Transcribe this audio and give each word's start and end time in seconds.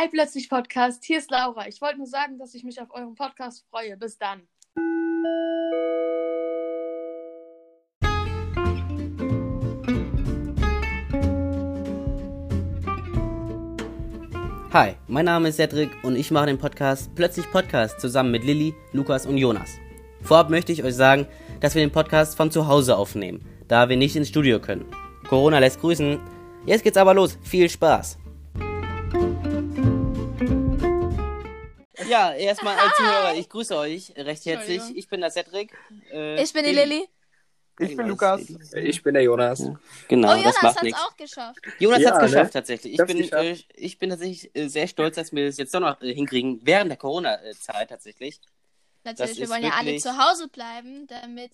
Hi, 0.00 0.06
plötzlich 0.06 0.48
Podcast. 0.48 1.04
Hier 1.04 1.18
ist 1.18 1.28
Laura. 1.28 1.66
Ich 1.66 1.80
wollte 1.80 1.96
nur 1.98 2.06
sagen, 2.06 2.38
dass 2.38 2.54
ich 2.54 2.62
mich 2.62 2.80
auf 2.80 2.86
euren 2.92 3.16
Podcast 3.16 3.64
freue. 3.68 3.96
Bis 3.96 4.16
dann. 4.16 4.42
Hi, 14.72 14.94
mein 15.08 15.24
Name 15.24 15.48
ist 15.48 15.56
Cedric 15.56 15.90
und 16.04 16.14
ich 16.14 16.30
mache 16.30 16.46
den 16.46 16.58
Podcast 16.58 17.12
Plötzlich 17.16 17.50
Podcast 17.50 17.98
zusammen 17.98 18.30
mit 18.30 18.44
Lilly, 18.44 18.76
Lukas 18.92 19.26
und 19.26 19.36
Jonas. 19.36 19.78
Vorab 20.22 20.48
möchte 20.48 20.70
ich 20.70 20.84
euch 20.84 20.94
sagen, 20.94 21.26
dass 21.58 21.74
wir 21.74 21.82
den 21.82 21.90
Podcast 21.90 22.36
von 22.36 22.52
zu 22.52 22.68
Hause 22.68 22.96
aufnehmen, 22.96 23.44
da 23.66 23.88
wir 23.88 23.96
nicht 23.96 24.14
ins 24.14 24.28
Studio 24.28 24.60
können. 24.60 24.86
Corona 25.28 25.58
lässt 25.58 25.80
grüßen. 25.80 26.20
Jetzt 26.66 26.84
geht's 26.84 26.98
aber 26.98 27.14
los. 27.14 27.36
Viel 27.42 27.68
Spaß. 27.68 28.16
Ja, 32.08 32.32
erstmal 32.34 32.76
als 32.78 32.96
Zuhörer, 32.96 33.34
ich 33.34 33.48
grüße 33.48 33.76
euch 33.76 34.12
recht 34.16 34.44
herzlich. 34.46 34.82
Ich 34.94 35.08
bin 35.08 35.20
der 35.20 35.30
Cedric. 35.30 35.72
Äh, 36.12 36.42
Ich 36.42 36.52
bin 36.52 36.64
die 36.64 36.72
Lilly. 36.72 37.08
Ich 37.80 37.96
bin 37.96 38.08
Lukas. 38.08 38.42
das- 38.48 38.72
Ich 38.72 39.02
bin 39.02 39.14
der 39.14 39.22
Jonas. 39.22 39.62
Genau, 40.08 40.28
Oh, 40.28 40.32
das 40.34 40.40
Jonas 40.42 40.62
macht 40.62 40.74
hat's 40.74 40.82
nichts. 40.82 41.00
auch 41.00 41.16
geschafft. 41.16 41.60
Jonas 41.78 42.00
Ja, 42.00 42.10
hat's 42.10 42.18
ne? 42.22 42.26
geschafft 42.26 42.52
tatsächlich. 42.54 42.92
Ich 42.94 42.98
Hab's 43.00 43.12
bin, 43.12 43.22
geschafft. 43.22 43.44
äh, 43.44 43.56
ich 43.76 43.98
bin 43.98 44.10
tatsächlich 44.10 44.50
äh, 44.56 44.68
sehr 44.68 44.88
stolz, 44.88 45.14
dass 45.14 45.32
wir 45.32 45.46
es 45.46 45.58
jetzt 45.58 45.72
doch 45.74 45.80
noch 45.80 46.00
äh, 46.02 46.12
hinkriegen, 46.12 46.60
während 46.64 46.90
der 46.90 46.98
Corona-Zeit 46.98 47.88
tatsächlich. 47.90 48.40
Natürlich, 49.04 49.36
wir 49.36 49.44
ist 49.44 49.50
wollen 49.50 49.62
ja 49.62 49.70
alle 49.78 49.96
zu 49.98 50.18
Hause 50.18 50.48
bleiben, 50.48 51.06
damit 51.06 51.52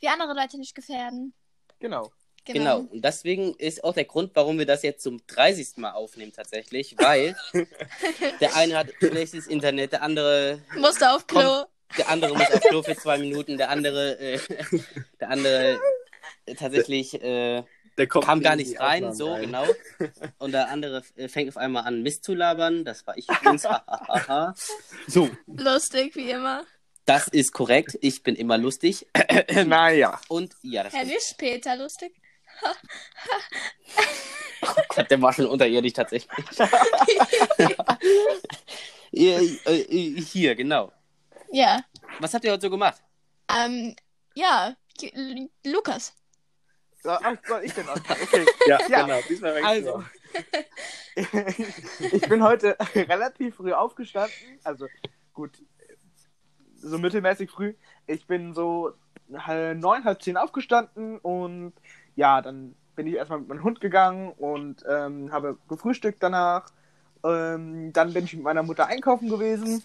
wir 0.00 0.12
andere 0.12 0.34
Leute 0.34 0.58
nicht 0.58 0.74
gefährden. 0.74 1.32
Genau. 1.80 2.12
Genau. 2.44 2.80
Und 2.90 3.04
deswegen 3.04 3.54
ist 3.54 3.84
auch 3.84 3.94
der 3.94 4.04
Grund, 4.04 4.32
warum 4.34 4.58
wir 4.58 4.66
das 4.66 4.82
jetzt 4.82 5.02
zum 5.02 5.20
30. 5.26 5.76
Mal 5.76 5.92
aufnehmen 5.92 6.32
tatsächlich, 6.32 6.96
weil 6.98 7.36
der 8.40 8.56
eine 8.56 8.76
hat 8.78 8.88
schlechtes 8.98 9.46
Internet, 9.46 9.92
der 9.92 10.02
andere, 10.02 10.60
Musste 10.76 11.10
auf 11.12 11.26
Klo. 11.26 11.64
der 11.96 12.08
andere 12.08 12.34
muss 12.36 12.50
auf 12.50 12.60
Klo 12.60 12.82
für 12.82 12.96
zwei 12.96 13.18
Minuten, 13.18 13.56
der 13.58 13.70
andere, 13.70 14.18
äh, 14.18 14.38
der 15.20 15.30
andere 15.30 15.78
äh, 16.46 16.54
tatsächlich 16.54 17.14
äh, 17.22 17.62
Der 17.98 18.06
kommt 18.08 18.24
kam 18.24 18.40
gar 18.40 18.56
nicht 18.56 18.80
rein, 18.80 19.04
Aufnahmen 19.04 19.14
so 19.16 19.32
rein. 19.32 19.42
genau. 19.42 19.66
Und 20.38 20.52
der 20.52 20.68
andere 20.68 21.02
äh, 21.16 21.28
fängt 21.28 21.48
auf 21.50 21.56
einmal 21.56 21.84
an, 21.84 22.02
Mist 22.02 22.24
zu 22.24 22.34
labern. 22.34 22.84
Das 22.84 23.06
war 23.06 23.16
ich 23.16 23.28
übrigens. 23.28 23.66
So, 25.06 25.30
Lustig, 25.46 26.16
wie 26.16 26.30
immer. 26.30 26.64
das 27.04 27.28
ist 27.28 27.52
korrekt. 27.52 27.98
Ich 28.00 28.22
bin 28.22 28.34
immer 28.34 28.58
lustig. 28.58 29.06
Naja. 29.66 30.20
Und 30.28 30.54
ja, 30.62 30.82
das 30.84 30.92
Herr 30.94 31.04
nicht 31.04 31.36
Peter, 31.38 31.76
lustig. 31.76 32.12
Der 35.10 35.20
war 35.20 35.32
schon 35.32 35.46
unterirdisch 35.46 35.92
tatsächlich. 35.92 36.30
Äh, 39.14 40.20
Hier, 40.22 40.54
genau. 40.54 40.90
Ja. 41.50 41.84
Was 42.18 42.32
habt 42.32 42.44
ihr 42.46 42.52
heute 42.52 42.62
so 42.62 42.70
gemacht? 42.70 43.02
Ähm, 43.54 43.94
ja. 44.34 44.74
L- 45.02 45.50
Lukas. 45.66 46.14
So, 47.02 47.10
ach, 47.10 47.34
soll 47.46 47.62
ich 47.64 47.74
denn 47.74 47.88
anfangen? 47.88 48.20
Okay. 48.32 48.46
Ja, 48.66 48.78
Ja. 48.88 49.02
genau. 49.02 49.20
Diesmal 49.28 49.62
Also, 49.64 50.02
ich 51.14 52.22
bin 52.28 52.42
heute 52.42 52.76
relativ 52.94 53.56
früh 53.56 53.72
aufgestanden. 53.74 54.60
Also, 54.64 54.86
gut, 55.34 55.58
so 56.76 56.96
mittelmäßig 56.98 57.50
früh. 57.50 57.74
Ich 58.06 58.26
bin 58.26 58.54
so 58.54 58.92
halb 59.36 59.76
neun, 59.78 60.04
halb 60.04 60.22
zehn 60.22 60.38
aufgestanden 60.38 61.18
und 61.18 61.74
ja, 62.16 62.40
dann 62.42 62.74
bin 62.94 63.06
ich 63.06 63.14
erstmal 63.14 63.40
mit 63.40 63.48
meinem 63.48 63.64
Hund 63.64 63.80
gegangen 63.80 64.32
und 64.38 64.84
ähm, 64.88 65.32
habe 65.32 65.56
gefrühstückt 65.68 66.22
danach. 66.22 66.66
Ähm, 67.24 67.92
dann 67.92 68.12
bin 68.12 68.24
ich 68.24 68.34
mit 68.34 68.42
meiner 68.42 68.62
Mutter 68.62 68.86
einkaufen 68.86 69.28
gewesen. 69.28 69.82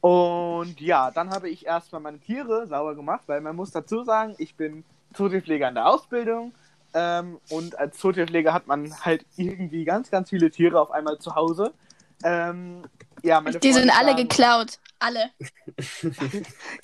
Und 0.00 0.80
ja, 0.80 1.10
dann 1.10 1.30
habe 1.30 1.50
ich 1.50 1.66
erstmal 1.66 2.00
meine 2.00 2.18
Tiere 2.18 2.66
sauber 2.66 2.94
gemacht, 2.94 3.22
weil 3.26 3.40
man 3.40 3.54
muss 3.54 3.70
dazu 3.70 4.02
sagen, 4.02 4.34
ich 4.38 4.54
bin 4.54 4.84
Zootierpfleger 5.14 5.68
in 5.68 5.74
der 5.74 5.86
Ausbildung. 5.86 6.52
Ähm, 6.94 7.38
und 7.50 7.78
als 7.78 7.98
Zootierpfleger 7.98 8.52
hat 8.52 8.66
man 8.66 8.92
halt 9.04 9.24
irgendwie 9.36 9.84
ganz, 9.84 10.10
ganz 10.10 10.30
viele 10.30 10.50
Tiere 10.50 10.80
auf 10.80 10.90
einmal 10.90 11.18
zu 11.18 11.34
Hause. 11.34 11.72
Ähm, 12.24 12.82
ja, 13.22 13.40
meine 13.40 13.58
Die 13.58 13.72
sind 13.72 13.90
Freunde 13.90 13.94
alle 13.98 14.10
sagen- 14.16 14.28
geklaut. 14.28 14.78
Alle. 14.98 15.30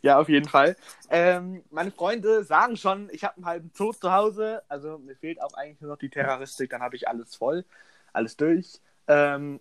Ja, 0.03 0.19
auf 0.19 0.29
jeden 0.29 0.49
Fall. 0.49 0.77
Ähm, 1.11 1.63
meine 1.71 1.91
Freunde 1.91 2.45
sagen 2.45 2.77
schon, 2.77 3.09
ich 3.13 3.25
habe 3.25 3.37
einen 3.37 3.47
halben 3.47 3.71
Zoo 3.75 3.93
zu 3.93 4.13
Hause. 4.13 4.63
Also 4.69 4.99
mir 4.99 5.17
fehlt 5.17 5.43
auch 5.43 5.53
eigentlich 5.55 5.81
nur 5.81 5.91
noch 5.91 5.99
die 5.99 6.09
Terroristik, 6.09 6.71
dann 6.71 6.81
habe 6.83 6.97
ich 6.97 7.09
alles 7.09 7.35
voll, 7.37 7.65
alles 8.13 8.37
durch. 8.37 8.81
Ähm, 9.09 9.61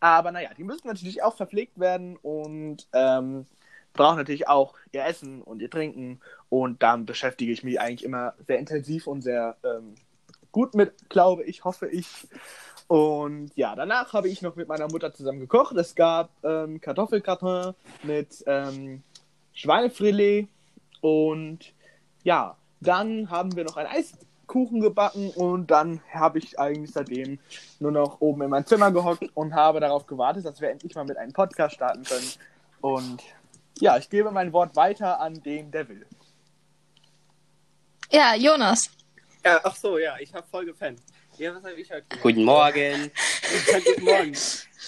aber 0.00 0.32
naja, 0.32 0.50
die 0.56 0.64
müssen 0.64 0.86
natürlich 0.86 1.22
auch 1.22 1.36
verpflegt 1.36 1.80
werden 1.80 2.16
und 2.18 2.86
ähm, 2.92 3.46
brauchen 3.94 4.16
natürlich 4.18 4.48
auch 4.48 4.74
ihr 4.92 5.04
Essen 5.06 5.40
und 5.40 5.62
ihr 5.62 5.70
Trinken. 5.70 6.20
Und 6.50 6.82
dann 6.82 7.06
beschäftige 7.06 7.52
ich 7.52 7.64
mich 7.64 7.80
eigentlich 7.80 8.04
immer 8.04 8.34
sehr 8.46 8.58
intensiv 8.58 9.06
und 9.06 9.22
sehr 9.22 9.56
ähm, 9.64 9.94
gut 10.52 10.74
mit, 10.74 11.08
glaube 11.08 11.44
ich, 11.44 11.64
hoffe 11.64 11.88
ich. 11.88 12.06
Und 12.86 13.50
ja, 13.56 13.74
danach 13.74 14.12
habe 14.12 14.28
ich 14.28 14.42
noch 14.42 14.56
mit 14.56 14.68
meiner 14.68 14.88
Mutter 14.88 15.12
zusammen 15.12 15.40
gekocht. 15.40 15.76
Es 15.76 15.94
gab 15.94 16.30
ähm, 16.42 16.80
Kartoffelgratin 16.80 17.74
mit 18.02 18.44
ähm, 18.46 19.02
Schweinefilet 19.54 20.48
und 21.00 21.72
ja, 22.24 22.56
dann 22.80 23.30
haben 23.30 23.56
wir 23.56 23.64
noch 23.64 23.76
einen 23.76 23.88
Eiskuchen 23.88 24.80
gebacken 24.80 25.30
und 25.30 25.70
dann 25.70 26.00
habe 26.12 26.38
ich 26.38 26.58
eigentlich 26.58 26.92
seitdem 26.92 27.38
nur 27.80 27.92
noch 27.92 28.20
oben 28.20 28.42
in 28.42 28.50
mein 28.50 28.66
Zimmer 28.66 28.90
gehockt 28.90 29.30
und 29.34 29.54
habe 29.54 29.80
darauf 29.80 30.06
gewartet, 30.06 30.44
dass 30.44 30.60
wir 30.60 30.70
endlich 30.70 30.94
mal 30.94 31.04
mit 31.04 31.16
einem 31.16 31.32
Podcast 31.32 31.74
starten 31.74 32.04
können. 32.04 32.30
Und 32.80 33.22
ja, 33.78 33.96
ich 33.96 34.10
gebe 34.10 34.30
mein 34.30 34.52
Wort 34.52 34.76
weiter 34.76 35.20
an 35.20 35.42
den 35.42 35.70
Devil. 35.70 36.06
Ja, 38.10 38.34
Jonas. 38.34 38.90
Ja, 39.44 39.60
ach 39.62 39.74
so, 39.74 39.98
ja, 39.98 40.16
ich 40.20 40.32
habe 40.34 40.46
voll 40.46 40.66
gepennt. 40.66 41.00
Ja, 41.36 41.52
was 41.54 41.64
habe 41.64 41.80
ich 41.80 41.90
heute 41.90 42.02
gemacht? 42.02 42.22
Guten 42.22 42.44
Morgen. 42.44 43.10
Ja, 43.72 43.78
guten 43.84 44.04
Morgen. 44.04 44.36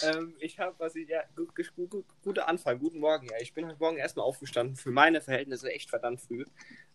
ähm, 0.02 0.34
ich 0.38 0.58
habe, 0.60 0.74
was 0.78 0.94
ich, 0.94 1.08
ja, 1.08 1.22
gut, 1.34 1.54
gut, 1.56 1.90
gut, 1.90 2.04
guter 2.22 2.48
Anfang, 2.48 2.78
guten 2.78 3.00
Morgen. 3.00 3.26
Ja, 3.28 3.36
ich 3.40 3.52
bin 3.52 3.66
heute 3.66 3.78
Morgen 3.80 3.96
erstmal 3.96 4.24
aufgestanden. 4.26 4.76
Für 4.76 4.90
meine 4.90 5.20
Verhältnisse 5.20 5.72
echt 5.72 5.90
verdammt 5.90 6.20
früh. 6.20 6.44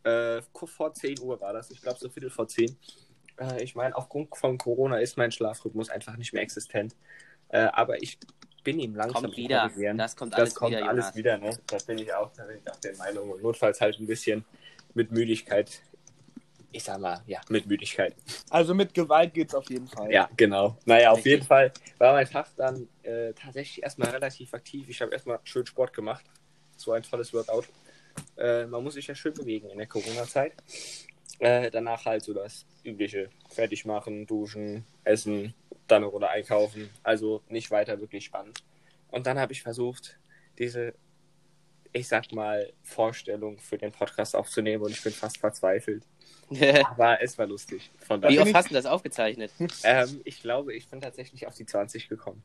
Äh, 0.03 0.41
vor 0.53 0.93
10 0.93 1.19
Uhr 1.19 1.41
war 1.41 1.51
das. 1.51 1.69
Ich 1.69 1.81
glaube, 1.81 1.99
so 1.99 2.09
Viertel 2.09 2.29
vor 2.29 2.47
10. 2.47 2.77
Äh, 3.39 3.61
ich 3.63 3.75
meine, 3.75 3.95
aufgrund 3.95 4.35
von 4.37 4.57
Corona 4.57 4.99
ist 4.99 5.17
mein 5.17 5.31
Schlafrhythmus 5.31 5.89
einfach 5.89 6.15
nicht 6.15 6.31
mehr 6.31 6.43
existent. 6.43 6.95
Äh, 7.49 7.63
aber 7.73 8.01
ich 8.01 8.19
bin 8.63 8.79
ihm 8.79 8.95
langsam 8.95 9.23
Kommt 9.23 9.37
wieder. 9.37 9.69
Das 9.95 10.15
kommt 10.15 10.33
Das 10.33 10.39
alles 10.39 10.55
kommt 10.55 10.71
wieder, 10.71 10.87
alles 10.87 11.15
wieder, 11.15 11.37
ne? 11.37 11.57
Da 11.67 11.77
bin 11.85 11.97
ich 11.97 12.13
auch, 12.13 12.31
da 12.37 12.45
bin 12.45 12.57
ich 12.57 12.71
auch 12.71 12.77
der 12.77 12.95
Meinung. 12.95 13.31
Und 13.31 13.43
notfalls 13.43 13.81
halt 13.81 13.99
ein 13.99 14.07
bisschen 14.07 14.45
mit 14.93 15.11
Müdigkeit. 15.11 15.81
Ich 16.73 16.83
sag 16.83 16.99
mal, 16.99 17.21
ja, 17.27 17.41
mit 17.49 17.65
Müdigkeit. 17.65 18.15
Also 18.49 18.73
mit 18.73 18.93
Gewalt 18.93 19.33
geht's 19.33 19.53
auf 19.53 19.69
jeden 19.69 19.87
Fall. 19.87 20.11
Ja, 20.11 20.29
genau. 20.37 20.77
Naja, 20.85 21.11
auf 21.11 21.25
jeden 21.25 21.43
Fall 21.43 21.71
war 21.97 22.13
mein 22.13 22.27
Tag 22.27 22.47
dann 22.55 22.87
äh, 23.03 23.33
tatsächlich 23.33 23.83
erstmal 23.83 24.09
relativ 24.09 24.53
aktiv. 24.53 24.87
Ich 24.87 25.01
habe 25.01 25.11
erstmal 25.11 25.39
schön 25.43 25.65
Sport 25.65 25.93
gemacht. 25.93 26.23
So 26.77 26.93
ein 26.93 27.03
tolles 27.03 27.33
Workout. 27.33 27.67
Äh, 28.37 28.65
man 28.67 28.83
muss 28.83 28.93
sich 28.93 29.07
ja 29.07 29.15
schön 29.15 29.33
bewegen 29.33 29.69
in 29.69 29.77
der 29.77 29.87
Corona-Zeit. 29.87 30.53
Äh, 31.39 31.71
danach 31.71 32.05
halt 32.05 32.23
so 32.23 32.33
das 32.33 32.65
übliche. 32.83 33.29
Fertig 33.49 33.85
machen, 33.85 34.25
duschen, 34.25 34.85
essen, 35.03 35.53
dann 35.87 36.03
eine 36.03 36.11
Runde 36.11 36.29
einkaufen. 36.29 36.89
Also 37.03 37.41
nicht 37.49 37.69
weiter 37.71 37.99
wirklich 37.99 38.25
spannend. 38.25 38.63
Und 39.09 39.27
dann 39.27 39.39
habe 39.39 39.51
ich 39.51 39.61
versucht, 39.61 40.19
diese, 40.57 40.93
ich 41.91 42.07
sag 42.07 42.31
mal, 42.31 42.71
Vorstellung 42.81 43.59
für 43.59 43.77
den 43.77 43.91
Podcast 43.91 44.35
aufzunehmen 44.35 44.83
und 44.83 44.91
ich 44.91 45.03
bin 45.03 45.11
fast 45.11 45.37
verzweifelt. 45.37 46.07
Aber 46.91 47.21
es 47.21 47.37
war 47.37 47.47
lustig. 47.47 47.91
Von 48.05 48.21
Wie 48.23 48.39
oft 48.39 48.53
hast 48.53 48.69
du 48.69 48.73
das 48.73 48.85
aufgezeichnet? 48.85 49.51
Ähm, 49.83 50.21
ich 50.25 50.41
glaube, 50.41 50.73
ich 50.73 50.87
bin 50.89 50.99
tatsächlich 51.01 51.47
auf 51.47 51.55
die 51.55 51.65
20 51.65 52.09
gekommen. 52.09 52.43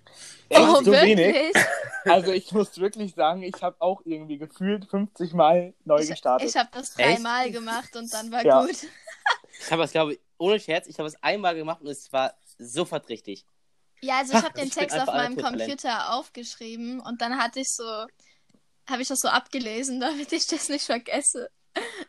Echt 0.49 0.61
oh, 0.61 0.83
so 0.83 0.93
wenig? 0.93 1.35
wirklich? 1.35 1.65
Also 2.05 2.31
ich 2.33 2.53
muss 2.53 2.79
wirklich 2.79 3.15
sagen, 3.17 3.43
ich 3.43 3.61
habe 3.63 3.77
auch 3.81 4.01
irgendwie 4.05 4.39
gefühlt 4.39 4.85
50 4.89 5.33
Mal 5.35 5.75
neu 5.85 5.99
Ich, 6.03 6.09
gestartet. 6.11 6.49
ich 6.49 6.57
habe 6.57 6.69
das 6.73 6.95
dreimal 6.95 7.51
gemacht 7.51 7.97
und 7.97 8.13
dann 8.15 8.31
war 8.31 8.45
Ja. 8.45 8.65
gut. 8.65 8.77
Ich 9.59 9.71
habe 9.73 9.83
es, 9.85 9.91
glaube 9.93 10.13
ich, 10.13 10.21
ohne 10.39 10.61
Scherz, 10.61 10.87
ich 10.87 10.99
habe 10.99 11.09
es 11.09 11.21
einmal 11.23 11.55
gemacht 11.55 11.81
und 11.81 11.89
es 11.89 12.13
war 12.13 12.35
sofort 12.59 13.09
richtig. 13.09 13.47
Ja, 14.03 14.19
also 14.19 14.35
ich 14.35 14.39
Ha, 14.39 14.45
habe 14.45 14.55
den 14.55 14.69
ich 14.69 14.75
bin 14.75 14.83
Text 14.83 14.99
auf 14.99 15.07
meinem. 15.07 15.37
Computer 15.37 16.13
aufgeschrieben 16.15 17.01
und 17.01 17.23
dann 17.23 17.39
hatte 17.39 17.61
ich 17.61 17.69
so, 17.71 17.85
habe 18.89 19.03
ich 19.03 19.09
das 19.09 19.21
so 19.21 19.29
abgelesen, 19.29 19.99
damit 19.99 20.31
ich 20.33 20.47
das 20.47 20.69
nicht 20.69 20.85
vergesse. 20.85 21.49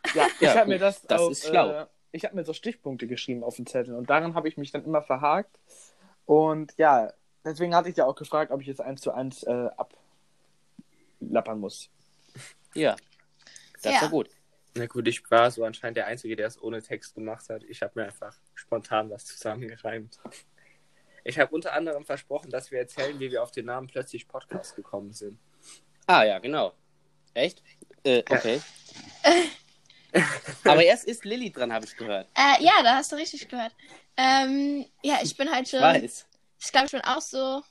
Ja, 0.14 0.28
ich 0.28 0.42
Ja, 0.42 0.56
habe 0.56 0.70
mir 0.70 0.80
das, 0.80 1.02
das 1.04 1.22
auf, 1.22 1.32
ist 1.32 1.48
schlau. 1.48 1.72
Äh, 1.72 1.86
ich 2.12 2.24
habe 2.26 2.36
mir 2.36 2.44
so 2.46 2.54
Stichpunkte 2.54 3.08
geschrieben 3.08 3.44
auf 3.44 3.56
den 3.58 3.66
Zettel 3.68 3.96
und 3.96 4.10
daran 4.10 4.34
habe 4.34 4.48
ich 4.48 4.58
mich 4.58 4.72
dann 4.72 4.84
immer 4.86 5.02
verhakt. 5.02 5.60
Und 6.26 6.74
ja, 6.78 7.12
deswegen 7.46 7.76
hatte 7.76 7.90
ich 7.90 7.98
ja 7.98 8.06
auch 8.06 8.16
gefragt, 8.16 8.52
ob 8.52 8.62
ich 8.62 8.68
es 8.68 8.80
eins 8.80 9.02
zu 9.02 9.12
eins 9.12 9.44
äh, 9.44 9.70
ablappern 11.22 11.60
muss. 11.60 11.90
Ja. 12.74 12.96
Das 13.82 13.94
Ja. 13.94 14.02
war 14.04 14.10
gut. 14.10 14.30
Na 14.76 14.86
gut, 14.86 15.08
ich 15.08 15.30
war 15.32 15.50
so 15.52 15.64
anscheinend 15.64 15.98
der 15.98 16.06
Einzige, 16.08 16.36
der 16.36 16.48
es 16.48 16.62
ohne 16.62 16.82
Text 16.82 17.16
gemacht 17.16 17.50
hat. 17.50 17.64
Ich 17.64 17.82
habe 17.82 17.94
mir 18.00 18.06
einfach 18.06 18.36
spontan 18.54 19.10
was 19.10 19.26
zusammengereimt. 19.26 20.20
Ich 21.24 21.40
habe 21.40 21.54
unter 21.54 21.74
anderem 21.74 22.06
versprochen, 22.06 22.50
dass 22.52 22.72
wir 22.72 22.80
erzählen, 22.80 23.20
wie 23.20 23.32
wir 23.32 23.42
auf 23.44 23.52
den 23.52 23.66
Namen 23.66 23.88
plötzlich 23.88 24.28
Podcast 24.28 24.76
gekommen 24.76 25.14
sind. 25.14 25.40
Ah, 26.06 26.24
ja, 26.24 26.40
genau. 26.40 26.74
Echt? 27.34 27.64
Äh, 28.04 28.24
okay. 28.30 28.62
Aber 30.64 30.84
erst 30.84 31.06
ist 31.06 31.26
Lilly 31.26 31.52
dran, 31.52 31.74
habe 31.74 31.86
ich 31.86 31.96
gehört. 31.96 32.28
Äh, 32.36 32.64
ja, 32.64 32.84
da 32.84 32.96
hast 32.96 33.12
du 33.12 33.16
richtig 33.16 33.48
gehört. 33.48 33.74
Ähm, 34.16 34.86
ja, 35.04 35.20
ich 35.22 35.36
bin 35.38 35.54
heute, 35.54 35.78
Ich 35.78 35.82
weiß. 35.84 36.26
ich 36.60 36.72
glaube, 36.72 36.86
ich 36.88 36.92
bin 36.92 37.02
auch 37.02 37.22
so 37.22 37.62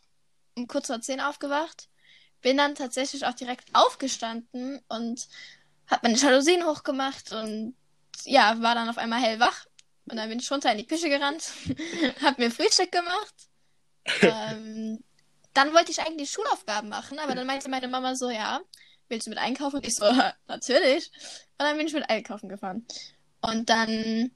um 0.57 0.67
kurz 0.67 0.87
vor 0.87 1.01
10 1.01 1.21
aufgewacht. 1.21 1.89
Bin 2.43 2.57
dann 2.57 2.75
tatsächlich 2.75 3.27
auch 3.27 3.35
direkt 3.35 3.69
aufgestanden 3.73 4.81
und 4.89 5.27
hab 5.89 6.03
meine 6.03 6.17
Jalousien 6.17 6.65
hochgemacht 6.65 7.33
und 7.33 7.75
ja, 8.25 8.61
war 8.61 8.75
dann 8.75 8.89
auf 8.89 8.99
einmal 8.99 9.21
hellwach. 9.21 9.67
Und 10.09 10.17
dann 10.17 10.29
bin 10.29 10.39
ich 10.39 10.51
runter 10.51 10.71
in 10.71 10.79
die 10.79 10.87
Küche 10.87 11.09
gerannt, 11.09 11.51
hab 12.23 12.39
mir 12.39 12.51
Frühstück 12.51 12.93
gemacht. 12.93 13.35
ähm, 14.23 15.03
dann 15.53 15.73
wollte 15.75 15.91
ich 15.91 16.01
eigentlich 16.01 16.31
Schulaufgaben 16.31 16.89
machen, 16.89 17.19
aber 17.19 17.35
dann 17.35 17.47
meinte 17.47 17.69
meine 17.69 17.89
Mama 17.89 18.15
so, 18.15 18.31
ja, 18.31 18.61
willst 19.09 19.27
du 19.27 19.31
mit 19.31 19.39
einkaufen? 19.39 19.81
Ich 19.83 19.97
so, 19.97 20.05
natürlich. 20.49 21.11
Und 21.59 21.65
dann 21.67 21.77
bin 21.77 21.87
ich 21.87 21.93
mit 21.93 22.09
einkaufen 22.09 22.49
gefahren. 22.49 22.87
Und 23.41 23.69
dann, 23.71 24.31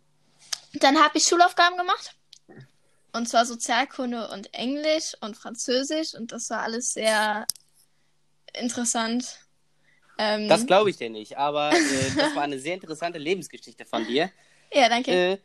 dann 0.74 0.98
habe 1.02 1.18
ich 1.18 1.24
Schulaufgaben 1.24 1.76
gemacht. 1.76 2.16
Und 3.12 3.28
zwar 3.28 3.44
Sozialkunde 3.44 4.28
und 4.28 4.54
Englisch 4.54 5.14
und 5.20 5.36
Französisch. 5.36 6.14
Und 6.14 6.32
das 6.32 6.48
war 6.50 6.62
alles 6.62 6.92
sehr 6.92 7.46
interessant. 8.54 9.40
Ähm, 10.18 10.48
Das 10.48 10.66
glaube 10.66 10.90
ich 10.90 10.96
dir 10.96 11.10
nicht, 11.10 11.36
aber 11.38 11.72
äh, 11.72 12.10
das 12.16 12.34
war 12.36 12.42
eine 12.42 12.58
sehr 12.58 12.74
interessante 12.74 13.18
Lebensgeschichte 13.18 13.84
von 13.84 14.06
dir. 14.06 14.30
ja, 14.72 14.88
danke. 14.88 15.10
Äh, 15.10 15.38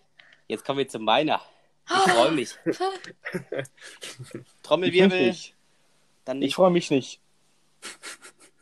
jetzt 0.47 0.65
kommen 0.65 0.79
wir 0.79 0.87
zu 0.87 0.99
meiner. 0.99 1.41
Ich 1.89 1.95
freue 2.11 2.31
mich. 2.31 2.55
Trommelwirbel, 4.63 5.35
Ich, 6.41 6.55
freue 6.55 6.71
mich 6.71 6.91
nicht. 6.91 7.21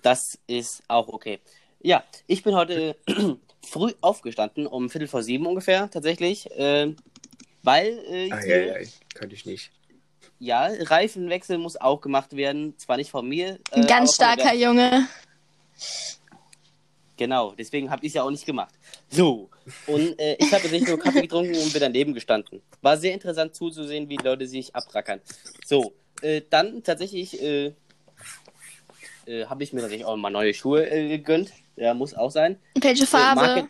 Das 0.03 0.37
ist 0.47 0.83
auch 0.87 1.07
okay. 1.07 1.39
Ja, 1.81 2.03
ich 2.27 2.43
bin 2.43 2.53
heute 2.55 2.95
früh 3.65 3.91
aufgestanden, 4.01 4.67
um 4.67 4.89
Viertel 4.89 5.07
vor 5.07 5.23
sieben 5.23 5.45
ungefähr, 5.47 5.89
tatsächlich. 5.89 6.49
äh, 6.51 6.93
weil 7.63 7.97
äh, 8.09 8.31
Ah, 8.31 8.45
ja, 8.45 8.57
ja, 8.57 8.87
könnte 9.15 9.35
ich 9.35 9.45
nicht. 9.45 9.71
ja, 10.39 10.67
Reifenwechsel 10.67 11.57
muss 11.57 11.77
auch 11.79 12.01
gemacht 12.01 12.35
werden. 12.35 12.77
Zwar 12.77 12.97
nicht 12.97 13.09
von 13.11 13.27
mir. 13.27 13.59
äh, 13.71 13.75
Ein 13.81 13.87
ganz 13.87 14.15
starker 14.15 14.53
Junge. 14.53 15.07
Genau, 17.15 17.53
deswegen 17.57 17.89
habe 17.91 18.05
ich 18.05 18.09
es 18.09 18.15
ja 18.15 18.23
auch 18.23 18.31
nicht 18.31 18.45
gemacht. 18.45 18.73
So, 19.09 19.49
und 19.85 20.19
äh, 20.19 20.35
ich 20.39 20.51
habe 20.51 20.67
nicht 20.69 20.87
nur 20.87 20.97
Kaffee 20.99 21.21
getrunken 21.21 21.55
und 21.55 21.71
bin 21.71 21.79
daneben 21.79 22.13
gestanden. 22.13 22.61
War 22.81 22.97
sehr 22.97 23.13
interessant 23.13 23.55
zuzusehen, 23.55 24.09
wie 24.09 24.17
die 24.17 24.25
Leute 24.25 24.47
sich 24.47 24.75
abrackern. 24.75 25.21
So, 25.63 25.93
äh, 26.21 26.41
dann 26.49 26.81
tatsächlich 26.83 27.39
äh, 27.41 27.73
äh, 29.27 29.45
habe 29.45 29.63
ich 29.63 29.73
mir 29.73 29.81
tatsächlich 29.81 30.05
auch 30.05 30.15
mal 30.15 30.29
neue 30.29 30.53
Schuhe 30.53 30.89
äh, 30.89 31.07
gegönnt. 31.09 31.51
Ja, 31.75 31.93
muss 31.93 32.13
auch 32.13 32.29
sein. 32.31 32.59
Welche 32.79 33.03
Äh, 33.03 33.07
Farbe? 33.07 33.41
Marke 33.41 33.69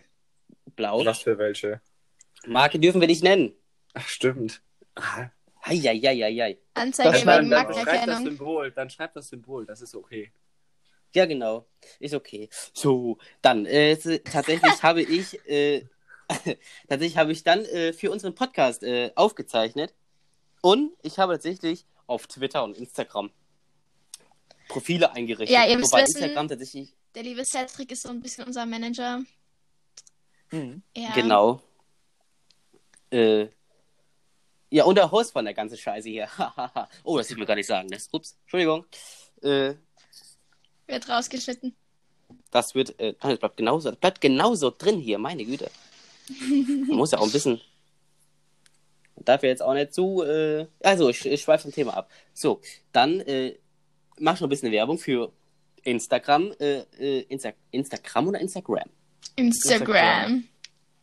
blau. 0.76 1.06
Was 1.06 1.20
für 1.20 1.38
welche? 1.38 1.82
Marke 2.46 2.80
dürfen 2.80 3.00
wir 3.02 3.08
nicht 3.08 3.24
nennen. 3.24 3.54
Ach, 3.94 4.08
stimmt. 4.08 4.62
Heieieiei. 5.66 6.58
Anzeige 6.74 7.26
war- 7.26 7.42
dann, 7.42 7.50
dann 7.50 7.74
schreib 7.74 8.06
das. 8.06 8.20
Symbol, 8.24 8.72
dann 8.72 8.90
schreib 8.90 9.14
das 9.14 9.28
Symbol, 9.30 9.66
das 9.66 9.82
ist 9.82 9.96
okay. 9.96 10.32
Ja, 11.16 11.26
genau. 11.26 11.68
Ist 12.00 12.16
okay. 12.16 12.50
So, 12.74 13.18
dann, 13.42 13.66
äh, 13.66 13.96
tatsächlich 13.98 14.62
habe 14.84 15.02
ich, 15.04 15.40
äh, 15.48 15.86
tatsächlich 16.90 17.18
habe 17.18 17.32
ich 17.32 17.44
dann 17.44 17.64
äh, 17.66 17.94
für 17.94 18.12
unseren 18.12 18.36
Podcast 18.36 18.84
äh, 18.84 19.12
aufgezeichnet 19.16 19.94
und 20.62 20.92
ich 21.04 21.20
habe 21.20 21.34
tatsächlich 21.34 21.86
auf 22.08 22.28
Twitter 22.28 22.64
und 22.64 22.78
Instagram 22.78 23.32
Profile 24.68 25.12
eingerichtet. 25.13 25.50
Ja, 25.50 25.65
ihr 25.68 25.77
müsst 25.77 25.92
Wobei 25.92 26.04
wissen- 26.04 26.18
Instagram 26.24 26.48
tatsächlich, 26.48 26.94
Der 27.15 27.24
liebe 27.24 27.44
Cedric 27.45 27.92
ist 27.92 28.04
so 28.04 28.10
ein 28.10 28.19
bisschen 28.21 28.45
unser 28.45 28.65
Manager. 28.65 29.21
Mhm. 30.51 30.81
Ja. 30.95 31.13
genau. 31.13 31.62
Äh, 33.12 33.48
ja, 34.69 34.86
und 34.86 34.95
der 34.95 35.12
Host 35.12 35.33
von 35.33 35.45
der 35.45 35.54
ganzen 35.54 35.77
Scheiße 35.77 36.10
hier. 36.10 36.27
oh, 37.04 37.18
das 37.18 37.30
will 37.30 37.36
ich 37.36 37.39
mir 37.39 37.45
gar 37.45 37.56
nicht 37.56 37.68
sagen. 37.68 37.88
Das, 37.89 38.10
ups, 38.12 38.38
Entschuldigung. 38.44 38.86
Äh, 39.42 39.75
Wird 40.88 41.09
rausgeschnitten. 41.09 41.75
Das 42.50 42.74
wird, 42.74 43.00
äh, 43.00 43.13
das 43.19 43.38
bleibt 43.39 43.57
genauso, 43.57 43.89
das 43.92 44.00
bleibt 44.00 44.21
genauso 44.21 44.71
drin 44.71 45.00
hier, 45.00 45.18
meine 45.19 45.45
Güte. 45.45 45.69
Man 46.39 46.98
muss 46.98 47.12
ja 47.12 47.19
auch 47.19 47.25
ein 47.25 47.31
bisschen. 47.31 47.62
Man 49.16 49.25
darf 49.25 49.44
ja 49.44 49.50
jetzt 49.50 49.62
auch 49.62 49.74
nicht 49.74 49.94
zu, 49.94 50.24
äh, 50.24 50.68
also 50.81 51.09
ich, 51.09 51.24
ich 51.25 51.42
schweife 51.42 51.63
vom 51.63 51.71
Thema 51.71 51.95
ab. 51.95 52.09
So, 52.33 52.62
dann 52.92 53.19
äh, 53.21 53.56
mach 54.19 54.39
noch 54.39 54.48
ein 54.48 54.50
bisschen 54.50 54.71
Werbung 54.71 54.98
für 54.98 55.31
Instagram, 55.83 56.54
äh, 56.60 56.80
äh, 57.00 57.21
Insta 57.30 57.51
Instagram 57.71 58.27
oder 58.30 58.39
Instagram? 58.39 58.89
Instagram. 59.36 60.44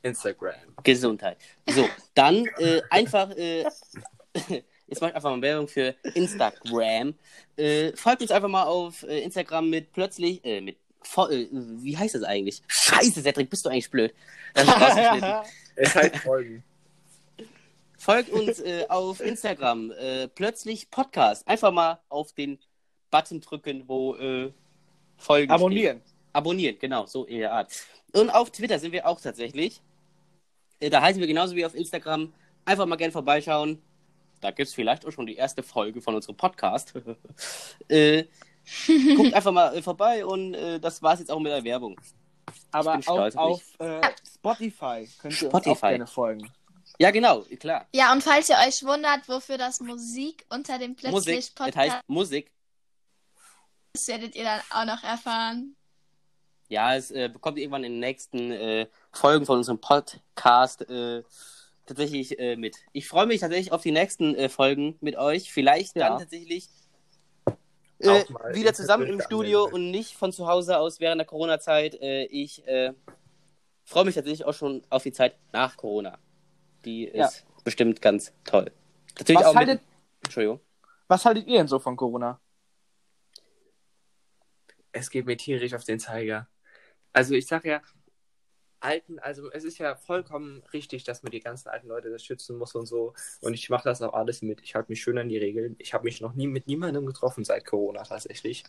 Instagram. 0.03 0.55
Gesundheit. 0.83 1.37
So, 1.69 1.89
dann 2.15 2.47
äh, 2.59 2.81
einfach, 2.91 3.31
äh, 3.37 3.63
jetzt 4.87 5.01
mach 5.01 5.09
ich 5.09 5.15
einfach 5.15 5.31
mal 5.31 5.43
Werbung 5.43 5.69
für 5.69 5.95
Instagram. 6.15 7.15
Äh, 7.57 7.93
folgt 7.97 8.23
uns 8.23 8.31
einfach 8.31 8.49
mal 8.49 8.65
auf 8.65 9.03
äh, 9.03 9.21
Instagram 9.21 9.69
mit 9.69 9.93
plötzlich, 9.93 10.45
äh, 10.45 10.61
mit, 10.61 10.77
äh, 10.77 11.47
wie 11.53 11.97
heißt 11.97 12.15
das 12.15 12.23
eigentlich? 12.23 12.63
Scheiße, 12.67 13.23
Cedric, 13.23 13.51
bist 13.51 13.65
du 13.65 13.71
eigentlich 13.71 13.91
blöd? 13.91 14.15
Das 14.55 14.65
ist 14.65 14.81
rausgeschnitten. 14.81 15.35
Es 15.77 15.95
heißt 15.95 16.17
Folgen. 16.19 16.63
Folgt 17.97 18.31
uns 18.31 18.61
äh, 18.61 18.85
auf 18.89 19.21
Instagram, 19.21 19.93
äh, 19.93 20.29
plötzlich 20.29 20.91
Podcast. 20.91 21.47
Einfach 21.49 21.73
mal 21.73 22.01
auf 22.11 22.33
den 22.35 22.59
Button 23.11 23.41
drücken, 23.41 23.85
wo 23.87 24.15
äh, 24.17 24.53
Folgen 25.17 25.49
Steht. 25.49 25.51
Abonnieren. 25.51 26.03
Abonnieren, 26.33 26.77
genau, 26.79 27.07
so 27.07 27.25
in 27.25 27.39
der 27.39 27.53
Art. 27.53 27.73
Und 28.13 28.31
auf 28.31 28.51
Twitter 28.51 28.79
sind 28.79 28.93
wir 28.93 29.07
auch 29.07 29.21
tatsächlich. 29.21 29.81
Äh, 30.81 30.91
Da 30.91 31.03
heißen 31.03 31.21
wir 31.21 31.27
genauso 31.27 31.55
wie 31.57 31.65
auf 31.65 31.75
Instagram. 31.75 32.33
Einfach 32.65 32.87
mal 32.87 32.97
gern 32.97 33.13
vorbeischauen. 33.13 33.83
Da 34.41 34.51
gibt 34.51 34.69
es 34.69 34.75
vielleicht 34.75 35.05
auch 35.07 35.13
schon 35.13 35.27
die 35.27 35.37
erste 35.37 35.63
Folge 35.63 36.01
von 36.01 36.15
unserem 36.15 36.37
Podcast. 36.37 36.95
äh, 37.89 38.25
guckt 39.17 39.35
einfach 39.35 39.53
mal 39.53 39.77
äh, 39.77 39.83
vorbei 39.83 40.25
und 40.25 40.55
äh, 40.55 40.81
das 40.81 41.03
war's 41.03 41.19
jetzt 41.19 41.31
auch 41.31 41.41
mit 41.41 41.53
der 41.53 41.65
Werbung. 41.65 42.01
Aber 42.73 42.99
auch 43.07 43.19
auf 43.19 43.37
auf 43.37 43.63
äh, 43.79 44.01
Spotify 44.35 45.09
könnt 45.21 45.41
ihr 45.43 45.53
uns 45.53 45.65
Spotify. 45.65 45.71
auch 45.71 45.81
gerne 45.81 46.07
folgen. 46.07 46.51
Ja, 46.99 47.11
genau, 47.11 47.43
klar. 47.59 47.87
Ja, 47.95 48.13
und 48.13 48.23
falls 48.23 48.49
ihr 48.49 48.57
euch 48.57 48.83
wundert, 48.83 49.29
wofür 49.29 49.57
das 49.57 49.81
Musik 49.81 50.45
unter 50.51 50.79
dem 50.79 50.91
Musik, 50.91 51.11
plötzlich 51.11 51.47
das 51.47 51.55
Podcast 51.55 51.77
heißt 51.77 52.09
Musik. 52.09 52.51
Ist, 53.95 54.09
werdet 54.09 54.35
ihr 54.37 54.45
dann 54.45 54.61
auch 54.71 54.85
noch 54.85 55.03
erfahren. 55.05 55.77
Ja, 56.69 56.95
es 56.95 57.11
äh, 57.11 57.29
bekommt 57.29 57.59
ihr 57.59 57.65
irgendwann 57.65 57.85
in 57.85 57.93
den 57.95 58.01
nächsten 58.01 58.53
äh, 58.53 58.87
Folgen 59.13 59.45
von 59.45 59.59
unserem 59.59 59.81
Podcast 59.81 60.89
äh, 60.89 61.23
tatsächlich 61.87 62.39
äh, 62.39 62.57
mit. 62.57 62.77
Ich 62.93 63.09
freue 63.09 63.27
mich 63.27 63.41
tatsächlich 63.41 63.73
auf 63.73 63.83
die 63.83 63.91
nächsten 63.91 64.35
äh, 64.37 64.49
Folgen 64.49 64.97
mit 65.01 65.17
euch. 65.17 65.53
Vielleicht 65.53 65.97
Ja. 65.97 66.11
dann 66.11 66.19
tatsächlich 66.21 66.69
äh, 67.99 68.25
wieder 68.53 68.73
zusammen 68.73 69.07
im 69.07 69.21
Studio 69.21 69.65
Anwendung. 69.65 69.87
und 69.87 69.91
nicht 69.91 70.15
von 70.17 70.33
zu 70.33 70.47
Hause 70.47 70.79
aus 70.79 71.01
während 71.01 71.19
der 71.19 71.27
Corona-Zeit. 71.27 71.97
Äh, 72.01 72.25
ich 72.27 72.65
äh, 72.69 72.93
freue 73.85 74.05
mich 74.05 74.15
tatsächlich 74.15 74.45
auch 74.45 74.55
schon 74.55 74.83
auf 74.91 75.03
die 75.03 75.13
Zeit 75.13 75.35
nach 75.53 75.77
Corona. 75.77 76.19
Die 76.85 77.05
ist 77.07 77.17
Ja. 77.17 77.31
bestimmt 77.65 78.01
ganz 78.01 78.33
toll. 78.45 78.71
Natürlich 79.19 79.41
Was 79.41 79.49
auch 79.49 79.55
haltet, 79.57 79.81
mit... 79.81 79.89
Entschuldigung. 80.27 80.61
was 81.09 81.25
haltet 81.25 81.49
ihr 81.49 81.59
denn 81.59 81.67
so 81.69 81.81
von 81.81 81.97
Corona? 81.97 82.39
Es 84.93 85.11
geht 85.11 85.27
mir 85.27 85.37
tierisch 85.37 85.75
auf 85.75 85.85
den 85.85 86.01
Zeiger. 86.01 86.49
Also 87.13 87.35
ich 87.35 87.47
sag 87.47 87.65
ja, 87.65 87.83
alten, 88.81 89.19
also 89.19 89.51
es 89.53 89.65
ist 89.65 89.79
ja 89.79 89.95
vollkommen 89.95 90.63
richtig, 90.73 91.05
dass 91.05 91.23
man 91.23 91.31
die 91.31 91.41
ganzen 91.41 91.69
alten 91.69 91.89
Leute 91.89 92.11
das 92.11 92.25
schützen 92.25 92.57
muss 92.57 92.75
und 92.75 92.87
so. 92.87 93.15
Und 93.41 93.55
ich 93.55 93.69
mache 93.71 93.85
das 93.85 94.03
auch 94.03 94.15
alles 94.15 94.43
mit. 94.43 94.61
Ich 94.63 94.75
halte 94.75 94.91
mich 94.91 95.03
schön 95.03 95.19
an 95.19 95.29
die 95.29 95.39
Regeln. 95.39 95.77
Ich 95.79 95.95
habe 95.95 96.05
mich 96.05 96.21
noch 96.21 96.35
nie 96.35 96.47
mit 96.47 96.67
niemandem 96.67 97.07
getroffen 97.07 97.45
seit 97.45 97.67
Corona 97.67 98.03
tatsächlich. 98.03 98.65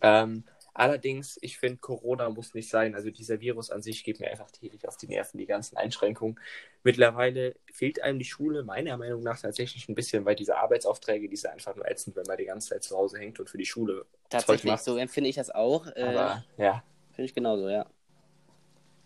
Ähm, 0.00 0.44
allerdings, 0.74 1.38
ich 1.42 1.58
finde, 1.58 1.78
Corona 1.78 2.30
muss 2.30 2.54
nicht 2.54 2.68
sein. 2.70 2.94
Also 2.94 3.10
dieser 3.10 3.40
Virus 3.40 3.70
an 3.70 3.82
sich 3.82 4.04
geht 4.04 4.20
mir 4.20 4.30
einfach 4.30 4.50
tierisch 4.50 4.84
auf 4.86 4.96
die 4.96 5.06
Nerven, 5.08 5.38
die 5.38 5.46
ganzen 5.46 5.76
Einschränkungen. 5.76 6.38
Mittlerweile 6.82 7.54
fehlt 7.72 8.02
einem 8.02 8.18
die 8.18 8.24
Schule 8.24 8.62
meiner 8.64 8.96
Meinung 8.96 9.22
nach 9.22 9.40
tatsächlich 9.40 9.88
ein 9.88 9.94
bisschen, 9.94 10.24
weil 10.24 10.36
diese 10.36 10.56
Arbeitsaufträge, 10.56 11.28
die 11.28 11.36
sind 11.36 11.50
einfach 11.52 11.76
nur 11.76 11.88
ätzend, 11.90 12.16
wenn 12.16 12.26
man 12.26 12.36
die 12.36 12.44
ganze 12.46 12.70
Zeit 12.70 12.82
zu 12.84 12.96
Hause 12.96 13.18
hängt 13.18 13.38
und 13.40 13.48
für 13.50 13.58
die 13.58 13.66
Schule 13.66 14.06
Tatsächlich, 14.28 14.78
so 14.80 14.96
empfinde 14.96 15.28
ich 15.30 15.36
das 15.36 15.50
auch. 15.50 15.86
Äh, 15.88 16.02
Aber 16.02 16.44
ja, 16.56 16.82
Finde 17.12 17.26
ich 17.26 17.34
genauso, 17.34 17.68
ja. 17.68 17.86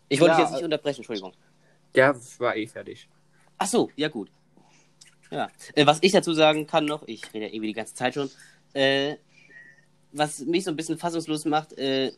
Ich 0.08 0.20
wollte 0.20 0.32
Ja, 0.32 0.36
dich 0.36 0.44
jetzt 0.44 0.52
nicht 0.52 0.62
äh, 0.62 0.64
unterbrechen, 0.64 0.98
Entschuldigung. 0.98 1.32
Ja, 1.94 2.14
war 2.38 2.56
eh 2.56 2.66
fertig. 2.66 3.08
Ach 3.58 3.66
so, 3.66 3.90
ja 3.96 4.08
gut. 4.08 4.30
Ja. 5.30 5.48
Äh, 5.74 5.86
was 5.86 5.98
ich 6.02 6.12
dazu 6.12 6.32
sagen 6.34 6.66
kann 6.66 6.84
noch, 6.84 7.02
ich 7.06 7.32
rede 7.34 7.46
ja 7.46 7.52
irgendwie 7.52 7.68
die 7.68 7.72
ganze 7.72 7.94
Zeit 7.94 8.14
schon, 8.14 8.30
äh, 8.74 9.16
was 10.12 10.40
mich 10.40 10.64
so 10.64 10.70
ein 10.70 10.76
bisschen 10.76 10.98
fassungslos 10.98 11.44
macht, 11.44 11.72
äh, 11.78 12.12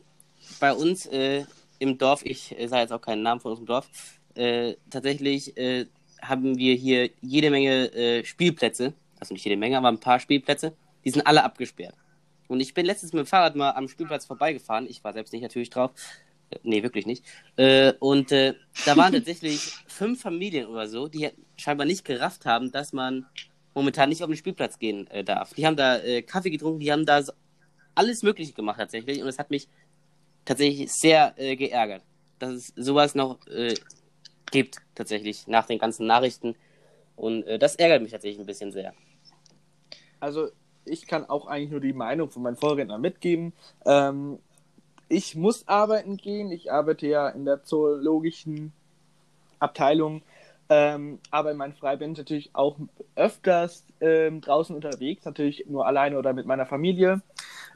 bei 0.61 0.73
uns 0.73 1.07
äh, 1.07 1.45
im 1.78 1.99
Dorf, 1.99 2.25
ich 2.25 2.59
äh, 2.59 2.68
sage 2.68 2.83
jetzt 2.83 2.92
auch 2.92 3.00
keinen 3.00 3.23
Namen 3.23 3.40
von 3.40 3.52
unserem 3.52 3.66
Dorf, 3.66 3.88
äh, 4.35 4.75
tatsächlich 4.90 5.57
äh, 5.57 5.87
haben 6.23 6.59
wir 6.59 6.75
hier 6.75 7.11
jede 7.21 7.50
Menge 7.50 7.92
äh, 7.92 8.25
Spielplätze 8.25 8.95
also 9.21 9.35
nicht 9.35 9.45
jede 9.45 9.57
Menge, 9.57 9.78
aber 9.78 9.88
ein 9.88 10.00
paar 10.00 10.21
Spielplätze, 10.21 10.75
die 11.04 11.11
sind 11.11 11.26
alle 11.26 11.45
abgesperrt. 11.45 11.95
Und 12.47 12.61
ich 12.61 12.73
bin 12.75 12.87
letztens 12.87 13.12
mit 13.12 13.25
dem 13.25 13.26
Fahrrad 13.26 13.57
mal 13.57 13.73
am 13.73 13.88
Spielplatz 13.88 14.26
vorbeigefahren. 14.26 14.87
Ich 14.88 15.04
war 15.04 15.12
selbst 15.12 15.33
nicht 15.33 15.42
natürlich 15.42 15.71
drauf. 15.71 15.90
Nee, 16.62 16.83
wirklich 16.83 17.04
nicht. 17.04 17.25
Und 17.99 18.30
da 18.30 18.54
waren 18.97 19.12
tatsächlich 19.12 19.75
fünf 19.87 20.23
Familien 20.23 20.66
oder 20.66 20.88
so, 20.88 21.09
die 21.09 21.30
scheinbar 21.57 21.87
nicht 21.87 22.04
gerafft 22.04 22.47
haben, 22.47 22.71
dass 22.71 22.92
man 22.92 23.26
momentan 23.75 24.09
nicht 24.09 24.23
auf 24.23 24.30
den 24.30 24.37
Spielplatz 24.37 24.78
gehen 24.78 25.09
darf. 25.25 25.52
Die 25.54 25.66
haben 25.66 25.76
da 25.76 25.99
Kaffee 26.23 26.50
getrunken, 26.50 26.80
die 26.80 26.90
haben 26.90 27.04
da 27.04 27.23
alles 27.99 28.23
Mögliche 28.23 28.52
gemacht 28.52 28.78
tatsächlich. 28.78 29.23
Und 29.23 29.28
es 29.28 29.38
hat 29.38 29.50
mich 29.50 29.69
tatsächlich 30.45 30.93
sehr 30.93 31.35
äh, 31.37 31.57
geärgert, 31.57 32.02
dass 32.38 32.52
es 32.52 32.73
sowas 32.76 33.14
noch 33.14 33.38
gibt, 34.50 34.76
tatsächlich, 34.95 35.47
nach 35.47 35.67
den 35.67 35.78
ganzen 35.78 36.07
Nachrichten. 36.07 36.55
Und 37.17 37.45
das 37.59 37.75
ärgert 37.75 38.00
mich 38.00 38.12
tatsächlich 38.12 38.40
ein 38.40 38.47
bisschen 38.47 38.73
sehr. 38.73 38.95
Also 40.21 40.49
ich 40.85 41.07
kann 41.07 41.28
auch 41.28 41.47
eigentlich 41.47 41.71
nur 41.71 41.81
die 41.81 41.93
Meinung 41.93 42.31
von 42.31 42.43
meinen 42.43 42.57
Vorrednern 42.57 43.00
mitgeben. 43.00 43.52
Ähm, 43.85 44.38
ich 45.09 45.35
muss 45.37 45.67
arbeiten 45.69 46.17
gehen. 46.17 46.50
Ich 46.50 46.73
arbeite 46.73 47.07
ja 47.07 47.28
in 47.28 47.45
der 47.45 47.62
zoologischen 47.62 48.73
Abteilung. 49.59 50.23
Ähm, 50.71 51.19
aber 51.31 51.50
in 51.50 51.57
meinem 51.57 51.73
Frei 51.73 51.97
bin 51.97 52.12
ich 52.12 52.19
natürlich 52.19 52.50
auch 52.52 52.76
öfters 53.17 53.85
ähm, 54.00 54.43
draußen 54.43 54.76
unterwegs, 54.76 55.25
natürlich 55.25 55.64
nur 55.67 55.87
alleine 55.87 56.19
oder 56.19 56.35
mit 56.35 56.47
meiner 56.47 56.67
Familie. 56.67 57.23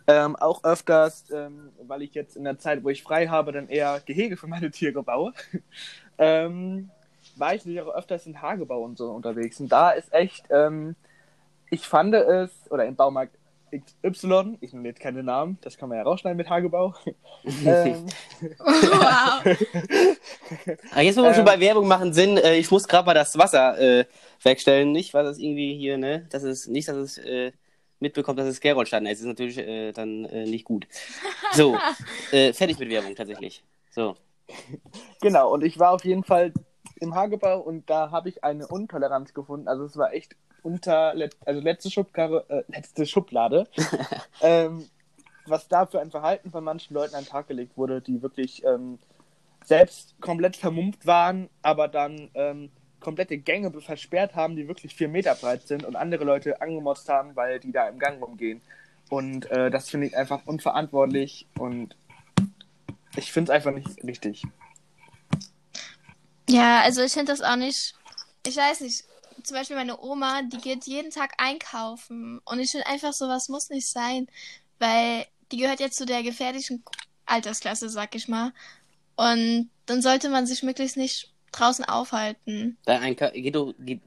Ähm, 0.07 0.37
auch 0.37 0.65
öfters, 0.65 1.31
ähm, 1.31 1.71
weil 1.87 2.03
ich 2.03 2.15
jetzt 2.15 2.37
in 2.37 2.45
der 2.45 2.59
Zeit, 2.59 2.83
wo 2.85 2.89
ich 2.89 3.03
frei 3.03 3.29
habe, 3.29 3.53
dann 3.53 3.69
eher 3.69 4.01
Gehege 4.05 4.37
für 4.37 4.47
meine 4.49 4.71
Tiere 4.71 5.03
baue. 5.03 5.33
Ähm, 6.19 6.91
war 7.37 7.55
ich 7.55 7.65
natürlich 7.65 7.81
auch 7.81 7.95
öfters 7.95 8.27
in 8.27 8.41
Hagebau 8.43 8.83
und 8.85 8.99
so 8.99 9.11
unterwegs. 9.11 9.59
Und 9.61 9.73
da 9.73 9.91
ist 9.91 10.13
echt, 10.13 10.45
ähm, 10.51 10.95
ich 11.71 11.89
fand 11.89 12.15
es, 12.15 12.51
oder 12.71 12.85
im 12.87 12.97
Baumarkt 12.97 13.37
XY, 14.03 14.59
ich 14.61 14.73
nenne 14.75 14.89
jetzt 14.89 15.01
keine 15.01 15.23
Namen, 15.23 15.59
das 15.63 15.79
kann 15.79 15.89
man 15.89 15.97
ja 15.99 16.05
rausschneiden 16.05 16.37
mit 16.37 16.51
Hagebau. 16.51 16.95
ähm, 17.65 18.07
Wow. 18.69 19.57
Ah, 20.91 21.01
jetzt, 21.01 21.17
wo 21.17 21.23
wir 21.23 21.35
schon 21.35 21.41
Ähm, 21.41 21.45
bei 21.47 21.61
Werbung 21.61 21.89
machen, 21.89 22.13
Sinn, 22.13 22.37
äh, 22.37 22.57
ich 22.57 22.71
muss 22.71 22.87
gerade 22.87 23.07
mal 23.07 23.15
das 23.15 23.39
Wasser 23.39 23.79
äh, 23.79 24.05
wegstellen. 24.43 24.93
Nicht, 24.93 25.15
weil 25.15 25.25
das 25.25 25.39
irgendwie 25.39 25.77
hier, 25.77 25.97
ne, 25.99 26.27
das 26.31 26.43
ist 26.43 26.69
nicht, 26.69 26.89
dass 26.89 26.97
es 26.97 27.19
äh, 27.19 27.53
mitbekommt, 28.03 28.39
dass 28.39 28.47
es 28.47 28.61
Gerolstein 28.61 29.07
ist. 29.07 29.21
Ist 29.21 29.27
natürlich 29.27 29.59
äh, 29.59 29.93
dann 29.93 30.27
äh, 30.27 30.45
nicht 30.45 30.65
gut. 30.65 30.87
So, 31.53 31.79
äh, 32.33 32.53
fertig 32.53 32.79
mit 32.79 32.91
Werbung 32.91 33.15
tatsächlich. 33.15 33.65
So. 33.91 34.17
Genau, 35.21 35.53
und 35.53 35.65
ich 35.65 35.79
war 35.79 35.93
auf 35.93 36.05
jeden 36.05 36.25
Fall 36.25 36.53
im 37.01 37.15
Hagebau 37.15 37.61
und 37.61 37.89
da 37.89 38.11
habe 38.11 38.29
ich 38.29 38.45
eine 38.45 38.67
Untoleranz 38.67 39.33
gefunden. 39.33 39.69
Also 39.69 39.85
es 39.85 39.97
war 39.97 40.13
echt 40.13 40.37
unter, 40.63 41.15
also 41.47 41.61
letzte, 41.61 41.91
Schubkarre, 41.91 42.45
äh, 42.49 42.63
letzte 42.69 43.07
Schublade. 43.07 43.67
ähm, 44.43 44.89
was 45.47 45.69
da 45.69 45.87
für 45.87 46.01
ein 46.01 46.11
Verhalten 46.11 46.51
von 46.51 46.63
manchen 46.63 46.95
Leuten 46.95 47.15
an 47.15 47.25
den 47.25 47.31
Tag 47.31 47.49
gelegt 47.49 47.77
wurde, 47.77 48.01
die 48.01 48.23
wirklich 48.23 48.65
ähm, 48.65 48.99
selbst 49.65 50.15
komplett 50.21 50.57
vermummt 50.57 51.07
waren, 51.07 51.49
aber 51.63 51.89
dann 51.89 52.31
ähm, 52.35 52.71
komplette 53.03 53.39
Gänge 53.39 53.71
versperrt 53.81 54.35
haben, 54.35 54.57
die 54.57 54.69
wirklich 54.69 54.95
vier 54.95 55.09
Meter 55.09 55.35
breit 55.35 55.67
sind 55.67 55.85
und 55.85 55.97
andere 55.97 56.25
Leute 56.25 56.61
angemotzt 56.61 57.09
haben, 57.09 57.37
weil 57.37 57.61
die 57.61 57.73
da 57.73 57.89
im 57.89 57.99
Gang 57.99 58.23
rumgehen. 58.23 58.63
Und 59.11 59.51
äh, 59.51 59.71
das 59.71 59.91
finde 59.91 60.07
ich 60.07 60.17
einfach 60.17 60.47
unverantwortlich 60.47 61.47
und 61.59 61.95
ich 63.17 63.31
finde 63.31 63.53
es 63.53 63.57
einfach 63.57 63.73
nicht 63.73 64.03
richtig. 64.05 64.43
Ja, 66.49 66.81
also 66.81 67.03
ich 67.03 67.13
finde 67.13 67.33
das 67.33 67.43
auch 67.43 67.57
nicht. 67.57 67.95
Ich 68.47 68.57
weiß 68.57 68.81
nicht. 68.81 69.05
Zum 69.43 69.57
Beispiel 69.57 69.77
meine 69.77 70.01
Oma, 70.01 70.43
die 70.43 70.59
geht 70.59 70.87
jeden 70.87 71.11
Tag 71.11 71.35
einkaufen. 71.39 72.41
Und 72.45 72.61
ich 72.61 72.71
finde 72.71 72.87
einfach, 72.87 73.13
sowas 73.13 73.49
muss 73.49 73.71
nicht 73.71 73.89
sein. 73.89 74.27
Weil 74.79 75.27
die 75.51 75.59
gehört 75.59 75.81
jetzt 75.81 75.97
zu 75.97 76.07
der 76.07 76.23
gefährlichen 76.23 76.85
Altersklasse, 77.27 77.89
sag 77.89 78.15
ich 78.15 78.29
mal. 78.29 78.53
Und 79.17 79.71
dann 79.87 80.03
sollte 80.03 80.29
man 80.29 80.47
sich 80.47 80.63
möglichst 80.63 80.97
nicht 80.97 81.32
draußen 81.53 81.85
aufhalten. 81.85 82.77
Dann, 82.85 83.03
einka 83.03 83.31
geh 83.31 83.51
du, 83.51 83.75
geh, 83.79 84.01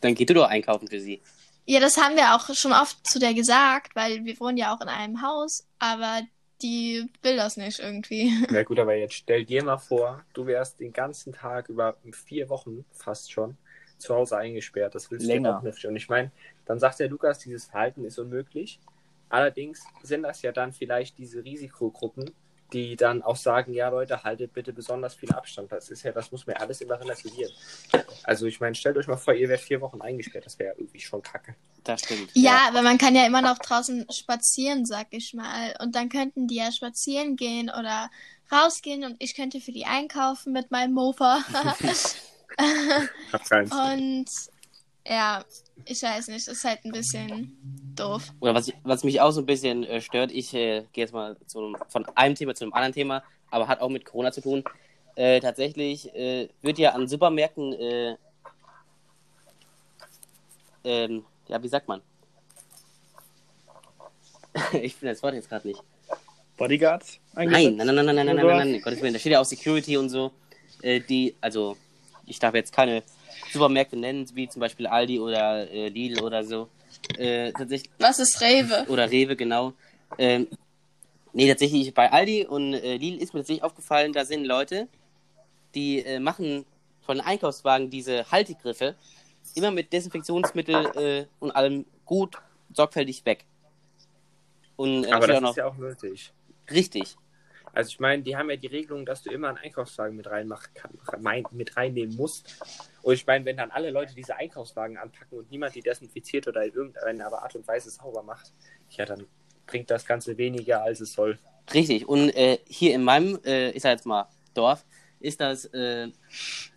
dann 0.00 0.14
geh 0.14 0.24
du 0.24 0.34
doch 0.34 0.48
einkaufen 0.48 0.88
für 0.88 1.00
sie. 1.00 1.20
Ja, 1.66 1.80
das 1.80 1.98
haben 1.98 2.16
wir 2.16 2.34
auch 2.34 2.54
schon 2.54 2.72
oft 2.72 3.06
zu 3.06 3.18
der 3.18 3.34
gesagt, 3.34 3.94
weil 3.94 4.24
wir 4.24 4.40
wohnen 4.40 4.56
ja 4.56 4.74
auch 4.74 4.80
in 4.80 4.88
einem 4.88 5.22
Haus, 5.22 5.66
aber 5.78 6.22
die 6.62 7.06
will 7.22 7.36
das 7.36 7.56
nicht 7.56 7.78
irgendwie. 7.78 8.32
Ja 8.50 8.62
gut, 8.62 8.78
aber 8.78 8.94
jetzt 8.94 9.14
stell 9.14 9.44
dir 9.44 9.62
mal 9.62 9.78
vor, 9.78 10.24
du 10.32 10.46
wärst 10.46 10.80
den 10.80 10.92
ganzen 10.92 11.32
Tag 11.32 11.68
über 11.68 11.96
vier 12.12 12.48
Wochen 12.48 12.84
fast 12.90 13.30
schon 13.30 13.56
zu 13.98 14.14
Hause 14.14 14.36
eingesperrt. 14.38 14.94
Das 14.94 15.10
willst 15.10 15.26
Länger. 15.26 15.52
du 15.52 15.58
auch 15.58 15.62
nicht. 15.62 15.84
Und 15.84 15.96
ich 15.96 16.08
meine, 16.08 16.30
dann 16.64 16.78
sagt 16.78 17.00
der 17.00 17.08
Lukas, 17.08 17.38
dieses 17.38 17.66
Verhalten 17.66 18.04
ist 18.04 18.18
unmöglich. 18.18 18.80
Allerdings 19.28 19.84
sind 20.02 20.22
das 20.22 20.42
ja 20.42 20.52
dann 20.52 20.72
vielleicht 20.72 21.18
diese 21.18 21.44
Risikogruppen, 21.44 22.30
die 22.72 22.96
dann 22.96 23.22
auch 23.22 23.36
sagen, 23.36 23.72
ja 23.72 23.88
Leute, 23.88 24.22
haltet 24.22 24.52
bitte 24.52 24.72
besonders 24.72 25.14
viel 25.14 25.30
Abstand. 25.32 25.72
Das 25.72 25.90
ist 25.90 26.02
ja, 26.02 26.12
das 26.12 26.30
muss 26.30 26.46
man 26.46 26.56
ja 26.56 26.62
alles 26.62 26.80
immer 26.80 27.00
relativieren. 27.00 27.52
Also 28.24 28.46
ich 28.46 28.60
meine, 28.60 28.74
stellt 28.74 28.96
euch 28.96 29.06
mal 29.06 29.16
vor, 29.16 29.34
ihr 29.34 29.48
wärt 29.48 29.60
vier 29.60 29.80
Wochen 29.80 30.02
eingesperrt. 30.02 30.46
Das 30.46 30.58
wäre 30.58 30.70
ja 30.70 30.78
irgendwie 30.78 31.00
schon 31.00 31.22
kacke. 31.22 31.54
Das 31.84 32.00
stimmt. 32.00 32.30
Ja, 32.34 32.68
aber 32.68 32.82
man 32.82 32.98
kann 32.98 33.14
ja 33.14 33.26
immer 33.26 33.40
noch 33.40 33.58
draußen 33.58 34.06
spazieren, 34.10 34.84
sag 34.84 35.06
ich 35.10 35.32
mal. 35.32 35.74
Und 35.80 35.94
dann 35.94 36.08
könnten 36.08 36.46
die 36.46 36.56
ja 36.56 36.70
spazieren 36.70 37.36
gehen 37.36 37.70
oder 37.70 38.10
rausgehen 38.52 39.04
und 39.04 39.16
ich 39.18 39.34
könnte 39.34 39.60
für 39.60 39.72
die 39.72 39.86
einkaufen 39.86 40.52
mit 40.52 40.70
meinem 40.70 40.94
Mofa. 40.94 41.40
Hab 43.32 43.48
keins. 43.48 43.72
und 43.72 44.26
ja, 45.06 45.44
ich 45.84 46.02
weiß 46.02 46.28
nicht, 46.28 46.46
ist 46.46 46.64
halt 46.64 46.84
ein 46.84 46.92
bisschen 46.92 47.56
doof. 47.94 48.32
Oder 48.40 48.54
was, 48.54 48.72
was 48.82 49.04
mich 49.04 49.20
auch 49.20 49.30
so 49.30 49.40
ein 49.40 49.46
bisschen 49.46 49.84
äh, 49.84 50.00
stört, 50.00 50.32
ich 50.32 50.52
äh, 50.54 50.84
gehe 50.92 51.04
jetzt 51.04 51.12
mal 51.12 51.36
zu 51.46 51.74
von 51.88 52.06
einem 52.14 52.34
Thema 52.34 52.54
zu 52.54 52.64
einem 52.64 52.72
anderen 52.72 52.92
Thema, 52.92 53.22
aber 53.50 53.68
hat 53.68 53.80
auch 53.80 53.88
mit 53.88 54.04
Corona 54.04 54.32
zu 54.32 54.40
tun. 54.40 54.64
Äh, 55.14 55.40
tatsächlich 55.40 56.14
äh, 56.14 56.48
wird 56.62 56.78
ja 56.78 56.92
an 56.92 57.08
Supermärkten, 57.08 57.72
äh, 57.72 58.16
ähm, 60.84 61.24
ja, 61.48 61.62
wie 61.62 61.68
sagt 61.68 61.88
man? 61.88 62.02
ich 64.72 64.94
finde 64.94 65.14
das 65.14 65.22
Wort 65.22 65.34
jetzt 65.34 65.48
gerade 65.48 65.66
nicht. 65.66 65.82
Bodyguards 66.56 67.20
Nein, 67.34 67.48
nein, 67.50 67.76
nein, 67.76 67.86
nein, 67.86 67.94
nein, 67.94 68.16
nein, 68.16 68.26
nein, 68.26 68.44
Oder? 68.44 68.56
nein, 68.56 68.72
nein, 68.72 68.82
Gottes 68.82 69.00
Willen. 69.00 69.12
Da 69.12 69.20
steht 69.20 69.32
ja 69.32 69.40
auch 69.40 69.44
Security 69.44 69.96
und 69.96 70.08
so. 70.08 70.32
Äh, 70.82 71.00
die, 71.00 71.36
also, 71.40 71.76
ich 72.26 72.38
darf 72.38 72.54
jetzt 72.54 72.72
keine 72.72 73.02
Supermärkte 73.52 73.96
nennen, 73.96 74.26
wie 74.34 74.48
zum 74.48 74.60
Beispiel 74.60 74.86
Aldi 74.86 75.20
oder 75.20 75.70
äh, 75.70 75.88
Lidl 75.88 76.22
oder 76.22 76.44
so. 76.44 76.68
Äh, 77.16 77.52
tatsächlich, 77.52 77.90
Was 77.98 78.18
ist 78.18 78.40
Rewe? 78.40 78.84
oder 78.88 79.10
Rewe, 79.10 79.36
genau. 79.36 79.72
Ähm, 80.18 80.48
nee, 81.32 81.48
tatsächlich 81.48 81.92
bei 81.94 82.10
Aldi 82.10 82.46
und 82.46 82.74
äh, 82.74 82.96
Lidl 82.96 83.22
ist 83.22 83.34
mir 83.34 83.40
tatsächlich 83.40 83.62
aufgefallen, 83.62 84.12
da 84.12 84.24
sind 84.24 84.44
Leute, 84.44 84.88
die 85.74 86.00
äh, 86.00 86.18
machen 86.18 86.64
von 87.02 87.18
den 87.18 87.26
Einkaufswagen 87.26 87.90
diese 87.90 88.30
Haltegriffe 88.30 88.94
immer 89.54 89.70
mit 89.70 89.92
Desinfektionsmittel 89.92 90.86
äh, 90.96 91.26
und 91.40 91.50
allem 91.52 91.84
gut 92.04 92.36
sorgfältig 92.74 93.24
weg. 93.24 93.44
Und 94.76 95.04
äh, 95.04 95.12
Aber 95.12 95.26
das 95.26 95.38
auch 95.38 95.40
noch 95.40 95.50
ist 95.50 95.56
ja 95.56 95.66
auch 95.66 95.76
nötig. 95.76 96.32
richtig. 96.70 97.16
Also 97.78 97.90
ich 97.90 98.00
meine, 98.00 98.24
die 98.24 98.36
haben 98.36 98.50
ja 98.50 98.56
die 98.56 98.66
Regelung, 98.66 99.06
dass 99.06 99.22
du 99.22 99.30
immer 99.30 99.50
einen 99.50 99.58
Einkaufswagen 99.58 100.16
mit 100.16 100.28
reinmachen 100.28 100.68
mit 101.52 101.76
reinnehmen 101.76 102.16
musst. 102.16 102.58
Und 103.02 103.14
ich 103.14 103.24
meine, 103.24 103.44
wenn 103.44 103.56
dann 103.56 103.70
alle 103.70 103.92
Leute 103.92 104.16
diese 104.16 104.34
Einkaufswagen 104.34 104.96
anpacken 104.96 105.38
und 105.38 105.48
niemand 105.52 105.76
die 105.76 105.80
desinfiziert 105.80 106.48
oder 106.48 106.64
in 106.64 106.72
irgendeiner 106.72 107.32
Art 107.32 107.54
und 107.54 107.68
Weise 107.68 107.90
sauber 107.90 108.24
macht, 108.24 108.52
ja, 108.90 109.04
dann 109.04 109.28
bringt 109.64 109.92
das 109.92 110.04
Ganze 110.04 110.36
weniger, 110.36 110.82
als 110.82 110.98
es 110.98 111.12
soll. 111.12 111.38
Richtig. 111.72 112.08
Und 112.08 112.30
äh, 112.30 112.58
hier 112.66 112.96
in 112.96 113.04
meinem, 113.04 113.38
äh, 113.44 113.70
ich 113.70 113.82
sag 113.84 113.92
jetzt 113.92 114.06
mal, 114.06 114.28
Dorf, 114.54 114.84
ist 115.20 115.40
das 115.40 115.66
äh, 115.66 116.08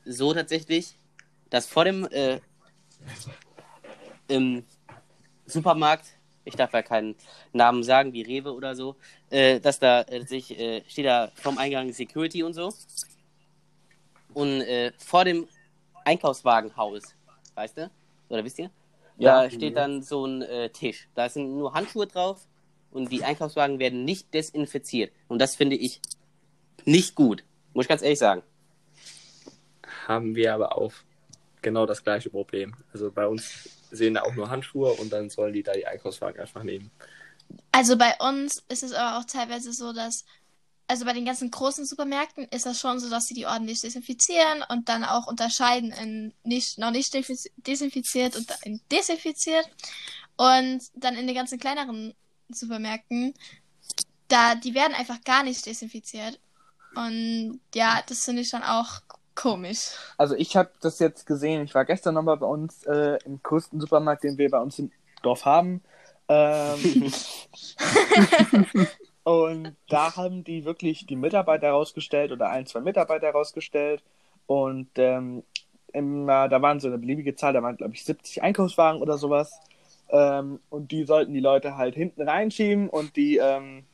so 0.05 0.35
tatsächlich, 0.35 0.99
dass 1.49 1.65
vor 1.65 1.85
dem 1.85 2.07
äh, 2.11 2.39
im 4.27 4.63
Supermarkt, 5.47 6.05
ich 6.45 6.55
darf 6.55 6.73
ja 6.73 6.81
keinen 6.81 7.15
Namen 7.53 7.83
sagen, 7.83 8.13
wie 8.13 8.21
Rewe 8.23 8.53
oder 8.53 8.75
so, 8.75 8.95
äh, 9.29 9.59
dass 9.59 9.79
da 9.79 10.01
äh, 10.03 10.25
sich, 10.25 10.57
äh, 10.59 10.83
steht 10.87 11.05
da 11.05 11.31
vom 11.35 11.57
Eingang 11.57 11.91
Security 11.93 12.43
und 12.43 12.53
so. 12.53 12.73
Und 14.33 14.61
äh, 14.61 14.91
vor 14.97 15.25
dem 15.25 15.47
Einkaufswagenhaus, 16.05 17.03
weißt 17.55 17.77
du? 17.77 17.91
Oder 18.29 18.43
wisst 18.43 18.59
ihr? 18.59 18.69
Da 19.17 19.43
Ja. 19.43 19.49
steht 19.51 19.75
dann 19.77 20.01
so 20.01 20.25
ein 20.25 20.41
äh, 20.41 20.69
Tisch. 20.69 21.07
Da 21.15 21.29
sind 21.29 21.57
nur 21.57 21.73
Handschuhe 21.73 22.07
drauf 22.07 22.47
und 22.91 23.11
die 23.11 23.23
Einkaufswagen 23.23 23.77
werden 23.79 24.03
nicht 24.05 24.33
desinfiziert. 24.33 25.11
Und 25.27 25.39
das 25.39 25.55
finde 25.55 25.75
ich 25.75 26.01
nicht 26.85 27.15
gut. 27.15 27.43
Muss 27.73 27.85
ich 27.85 27.89
ganz 27.89 28.01
ehrlich 28.01 28.19
sagen. 28.19 28.41
Haben 30.07 30.35
wir 30.35 30.53
aber 30.55 30.77
auch 30.77 30.93
genau 31.61 31.85
das 31.85 32.03
gleiche 32.03 32.29
Problem. 32.29 32.75
Also 32.93 33.11
bei 33.11 33.27
uns 33.27 33.69
sehen 33.91 34.13
da 34.13 34.23
auch 34.23 34.33
nur 34.33 34.49
Handschuhe 34.49 34.93
und 34.93 35.11
dann 35.11 35.29
sollen 35.29 35.53
die 35.53 35.63
da 35.63 35.73
die 35.73 35.85
Einkaufswagen 35.85 36.39
einfach 36.39 36.63
nehmen. 36.63 36.91
Also 37.71 37.97
bei 37.97 38.13
uns 38.19 38.63
ist 38.69 38.83
es 38.83 38.93
aber 38.93 39.19
auch 39.19 39.25
teilweise 39.25 39.73
so, 39.73 39.93
dass 39.93 40.25
also 40.91 41.05
bei 41.05 41.13
den 41.13 41.23
ganzen 41.23 41.49
großen 41.49 41.85
Supermärkten 41.85 42.49
ist 42.49 42.65
das 42.65 42.77
schon 42.77 42.99
so, 42.99 43.09
dass 43.09 43.23
sie 43.23 43.33
die 43.33 43.45
ordentlich 43.45 43.79
desinfizieren 43.79 44.61
und 44.67 44.89
dann 44.89 45.05
auch 45.05 45.27
unterscheiden 45.27 45.93
in 45.93 46.33
nicht, 46.43 46.77
noch 46.79 46.91
nicht 46.91 47.13
desinfiziert 47.55 48.35
und 48.35 48.51
in 48.63 48.81
desinfiziert. 48.91 49.69
Und 50.35 50.81
dann 50.95 51.15
in 51.15 51.27
den 51.27 51.35
ganzen 51.35 51.59
kleineren 51.59 52.13
Supermärkten, 52.49 53.33
da, 54.27 54.55
die 54.55 54.73
werden 54.73 54.93
einfach 54.93 55.23
gar 55.23 55.43
nicht 55.43 55.65
desinfiziert. 55.65 56.41
Und 56.95 57.61
ja, 57.73 58.01
das 58.07 58.25
finde 58.25 58.41
ich 58.41 58.49
dann 58.49 58.63
auch 58.63 59.01
komisch. 59.41 59.95
Also 60.17 60.35
ich 60.35 60.55
habe 60.55 60.69
das 60.81 60.99
jetzt 60.99 61.25
gesehen, 61.25 61.63
ich 61.63 61.73
war 61.73 61.85
gestern 61.85 62.13
nochmal 62.13 62.37
bei 62.37 62.45
uns 62.45 62.83
äh, 62.85 63.17
im 63.25 63.41
größten 63.41 63.79
Supermarkt, 63.79 64.23
den 64.23 64.37
wir 64.37 64.49
bei 64.49 64.59
uns 64.59 64.77
im 64.79 64.91
Dorf 65.23 65.45
haben. 65.45 65.81
Ähm, 66.27 67.11
und 69.23 69.75
da 69.89 70.15
haben 70.15 70.43
die 70.43 70.65
wirklich 70.65 71.07
die 71.07 71.15
Mitarbeiter 71.15 71.71
rausgestellt 71.71 72.31
oder 72.31 72.49
ein, 72.49 72.65
zwei 72.65 72.81
Mitarbeiter 72.81 73.31
rausgestellt. 73.31 74.03
Und 74.45 74.89
ähm, 74.95 75.43
immer, 75.93 76.47
da 76.47 76.61
waren 76.61 76.79
so 76.79 76.87
eine 76.87 76.97
beliebige 76.97 77.35
Zahl, 77.35 77.53
da 77.53 77.63
waren 77.63 77.77
glaube 77.77 77.93
ich 77.93 78.05
70 78.05 78.43
Einkaufswagen 78.43 79.01
oder 79.01 79.17
sowas. 79.17 79.59
Ähm, 80.09 80.59
und 80.69 80.91
die 80.91 81.05
sollten 81.05 81.33
die 81.33 81.39
Leute 81.39 81.77
halt 81.77 81.95
hinten 81.95 82.21
reinschieben 82.21 82.89
und 82.89 83.15
die, 83.15 83.37
ähm, 83.37 83.85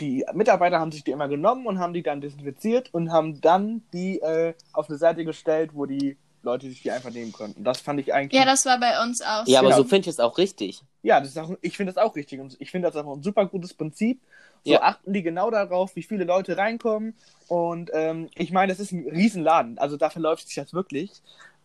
die 0.00 0.24
Mitarbeiter 0.34 0.78
haben 0.78 0.92
sich 0.92 1.04
die 1.04 1.10
immer 1.10 1.28
genommen 1.28 1.66
und 1.66 1.78
haben 1.78 1.92
die 1.94 2.02
dann 2.02 2.20
desinfiziert 2.20 2.92
und 2.92 3.12
haben 3.12 3.40
dann 3.40 3.82
die 3.92 4.20
äh, 4.20 4.54
auf 4.72 4.88
eine 4.88 4.98
Seite 4.98 5.24
gestellt, 5.24 5.70
wo 5.74 5.86
die 5.86 6.16
Leute 6.42 6.68
sich 6.68 6.82
die 6.82 6.90
einfach 6.90 7.10
nehmen 7.10 7.32
konnten. 7.32 7.64
Das 7.64 7.80
fand 7.80 8.00
ich 8.00 8.14
eigentlich. 8.14 8.38
Ja, 8.38 8.46
das 8.46 8.64
war 8.66 8.78
bei 8.78 9.02
uns 9.02 9.20
auch. 9.22 9.46
Ja, 9.46 9.60
aber 9.60 9.70
Ja. 9.70 9.76
so 9.76 9.84
finde 9.84 10.02
ich 10.02 10.14
es 10.14 10.20
auch 10.20 10.38
richtig. 10.38 10.82
Ja, 11.02 11.20
das 11.20 11.30
ist 11.30 11.38
auch, 11.38 11.50
ich 11.60 11.76
finde 11.76 11.92
das 11.92 12.02
auch 12.02 12.14
richtig 12.14 12.40
und 12.40 12.56
ich 12.60 12.70
finde 12.70 12.88
das 12.90 12.96
auch 12.96 13.16
ein 13.16 13.22
super 13.22 13.46
gutes 13.46 13.74
Prinzip. 13.74 14.20
So 14.64 14.72
Ja. 14.72 14.82
achten 14.82 15.12
die 15.12 15.22
genau 15.22 15.50
darauf, 15.50 15.94
wie 15.96 16.02
viele 16.02 16.24
Leute 16.24 16.56
reinkommen. 16.56 17.14
Und 17.48 17.90
ähm, 17.94 18.28
ich 18.34 18.52
meine, 18.52 18.72
das 18.72 18.80
ist 18.80 18.92
ein 18.92 19.08
Riesenladen, 19.08 19.78
also 19.78 19.96
dafür 19.96 20.22
läuft 20.22 20.46
sich 20.46 20.56
das 20.56 20.72
wirklich. 20.72 21.10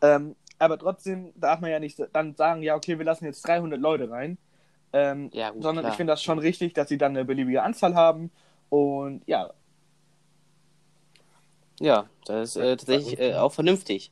Ähm, 0.01 0.35
aber 0.59 0.77
trotzdem 0.77 1.31
darf 1.35 1.59
man 1.59 1.71
ja 1.71 1.79
nicht 1.79 1.99
dann 2.13 2.35
sagen, 2.35 2.61
ja, 2.61 2.75
okay, 2.75 2.97
wir 2.97 3.05
lassen 3.05 3.25
jetzt 3.25 3.41
300 3.47 3.79
Leute 3.79 4.09
rein. 4.09 4.37
Ähm, 4.93 5.29
Ja, 5.33 5.51
gut, 5.51 5.63
sondern 5.63 5.83
klar. 5.83 5.93
ich 5.93 5.97
finde 5.97 6.11
das 6.13 6.21
schon 6.23 6.39
richtig, 6.39 6.73
dass 6.73 6.89
sie 6.89 6.97
dann 6.97 7.11
eine 7.15 7.25
beliebige 7.25 7.63
Anzahl 7.63 7.95
haben. 7.95 8.31
Und 8.69 9.23
ja, 9.27 9.51
Ja, 11.79 12.09
das 12.25 12.51
ist 12.51 12.55
äh, 12.57 12.77
tatsächlich 12.77 13.19
äh, 13.19 13.33
auch 13.35 13.53
vernünftig. 13.53 14.11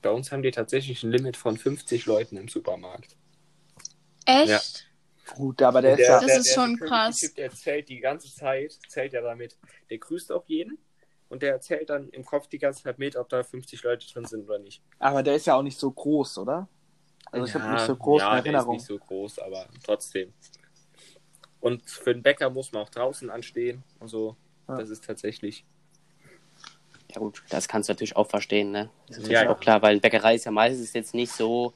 Bei 0.00 0.10
uns 0.10 0.32
haben 0.32 0.42
die 0.42 0.50
tatsächlich 0.50 1.02
ein 1.02 1.10
Limit 1.12 1.36
von 1.36 1.56
50 1.56 2.06
Leuten 2.06 2.36
im 2.36 2.48
Supermarkt. 2.48 3.16
Echt? 4.24 4.48
Ja. 4.48 5.34
gut, 5.34 5.62
aber 5.62 5.82
der, 5.82 5.96
Der- 5.96 6.04
ist 6.04 6.08
ja. 6.08 6.20
Das 6.20 6.38
ist 6.46 6.54
schon 6.54 6.70
Security 6.72 6.88
krass. 6.88 7.18
Typ, 7.18 7.34
der 7.36 7.50
zählt 7.50 7.88
die 7.88 8.00
ganze 8.00 8.34
Zeit, 8.34 8.78
zählt 8.88 9.12
ja 9.12 9.20
damit, 9.20 9.56
der 9.90 9.98
grüßt 9.98 10.32
auf 10.32 10.48
jeden 10.48 10.78
und 11.28 11.42
der 11.42 11.60
zählt 11.60 11.90
dann 11.90 12.08
im 12.10 12.24
Kopf 12.24 12.48
die 12.48 12.58
ganze 12.58 12.82
Zeit 12.82 12.98
mit, 12.98 13.16
ob 13.16 13.28
da 13.28 13.42
50 13.42 13.82
Leute 13.82 14.06
drin 14.12 14.24
sind 14.24 14.44
oder 14.48 14.58
nicht. 14.58 14.82
Aber 14.98 15.22
der 15.22 15.34
ist 15.36 15.46
ja 15.46 15.54
auch 15.56 15.62
nicht 15.62 15.78
so 15.78 15.90
groß, 15.90 16.38
oder? 16.38 16.68
Also 17.30 17.46
ich 17.46 17.54
habe 17.54 17.64
Ja, 17.64 17.72
nicht 17.74 17.86
so 17.86 17.96
groß 17.96 18.20
ja, 18.20 18.26
in 18.26 18.32
der 18.32 18.38
ist 18.40 18.46
Erinnerung. 18.46 18.74
nicht 18.76 18.86
so 18.86 18.98
groß, 18.98 19.38
aber 19.38 19.66
trotzdem. 19.84 20.32
Und 21.60 21.88
für 21.88 22.12
den 22.12 22.22
Bäcker 22.22 22.50
muss 22.50 22.72
man 22.72 22.82
auch 22.82 22.88
draußen 22.90 23.30
anstehen 23.30 23.82
und 24.00 24.08
so. 24.08 24.36
Ja. 24.68 24.76
Das 24.78 24.90
ist 24.90 25.04
tatsächlich. 25.04 25.64
Ja 27.14 27.20
gut, 27.20 27.42
das 27.50 27.68
kannst 27.68 27.88
du 27.88 27.92
natürlich 27.92 28.16
auch 28.16 28.28
verstehen, 28.28 28.70
ne? 28.72 28.90
Das 29.06 29.18
ist 29.18 29.22
natürlich 29.24 29.34
Ja, 29.40 29.44
ja. 29.44 29.54
auch 29.54 29.60
klar, 29.60 29.82
weil 29.82 30.00
Bäckerei 30.00 30.34
ist 30.34 30.44
ja 30.44 30.50
meistens 30.50 30.92
jetzt 30.94 31.14
nicht 31.14 31.30
so, 31.30 31.72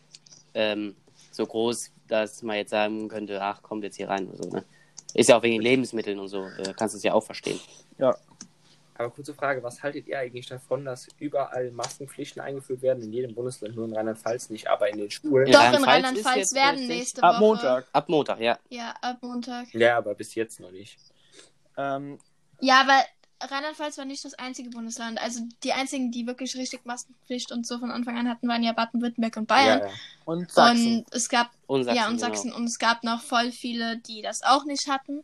ähm, 0.55 0.97
so 1.31 1.47
groß, 1.47 1.93
dass 2.09 2.43
man 2.43 2.57
jetzt 2.57 2.71
sagen 2.71 3.09
könnte, 3.09 3.41
ach, 3.43 3.63
kommt 3.63 3.85
jetzt 3.85 3.97
hier 3.97 4.09
rein 4.09 4.29
oder 4.29 4.43
so, 4.43 4.49
ne? 4.51 4.65
Ist 5.15 5.29
ja 5.29 5.39
auch 5.39 5.43
wegen 5.43 5.61
Lebensmitteln 5.63 6.19
und 6.19 6.29
so, 6.29 6.45
äh, 6.47 6.73
kannst 6.77 6.95
du 6.95 6.97
es 6.99 7.03
ja 7.03 7.13
auch 7.13 7.23
verstehen. 7.23 7.61
Aber 8.99 9.11
kurze 9.11 9.35
Frage, 9.35 9.63
was 9.63 9.83
haltet 9.83 10.07
ihr 10.07 10.19
eigentlich 10.19 10.47
davon, 10.47 10.85
dass 10.85 11.09
überall 11.19 11.71
Maskenpflichten 11.71 12.41
eingeführt 12.41 12.83
werden? 12.83 13.03
In 13.03 13.13
jedem 13.13 13.35
Bundesland, 13.35 13.77
nur 13.77 13.85
in 13.87 13.95
Rheinland-Pfalz 13.95 14.51
nicht, 14.51 14.69
aber 14.69 14.89
in 14.89 14.99
den 14.99 15.11
Schulen. 15.11 15.51
Doch, 15.51 15.73
in 15.73 15.85
Rheinland-Pfalz 15.85 16.55
werden 16.55 16.79
richtig- 16.79 16.97
nächste 16.97 17.23
Woche. 17.23 17.29
Ab 17.35 17.41
Montag. 17.41 17.87
Ab 17.93 18.09
Montag, 18.09 18.41
ja. 18.41 18.59
Ja, 18.71 18.95
ab 19.03 19.19
Montag. 19.23 19.73
Ja, 19.75 19.99
aber 19.99 20.15
bis 20.15 20.35
jetzt 20.35 20.61
noch 20.61 20.71
nicht. 20.71 20.99
Ähm, 21.77 22.19
Ja, 22.61 22.81
aber 22.81 22.99
Rheinland-Pfalz 23.43 23.99
war 23.99 24.07
nicht 24.07 24.25
das 24.25 24.33
einzige 24.35 24.71
Bundesland. 24.71 25.21
Also 25.21 25.41
die 25.63 25.73
einzigen, 25.75 26.11
die 26.11 26.27
wirklich 26.27 26.57
richtig 26.57 26.87
Maskenpflicht 26.87 27.53
und 27.53 27.67
so 27.67 27.79
von 27.79 27.91
Anfang 27.91 28.17
an 28.17 28.29
hatten, 28.31 28.49
waren 28.49 28.63
ja 28.63 28.73
Baden-Württemberg 28.73 29.37
und 29.37 29.47
Bayern. 29.47 29.81
Ja, 29.81 29.87
ja. 29.87 29.93
und 30.25 30.51
Sachsen. 30.51 30.99
Und 31.01 31.15
es 31.15 31.29
gab 31.29 31.51
Und 31.67 31.85
Sachsen, 31.85 31.97
ja 31.99 32.09
und 32.09 32.17
genau. 32.17 32.27
Sachsen 32.29 32.53
und 32.53 32.65
es 32.65 32.79
gab 32.79 33.05
noch 33.05 33.21
voll 33.21 33.53
viele, 33.53 33.99
die 33.99 34.23
das 34.23 34.43
auch 34.43 34.65
nicht 34.65 34.89
hatten. 34.89 35.23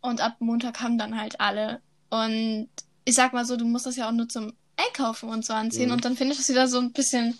Und 0.00 0.20
ab 0.20 0.36
Montag 0.38 0.80
haben 0.80 0.98
dann 0.98 1.20
halt 1.20 1.40
alle. 1.40 1.80
Und 2.10 2.68
ich 3.08 3.14
sag 3.14 3.32
mal 3.32 3.46
so, 3.46 3.56
du 3.56 3.64
musst 3.64 3.86
das 3.86 3.96
ja 3.96 4.06
auch 4.06 4.12
nur 4.12 4.28
zum 4.28 4.52
Einkaufen 4.76 5.30
und 5.30 5.42
so 5.42 5.54
anziehen. 5.54 5.86
Mhm. 5.86 5.94
Und 5.94 6.04
dann 6.04 6.14
finde 6.14 6.32
ich 6.32 6.38
das 6.38 6.50
wieder 6.50 6.68
so 6.68 6.78
ein 6.78 6.92
bisschen 6.92 7.38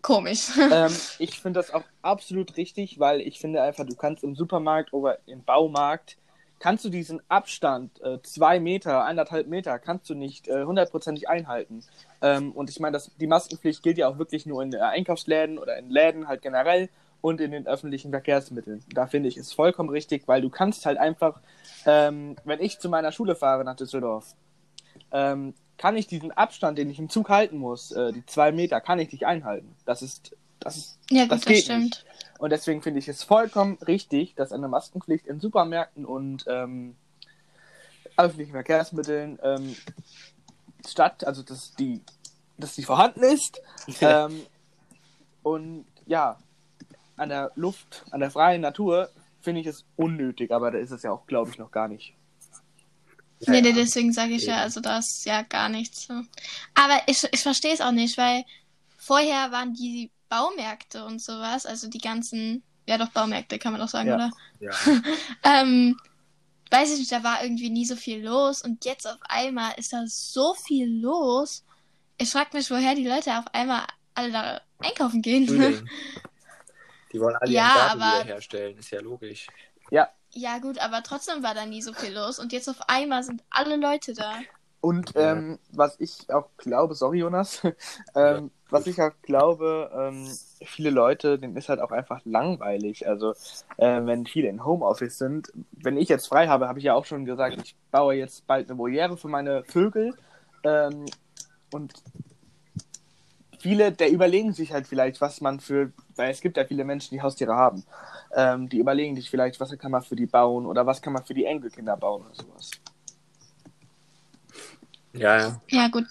komisch. 0.00 0.48
ähm, 0.72 0.90
ich 1.18 1.38
finde 1.38 1.60
das 1.60 1.70
auch 1.70 1.84
absolut 2.00 2.56
richtig, 2.56 2.98
weil 2.98 3.20
ich 3.20 3.38
finde 3.38 3.62
einfach, 3.62 3.84
du 3.84 3.94
kannst 3.94 4.24
im 4.24 4.34
Supermarkt 4.34 4.94
oder 4.94 5.18
im 5.26 5.44
Baumarkt, 5.44 6.16
kannst 6.60 6.82
du 6.86 6.88
diesen 6.88 7.20
Abstand, 7.28 8.00
äh, 8.00 8.22
zwei 8.22 8.58
Meter, 8.58 9.04
eineinhalb 9.04 9.48
Meter, 9.48 9.78
kannst 9.78 10.08
du 10.08 10.14
nicht 10.14 10.48
äh, 10.48 10.64
hundertprozentig 10.64 11.28
einhalten. 11.28 11.84
Ähm, 12.22 12.52
und 12.52 12.70
ich 12.70 12.80
meine, 12.80 12.98
die 13.20 13.26
Maskenpflicht 13.26 13.82
gilt 13.82 13.98
ja 13.98 14.08
auch 14.08 14.16
wirklich 14.16 14.46
nur 14.46 14.62
in 14.62 14.72
äh, 14.72 14.78
Einkaufsläden 14.78 15.58
oder 15.58 15.76
in 15.76 15.90
Läden 15.90 16.26
halt 16.26 16.40
generell 16.40 16.88
und 17.20 17.42
in 17.42 17.50
den 17.50 17.66
öffentlichen 17.66 18.12
Verkehrsmitteln. 18.12 18.82
Da 18.94 19.06
finde 19.06 19.28
ich 19.28 19.36
es 19.36 19.52
vollkommen 19.52 19.90
richtig, 19.90 20.26
weil 20.26 20.40
du 20.40 20.48
kannst 20.48 20.86
halt 20.86 20.96
einfach, 20.96 21.42
ähm, 21.84 22.36
wenn 22.46 22.60
ich 22.60 22.78
zu 22.78 22.88
meiner 22.88 23.12
Schule 23.12 23.36
fahre 23.36 23.62
nach 23.62 23.76
Düsseldorf, 23.76 24.34
ähm, 25.12 25.54
kann 25.78 25.96
ich 25.96 26.06
diesen 26.06 26.32
Abstand, 26.32 26.78
den 26.78 26.90
ich 26.90 26.98
im 26.98 27.10
Zug 27.10 27.28
halten 27.28 27.58
muss, 27.58 27.92
äh, 27.92 28.12
die 28.12 28.24
zwei 28.26 28.52
Meter, 28.52 28.80
kann 28.80 28.98
ich 28.98 29.12
nicht 29.12 29.26
einhalten. 29.26 29.74
Das 29.84 30.02
ist, 30.02 30.36
das 30.60 30.76
ist, 30.76 30.98
ja, 31.10 31.22
gut, 31.22 31.32
das 31.32 31.40
das, 31.42 31.52
geht 31.52 31.64
stimmt. 31.64 31.84
nicht. 31.84 32.04
Und 32.38 32.50
deswegen 32.50 32.82
finde 32.82 32.98
ich 32.98 33.08
es 33.08 33.22
vollkommen 33.22 33.78
richtig, 33.86 34.34
dass 34.34 34.52
eine 34.52 34.68
Maskenpflicht 34.68 35.26
in 35.26 35.40
Supermärkten 35.40 36.04
und 36.04 36.44
ähm, 36.48 36.96
öffentlichen 38.16 38.52
Verkehrsmitteln 38.52 39.38
ähm, 39.42 39.76
statt, 40.86 41.26
also 41.26 41.42
dass 41.42 41.74
die, 41.74 42.02
dass 42.58 42.74
die 42.74 42.82
vorhanden 42.82 43.22
ist. 43.22 43.60
ähm, 44.00 44.40
und 45.42 45.86
ja, 46.06 46.38
an 47.16 47.28
der 47.28 47.52
Luft, 47.54 48.04
an 48.10 48.20
der 48.20 48.30
freien 48.30 48.60
Natur 48.60 49.10
finde 49.40 49.60
ich 49.60 49.66
es 49.66 49.84
unnötig, 49.96 50.50
aber 50.50 50.70
da 50.70 50.78
ist 50.78 50.90
es 50.90 51.02
ja 51.02 51.12
auch, 51.12 51.26
glaube 51.26 51.50
ich, 51.50 51.58
noch 51.58 51.70
gar 51.70 51.88
nicht. 51.88 52.14
Nee, 53.46 53.60
nee, 53.60 53.68
Ja. 53.70 53.74
deswegen 53.74 54.12
sage 54.12 54.32
ich 54.34 54.46
ja, 54.46 54.58
also 54.62 54.80
das 54.80 55.08
ist 55.18 55.26
ja 55.26 55.42
gar 55.42 55.68
nichts. 55.68 56.06
so. 56.06 56.14
Aber 56.74 57.00
ich, 57.06 57.22
ich 57.32 57.40
verstehe 57.40 57.74
es 57.74 57.80
auch 57.80 57.92
nicht, 57.92 58.16
weil 58.16 58.44
vorher 58.96 59.50
waren 59.52 59.74
die 59.74 60.10
Baumärkte 60.28 61.04
und 61.04 61.20
sowas, 61.20 61.66
also 61.66 61.88
die 61.88 61.98
ganzen, 61.98 62.62
ja 62.86 62.98
doch 62.98 63.10
Baumärkte 63.10 63.58
kann 63.58 63.72
man 63.72 63.80
doch 63.80 63.88
sagen, 63.88 64.08
Ja. 64.08 64.14
oder? 64.16 64.30
Ja. 64.60 64.70
Ähm, 65.44 65.96
weiß 66.70 66.92
ich 66.94 66.98
nicht, 66.98 67.12
da 67.12 67.22
war 67.22 67.42
irgendwie 67.42 67.70
nie 67.70 67.84
so 67.84 67.94
viel 67.94 68.24
los 68.24 68.62
und 68.62 68.84
jetzt 68.84 69.06
auf 69.06 69.18
einmal 69.22 69.72
ist 69.76 69.92
da 69.92 70.02
so 70.06 70.54
viel 70.54 71.00
los. 71.00 71.62
Ich 72.18 72.30
frage 72.30 72.50
mich, 72.56 72.70
woher 72.70 72.94
die 72.94 73.06
Leute 73.06 73.38
auf 73.38 73.44
einmal 73.52 73.82
alle 74.14 74.32
da 74.32 74.60
einkaufen 74.78 75.20
gehen. 75.22 75.46
Frühling. 75.46 75.88
Die 77.12 77.20
wollen 77.20 77.36
alle 77.36 77.52
Ja, 77.52 77.66
ihren 77.68 77.74
Garten 77.74 78.02
aber- 78.02 78.24
herstellen, 78.24 78.78
ist 78.78 78.90
ja 78.90 79.00
logisch. 79.00 79.46
ja 79.90 80.08
gut, 80.60 80.78
aber 80.78 81.02
trotzdem 81.02 81.42
war 81.42 81.54
da 81.54 81.66
nie 81.66 81.82
so 81.82 81.92
viel 81.92 82.12
los 82.12 82.38
und 82.38 82.52
jetzt 82.52 82.68
auf 82.68 82.88
einmal 82.88 83.22
sind 83.22 83.42
alle 83.50 83.76
Leute 83.76 84.14
da. 84.14 84.34
Und 84.80 85.14
Ja. 85.14 85.32
ähm, 85.32 85.58
was 85.72 85.98
ich 85.98 86.30
auch 86.30 86.48
glaube, 86.58 86.94
sorry 86.94 87.18
Jonas, 87.18 87.62
ähm, 88.14 88.50
was 88.70 88.86
ich 88.86 89.00
auch 89.00 89.12
glaube, 89.22 89.90
ähm, 89.96 90.28
viele 90.64 90.90
Leute, 90.90 91.38
denen 91.38 91.56
ist 91.56 91.68
halt 91.68 91.80
auch 91.80 91.90
einfach 91.90 92.20
langweilig. 92.24 93.06
Also 93.08 93.32
äh, 93.78 94.00
wenn 94.04 94.26
viele 94.26 94.48
in 94.48 94.64
Homeoffice 94.64 95.18
sind, 95.18 95.52
wenn 95.72 95.96
ich 95.96 96.08
jetzt 96.08 96.28
frei 96.28 96.48
habe, 96.48 96.68
habe 96.68 96.78
ich 96.78 96.84
ja 96.84 96.94
auch 96.94 97.04
schon 97.04 97.24
gesagt, 97.24 97.56
ich 97.62 97.74
baue 97.90 98.14
jetzt 98.14 98.46
bald 98.46 98.68
eine 98.68 98.78
Voliere 98.78 99.16
für 99.16 99.28
meine 99.28 99.64
Vögel. 99.64 100.14
Ähm, 100.64 101.06
und 101.72 101.94
viele, 103.58 103.92
der 103.92 104.10
überlegen 104.10 104.52
sich 104.52 104.72
halt 104.72 104.86
vielleicht, 104.86 105.20
was 105.20 105.40
man 105.40 105.60
für, 105.60 105.92
weil 106.16 106.30
es 106.30 106.40
gibt 106.40 106.56
ja 106.56 106.64
viele 106.64 106.84
Menschen, 106.84 107.14
die 107.14 107.22
Haustiere 107.22 107.54
haben, 107.54 107.84
ähm, 108.34 108.68
die 108.68 108.78
überlegen 108.78 109.16
sich 109.16 109.30
vielleicht, 109.30 109.60
was 109.60 109.76
kann 109.78 109.90
man 109.90 110.02
für 110.02 110.16
die 110.16 110.26
bauen 110.26 110.66
oder 110.66 110.86
was 110.86 111.00
kann 111.00 111.12
man 111.12 111.24
für 111.24 111.34
die 111.34 111.44
Enkelkinder 111.44 111.96
bauen 111.96 112.24
oder 112.26 112.34
sowas. 112.34 112.70
Ja, 115.12 115.38
ja, 115.38 115.60
Ja 115.68 115.88
gut. 115.88 116.06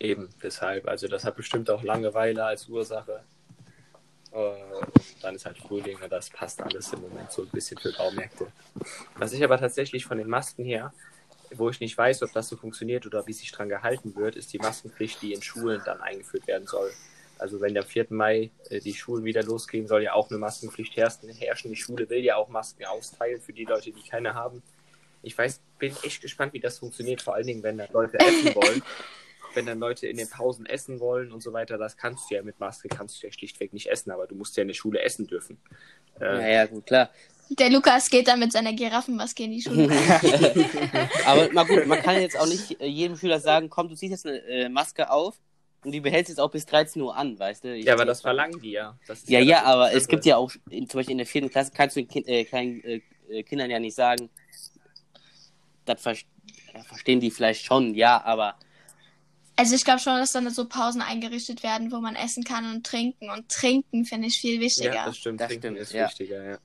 eben, 0.00 0.28
deshalb. 0.42 0.86
Also 0.86 1.08
das 1.08 1.24
hat 1.24 1.36
bestimmt 1.36 1.70
auch 1.70 1.82
Langeweile 1.82 2.44
als 2.44 2.68
Ursache. 2.68 3.24
Äh, 4.32 4.36
Und 4.36 5.22
dann 5.22 5.34
ist 5.34 5.46
halt 5.46 5.58
Frühling, 5.58 5.96
und 6.02 6.12
das 6.12 6.28
passt 6.30 6.60
alles 6.62 6.92
im 6.92 7.00
Moment 7.00 7.32
so 7.32 7.42
ein 7.42 7.48
bisschen 7.48 7.78
für 7.78 7.92
Baumärkte. 7.92 8.46
Was 9.16 9.32
ich 9.32 9.42
aber 9.42 9.58
tatsächlich 9.58 10.04
von 10.04 10.18
den 10.18 10.28
Masken 10.28 10.64
her, 10.64 10.92
wo 11.54 11.70
ich 11.70 11.80
nicht 11.80 11.96
weiß, 11.96 12.22
ob 12.22 12.32
das 12.34 12.48
so 12.48 12.56
funktioniert 12.56 13.06
oder 13.06 13.26
wie 13.26 13.32
sich 13.32 13.50
dran 13.50 13.70
gehalten 13.70 14.14
wird, 14.16 14.36
ist 14.36 14.52
die 14.52 14.58
Maskenpflicht, 14.58 15.22
die 15.22 15.32
in 15.32 15.40
Schulen 15.42 15.80
dann 15.84 16.02
eingeführt 16.02 16.46
werden 16.46 16.66
soll. 16.66 16.90
Also 17.38 17.60
wenn 17.60 17.74
der 17.74 17.84
4. 17.84 18.06
Mai 18.10 18.50
äh, 18.70 18.80
die 18.80 18.94
Schulen 18.94 19.24
wieder 19.24 19.42
losgehen, 19.42 19.86
soll 19.86 20.02
ja 20.02 20.12
auch 20.14 20.30
eine 20.30 20.38
Maskenpflicht 20.38 20.96
herrschen. 20.96 21.70
Die 21.70 21.76
Schule 21.76 22.08
will 22.10 22.24
ja 22.24 22.36
auch 22.36 22.48
Masken 22.48 22.84
austeilen 22.84 23.40
für 23.40 23.52
die 23.52 23.64
Leute, 23.64 23.92
die 23.92 24.02
keine 24.02 24.34
haben. 24.34 24.62
ich 25.22 25.36
weiß, 25.36 25.60
bin 25.78 25.94
echt 26.02 26.20
gespannt, 26.22 26.52
wie 26.52 26.60
das 26.60 26.78
funktioniert, 26.78 27.22
vor 27.22 27.34
allen 27.34 27.46
Dingen, 27.46 27.62
wenn 27.62 27.78
dann 27.78 27.88
Leute 27.92 28.18
essen 28.18 28.54
wollen. 28.54 28.82
wenn 29.54 29.66
dann 29.66 29.78
Leute 29.78 30.06
in 30.06 30.16
den 30.16 30.28
Pausen 30.28 30.66
essen 30.66 31.00
wollen 31.00 31.32
und 31.32 31.42
so 31.42 31.52
weiter, 31.52 31.78
das 31.78 31.96
kannst 31.96 32.30
du 32.30 32.34
ja 32.34 32.42
mit 32.42 32.60
Maske, 32.60 32.88
kannst 32.88 33.22
du 33.22 33.26
ja 33.26 33.32
schlichtweg 33.32 33.72
nicht 33.72 33.86
essen, 33.88 34.10
aber 34.10 34.26
du 34.26 34.34
musst 34.34 34.56
ja 34.56 34.62
in 34.62 34.68
der 34.68 34.74
Schule 34.74 35.00
essen 35.00 35.26
dürfen. 35.26 35.58
Äh, 36.20 36.24
Naja, 36.24 36.66
gut, 36.66 36.86
klar. 36.86 37.10
Der 37.50 37.70
Lukas 37.70 38.10
geht 38.10 38.28
dann 38.28 38.40
mit 38.40 38.52
seiner 38.52 38.74
Giraffenmaske 38.74 39.44
in 39.44 39.52
die 39.52 39.62
Schule. 39.62 39.88
Aber 41.24 41.50
mal 41.52 41.64
gut, 41.64 41.86
man 41.86 42.02
kann 42.02 42.20
jetzt 42.20 42.38
auch 42.38 42.46
nicht 42.46 42.78
äh, 42.78 42.86
jedem 42.86 43.16
Schüler 43.16 43.40
sagen, 43.40 43.70
komm, 43.70 43.88
du 43.88 43.94
ziehst 43.94 44.10
jetzt 44.10 44.26
eine 44.26 44.38
äh, 44.42 44.68
Maske 44.68 45.10
auf 45.10 45.34
und 45.88 45.92
die 45.92 46.00
behältst 46.00 46.28
jetzt 46.28 46.38
auch 46.38 46.50
bis 46.50 46.66
13 46.66 47.00
Uhr 47.00 47.16
an, 47.16 47.38
weißt 47.38 47.64
du? 47.64 47.74
Ich 47.74 47.86
ja, 47.86 47.94
aber 47.94 48.04
das 48.04 48.20
verlangen 48.20 48.60
die 48.60 48.72
ja. 48.72 48.94
Das 49.06 49.20
ist 49.20 49.30
Ja, 49.30 49.40
ja, 49.40 49.60
das 49.60 49.66
aber 49.66 49.92
es 49.94 50.06
gibt 50.06 50.26
ja 50.26 50.36
auch, 50.36 50.52
in, 50.68 50.86
zum 50.86 50.98
Beispiel 50.98 51.12
in 51.12 51.18
der 51.18 51.26
vierten 51.26 51.48
Klasse 51.48 51.72
kannst 51.74 51.96
du 51.96 52.00
den 52.00 52.08
kind, 52.08 52.28
äh, 52.28 52.44
kleinen 52.44 52.84
äh, 52.84 53.00
äh, 53.30 53.42
Kindern 53.42 53.70
ja 53.70 53.78
nicht 53.78 53.94
sagen, 53.94 54.28
das 55.86 56.02
ver 56.02 56.12
ja, 56.12 56.82
verstehen 56.84 57.20
die 57.20 57.30
vielleicht 57.30 57.64
schon, 57.64 57.94
ja, 57.94 58.22
aber 58.22 58.56
Also 59.56 59.74
ich 59.74 59.82
glaube 59.82 60.00
schon, 60.00 60.18
dass 60.18 60.32
dann 60.32 60.50
so 60.50 60.68
Pausen 60.68 61.00
eingerichtet 61.00 61.62
werden, 61.62 61.90
wo 61.90 62.00
man 62.00 62.16
essen 62.16 62.44
kann 62.44 62.70
und 62.70 62.84
trinken. 62.84 63.30
Und 63.30 63.48
trinken 63.48 64.04
finde 64.04 64.28
ich 64.28 64.38
viel 64.38 64.60
wichtiger. 64.60 64.94
Ja, 64.94 65.06
das 65.06 65.16
stimmt. 65.16 65.40
Das 65.40 65.48
Trinken 65.48 65.68
stimmt, 65.68 65.78
ist 65.78 65.92
ja. 65.94 66.06
wichtiger, 66.06 66.44
ja. 66.44 66.58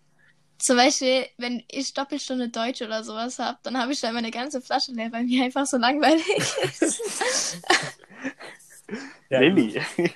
Zum 0.59 0.77
Beispiel, 0.77 1.25
wenn 1.37 1.63
ich 1.69 1.93
Doppelstunde 1.93 2.49
Deutsch 2.49 2.81
oder 2.81 3.03
sowas 3.03 3.39
habe, 3.39 3.57
dann 3.63 3.77
habe 3.77 3.91
ich 3.91 3.99
da 3.99 4.11
meine 4.11 4.31
ganze 4.31 4.61
Flasche 4.61 4.93
leer, 4.93 5.11
weil 5.11 5.23
mir 5.23 5.43
einfach 5.43 5.65
so 5.65 5.77
langweilig 5.77 6.23
ist. 6.79 7.61
Ja 9.29 9.39
Lilly. 9.39 9.81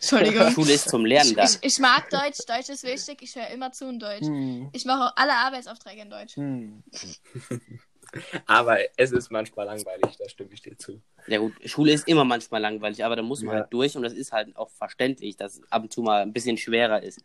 Entschuldigung. 0.00 0.50
Schule 0.50 0.72
ist 0.72 0.88
zum 0.88 1.04
Lernen 1.04 1.30
Ich, 1.30 1.36
dann. 1.36 1.46
ich, 1.46 1.58
ich 1.74 1.78
mag 1.78 2.08
Deutsch, 2.10 2.38
Deutsch 2.46 2.68
ist 2.70 2.84
wichtig, 2.84 3.18
ich 3.22 3.34
höre 3.36 3.48
immer 3.48 3.70
zu 3.72 3.88
in 3.88 3.98
Deutsch. 3.98 4.26
Hm. 4.26 4.70
Ich 4.72 4.84
mache 4.86 5.04
auch 5.10 5.12
alle 5.16 5.34
Arbeitsaufträge 5.34 6.02
in 6.02 6.10
Deutsch. 6.10 6.36
Hm. 6.36 6.82
Aber 8.46 8.78
es 8.96 9.12
ist 9.12 9.30
manchmal 9.30 9.66
langweilig, 9.66 10.16
da 10.18 10.28
stimme 10.28 10.50
ich 10.52 10.60
dir 10.62 10.76
zu. 10.76 11.00
Ja 11.26 11.38
gut, 11.38 11.54
Schule 11.64 11.92
ist 11.92 12.06
immer 12.08 12.24
manchmal 12.24 12.60
langweilig, 12.60 13.02
aber 13.04 13.16
da 13.16 13.22
muss 13.22 13.42
man 13.42 13.54
Ja. 13.54 13.60
halt 13.62 13.72
durch 13.72 13.96
und 13.96 14.02
das 14.02 14.12
ist 14.12 14.32
halt 14.32 14.54
auch 14.56 14.70
verständlich, 14.70 15.36
dass 15.36 15.54
es 15.54 15.72
ab 15.72 15.84
und 15.84 15.92
zu 15.92 16.02
mal 16.02 16.20
ein 16.20 16.32
bisschen 16.32 16.58
schwerer 16.58 17.02
ist 17.02 17.20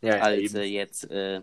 Ja, 0.00 0.20
als 0.20 0.54
äh, 0.54 0.62
jetzt 0.62 1.10
äh, 1.10 1.42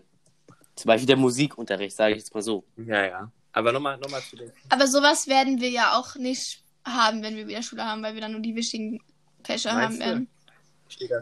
zum 0.74 0.88
Beispiel 0.88 1.06
der 1.06 1.16
Musikunterricht, 1.16 1.94
sage 1.94 2.14
ich 2.14 2.18
jetzt 2.20 2.34
mal 2.34 2.42
so. 2.42 2.64
ja, 2.76 3.06
ja. 3.06 3.32
Aber 3.52 3.70
nochmal 3.70 3.98
noch 3.98 4.08
mal 4.10 4.22
zu 4.22 4.34
den. 4.34 4.50
Aber 4.70 4.86
sowas 4.88 5.28
werden 5.28 5.60
wir 5.60 5.68
ja 5.70 5.96
auch 5.96 6.16
nicht 6.16 6.61
haben, 6.84 7.22
wenn 7.22 7.36
wir 7.36 7.48
wieder 7.48 7.62
Schule 7.62 7.84
haben, 7.84 8.02
weil 8.02 8.14
wir 8.14 8.20
dann 8.20 8.32
nur 8.32 8.40
die 8.40 8.54
wichtigen 8.54 9.00
Fächer 9.44 9.72
haben 9.72 9.98
Meinst 9.98 10.00
werden. 10.00 10.28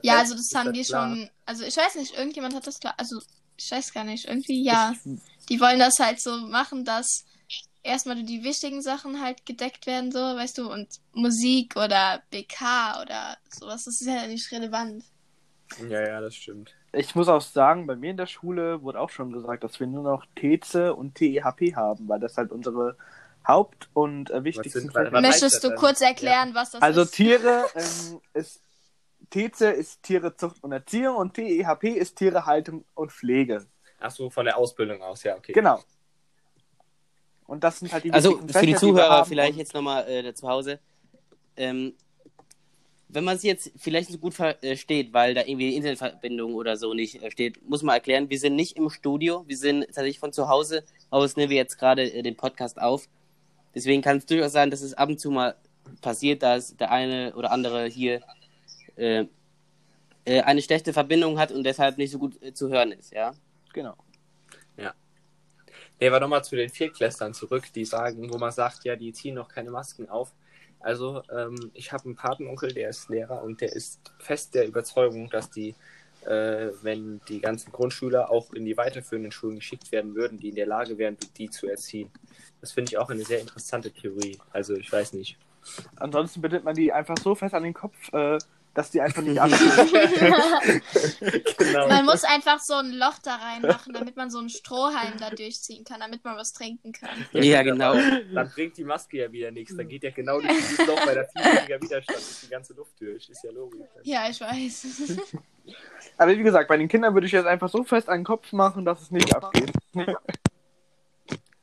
Ja, 0.03 0.19
also 0.19 0.35
das 0.35 0.51
haben 0.55 0.73
die 0.73 0.83
klar? 0.83 1.09
schon. 1.09 1.31
Also 1.47 1.65
ich 1.65 1.77
weiß 1.77 1.95
nicht, 1.97 2.17
irgendjemand 2.17 2.55
hat 2.55 2.67
das 2.67 2.81
klar. 2.81 2.95
Also 2.97 3.21
ich 3.57 3.71
weiß 3.71 3.93
gar 3.93 4.05
nicht. 4.05 4.27
Irgendwie 4.27 4.65
ja. 4.65 4.95
Die 5.49 5.61
wollen 5.61 5.79
das 5.79 5.99
halt 5.99 6.21
so 6.21 6.37
machen, 6.49 6.85
dass 6.85 7.25
erstmal 7.83 8.23
die 8.23 8.45
wichtigen 8.45 8.83
Sachen 8.83 9.21
halt 9.21 9.47
gedeckt 9.47 9.87
werden, 9.87 10.13
so, 10.13 10.19
weißt 10.19 10.59
du, 10.59 10.71
und 10.71 10.89
Musik 11.13 11.77
oder 11.77 12.23
BK 12.31 13.01
oder 13.03 13.37
sowas, 13.49 13.85
das 13.85 14.01
ist 14.01 14.07
ja 14.07 14.27
nicht 14.27 14.51
relevant. 14.53 15.05
Ja, 15.89 16.07
ja, 16.07 16.21
das 16.21 16.35
stimmt. 16.35 16.75
Ich 16.93 17.15
muss 17.15 17.29
auch 17.29 17.41
sagen, 17.41 17.87
bei 17.87 17.95
mir 17.95 18.11
in 18.11 18.17
der 18.17 18.27
Schule 18.27 18.83
wurde 18.83 19.01
auch 19.01 19.11
schon 19.11 19.33
gesagt, 19.33 19.63
dass 19.63 19.79
wir 19.79 19.87
nur 19.87 20.03
noch 20.03 20.27
TC 20.35 20.93
und 20.97 21.15
TEHP 21.15 21.77
haben, 21.77 22.09
weil 22.09 22.19
das 22.19 22.37
halt 22.37 22.51
unsere 22.51 22.97
Haupt- 23.47 23.89
und 23.95 24.31
äh, 24.31 24.45
wichtigsten 24.45 24.93
heißt 24.95 25.13
Möchtest 25.13 25.65
du 25.65 25.75
kurz 25.75 26.01
erklären, 26.01 26.55
was 26.55 26.73
das 26.73 26.83
Also 26.83 27.03
ist? 27.03 27.13
Tiere 27.13 27.65
ähm, 27.75 28.21
ist 28.35 28.63
TC 29.31 29.61
ist 29.79 30.03
Tiere, 30.03 30.37
Zucht 30.37 30.63
und 30.63 30.73
Erziehung 30.73 31.17
und 31.17 31.35
TEHP 31.35 31.85
ist 31.97 32.17
Tiere, 32.17 32.47
Haltung 32.47 32.85
und 32.95 33.13
Pflege. 33.13 33.67
Ach 34.01 34.11
so, 34.11 34.31
von 34.31 34.45
der 34.45 34.57
Ausbildung 34.57 35.03
aus, 35.03 35.23
ja, 35.23 35.37
okay. 35.37 35.53
Genau. 35.53 35.83
Und 37.47 37.65
das 37.65 37.79
sind 37.81 37.93
halt 37.93 38.05
die 38.05 38.13
Also 38.13 38.33
wichtigsten 38.33 38.59
für 38.59 38.67
die 38.67 38.75
Zuhörer 38.77 39.11
haben. 39.11 39.29
vielleicht 39.29 39.59
jetzt 39.59 39.75
nochmal 39.75 40.09
äh, 40.09 40.35
zu 40.35 40.49
Hause. 40.49 40.79
Ähm, 41.57 41.95
wenn 43.09 43.25
man 43.25 43.37
es 43.37 43.43
jetzt 43.43 43.73
vielleicht 43.77 44.09
nicht 44.09 44.19
so 44.19 44.23
gut 44.23 44.35
versteht, 44.35 45.13
weil 45.13 45.35
da 45.35 45.41
irgendwie 45.43 45.71
die 45.71 45.77
Internetverbindung 45.77 46.55
oder 46.55 46.77
so 46.77 46.95
nicht 46.95 47.21
steht, 47.33 47.69
muss 47.69 47.83
man 47.83 47.95
erklären, 47.97 48.31
wir 48.31 48.39
sind 48.39 48.55
nicht 48.55 48.77
im 48.77 48.89
Studio, 48.89 49.45
wir 49.49 49.57
sind 49.57 49.83
tatsächlich 49.87 50.21
von 50.21 50.33
zu 50.33 50.49
Hause 50.49 50.85
aus, 51.11 51.37
nehmen 51.37 51.51
wir 51.51 51.57
jetzt 51.57 51.77
gerade 51.77 52.03
äh, 52.03 52.23
den 52.23 52.37
Podcast 52.37 52.81
auf. 52.81 53.09
Deswegen 53.75 54.03
kann 54.03 54.19
es 54.19 54.27
durchaus 54.27 54.53
sein, 54.53 54.71
dass 54.71 54.83
es 54.83 54.95
ab 54.95 55.09
und 55.09 55.21
zu 55.21 55.31
mal 55.31 55.55
passiert, 56.01 56.43
dass 56.43 56.77
der 56.77 56.91
eine 56.91 57.35
oder 57.35 57.53
andere 57.53 57.87
hier 57.87 58.21
äh, 58.97 59.27
äh, 60.25 60.41
eine 60.43 60.63
schlechte 60.63 60.93
Verbindung 60.93 61.39
hat 61.39 61.53
und 61.53 61.65
deshalb 61.65 61.99
nicht 61.99 62.11
so 62.11 62.19
gut 62.19 62.43
äh, 62.43 62.53
zu 62.53 62.69
hören 62.69 62.93
ist, 62.93 63.13
ja. 63.13 63.33
Genau. 63.73 63.97
Nee, 66.01 66.09
aber 66.09 66.21
nochmal 66.21 66.43
zu 66.43 66.57
den 66.57 66.71
Viertklässlern 66.71 67.35
zurück, 67.35 67.65
die 67.75 67.85
sagen, 67.85 68.33
wo 68.33 68.39
man 68.39 68.53
sagt, 68.53 68.85
ja, 68.85 68.97
die 68.97 69.13
ziehen 69.13 69.35
noch 69.35 69.49
keine 69.49 69.71
Masken 69.71 70.09
auf. 70.09 70.33
Also, 70.81 71.23
ähm, 71.31 71.71
ich 71.75 71.93
habe 71.93 72.07
einen 72.07 72.17
Patenonkel, 72.17 72.73
der 72.73 72.89
ist 72.89 73.11
Lehrer 73.11 73.43
und 73.43 73.61
der 73.61 73.75
ist 73.75 74.01
fest 74.19 74.55
der 74.55 74.67
Überzeugung, 74.67 75.29
dass 75.29 75.51
die, 75.51 75.75
äh, 76.27 76.71
wenn 76.83 77.21
die 77.29 77.41
ganzen 77.41 77.73
Grundschüler 77.73 78.31
auch 78.31 78.53
in 78.53 78.65
die 78.65 78.77
weiterführenden 78.77 79.33
Schulen 79.33 79.57
geschickt 79.57 79.91
werden 79.93 80.15
würden, 80.15 80.39
die 80.39 80.51
in 80.51 80.55
der 80.55 80.67
Lage 80.67 80.99
wären, 80.99 81.17
die 81.37 81.51
zu 81.51 81.69
erziehen. 81.69 82.11
Das 82.61 82.73
finde 82.73 82.91
ich 82.91 82.99
auch 82.99 83.11
eine 83.11 83.25
sehr 83.25 83.41
interessante 83.41 83.91
Theorie. 83.91 84.39
Also, 84.53 84.75
ich 84.75 84.91
weiß 84.91 85.15
nicht. 85.15 85.39
Ansonsten 85.97 86.41
bindet 86.41 86.65
man 86.65 86.75
die 86.75 86.93
einfach 86.93 87.17
so 87.23 87.35
fest 87.35 87.55
an 87.55 87.63
den 87.63 87.75
Kopf, 87.75 88.13
äh, 88.13 88.39
dass 88.75 88.91
die 88.91 89.01
einfach 89.01 89.23
nicht 89.23 89.41
abgehen. 89.41 90.83
genau. 91.59 91.89
Man 91.89 92.05
muss 92.05 92.25
einfach 92.25 92.61
so 92.61 92.75
ein 92.75 92.93
Loch 92.93 93.19
da 93.23 93.37
reinmachen, 93.37 93.93
damit 93.93 94.17
man 94.17 94.31
so 94.31 94.39
einen 94.39 94.49
Strohhalm 94.49 95.15
da 95.19 95.31
durchziehen 95.31 95.85
kann, 95.85 96.01
damit 96.01 96.25
man 96.25 96.37
was 96.37 96.53
trinken 96.53 96.93
kann. 96.93 97.27
Ja, 97.33 97.63
genau. 97.63 97.95
Dann 97.95 98.51
bringt 98.51 98.77
die 98.77 98.85
Maske 98.85 99.19
ja 99.19 99.33
wieder 99.33 99.51
nichts. 99.51 99.77
Dann 99.77 99.89
geht 99.89 100.05
ja 100.05 100.11
genau 100.11 100.41
durch 100.41 100.57
dieses 100.57 100.87
Loch, 100.87 101.07
weil 101.07 101.15
da 101.15 101.25
viel 101.25 101.59
weniger 101.59 101.83
Widerstand 101.83 102.19
ist, 102.19 102.43
die 102.45 102.49
ganze 102.49 102.75
Luft 102.75 103.01
durch. 103.01 103.29
Ist 103.29 103.43
ja 103.43 103.51
logisch. 103.51 103.81
Ja, 104.05 104.29
ich 104.31 104.41
weiß. 104.41 104.87
Aber 106.17 106.31
wie 106.37 106.43
gesagt, 106.43 106.69
bei 106.69 106.77
den 106.77 106.89
Kindern 106.89 107.15
würde 107.15 107.27
ich 107.27 107.33
jetzt 107.33 107.47
einfach 107.47 107.69
so 107.69 107.83
fest 107.85 108.09
an 108.09 108.21
den 108.21 108.25
Kopf 108.25 108.53
machen, 108.53 108.85
dass 108.85 109.01
es 109.01 109.11
nicht 109.11 109.35
abgeht. 109.35 109.73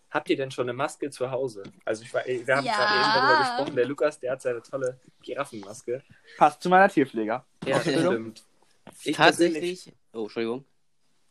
Habt 0.10 0.30
ihr 0.30 0.38
denn 0.38 0.52
schon 0.52 0.66
eine 0.66 0.74
Maske 0.74 1.10
zu 1.12 1.30
Hause? 1.30 1.64
Also 1.86 2.04
ich 2.04 2.14
war, 2.14 2.26
wir 2.26 2.56
haben 2.56 2.66
Ja. 2.66 2.74
gerade 2.76 2.94
eben 2.96 3.14
darüber 3.14 3.38
gesprochen, 3.40 3.76
der 3.76 3.86
Lukas, 3.86 4.20
der 4.20 4.32
hat 4.32 4.42
seine 4.42 4.62
tolle 4.64 5.00
Giraffenmaske. 5.22 6.02
Passt 6.38 6.62
zu 6.64 6.70
meiner 6.70 6.90
Tierpfleger. 6.90 7.46
Ja, 7.66 7.78
das 7.78 7.80
Ausbildung. 7.88 8.14
stimmt. 8.14 8.44
Ich 9.04 9.16
persönlich, 9.18 9.54
Tatsächlich. 9.84 9.94
Oh, 10.14 10.24
Entschuldigung. 10.24 10.66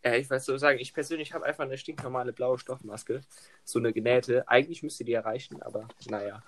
ja, 0.05 0.15
ich 0.15 0.29
weiß 0.29 0.45
so 0.45 0.57
sagen, 0.59 0.79
ich 0.79 0.93
persönlich 0.93 1.33
habe 1.33 1.47
einfach 1.47 1.65
eine 1.65 1.79
stinknormale 1.79 2.33
blaue 2.33 2.59
Stoffmaske. 2.59 3.23
So 3.65 3.79
eine 3.79 3.93
genähte. 3.93 4.47
Eigentlich 4.47 4.83
müsste 4.83 5.05
die 5.05 5.15
erreichen, 5.15 5.61
aber 5.63 5.89
naja. 6.09 6.43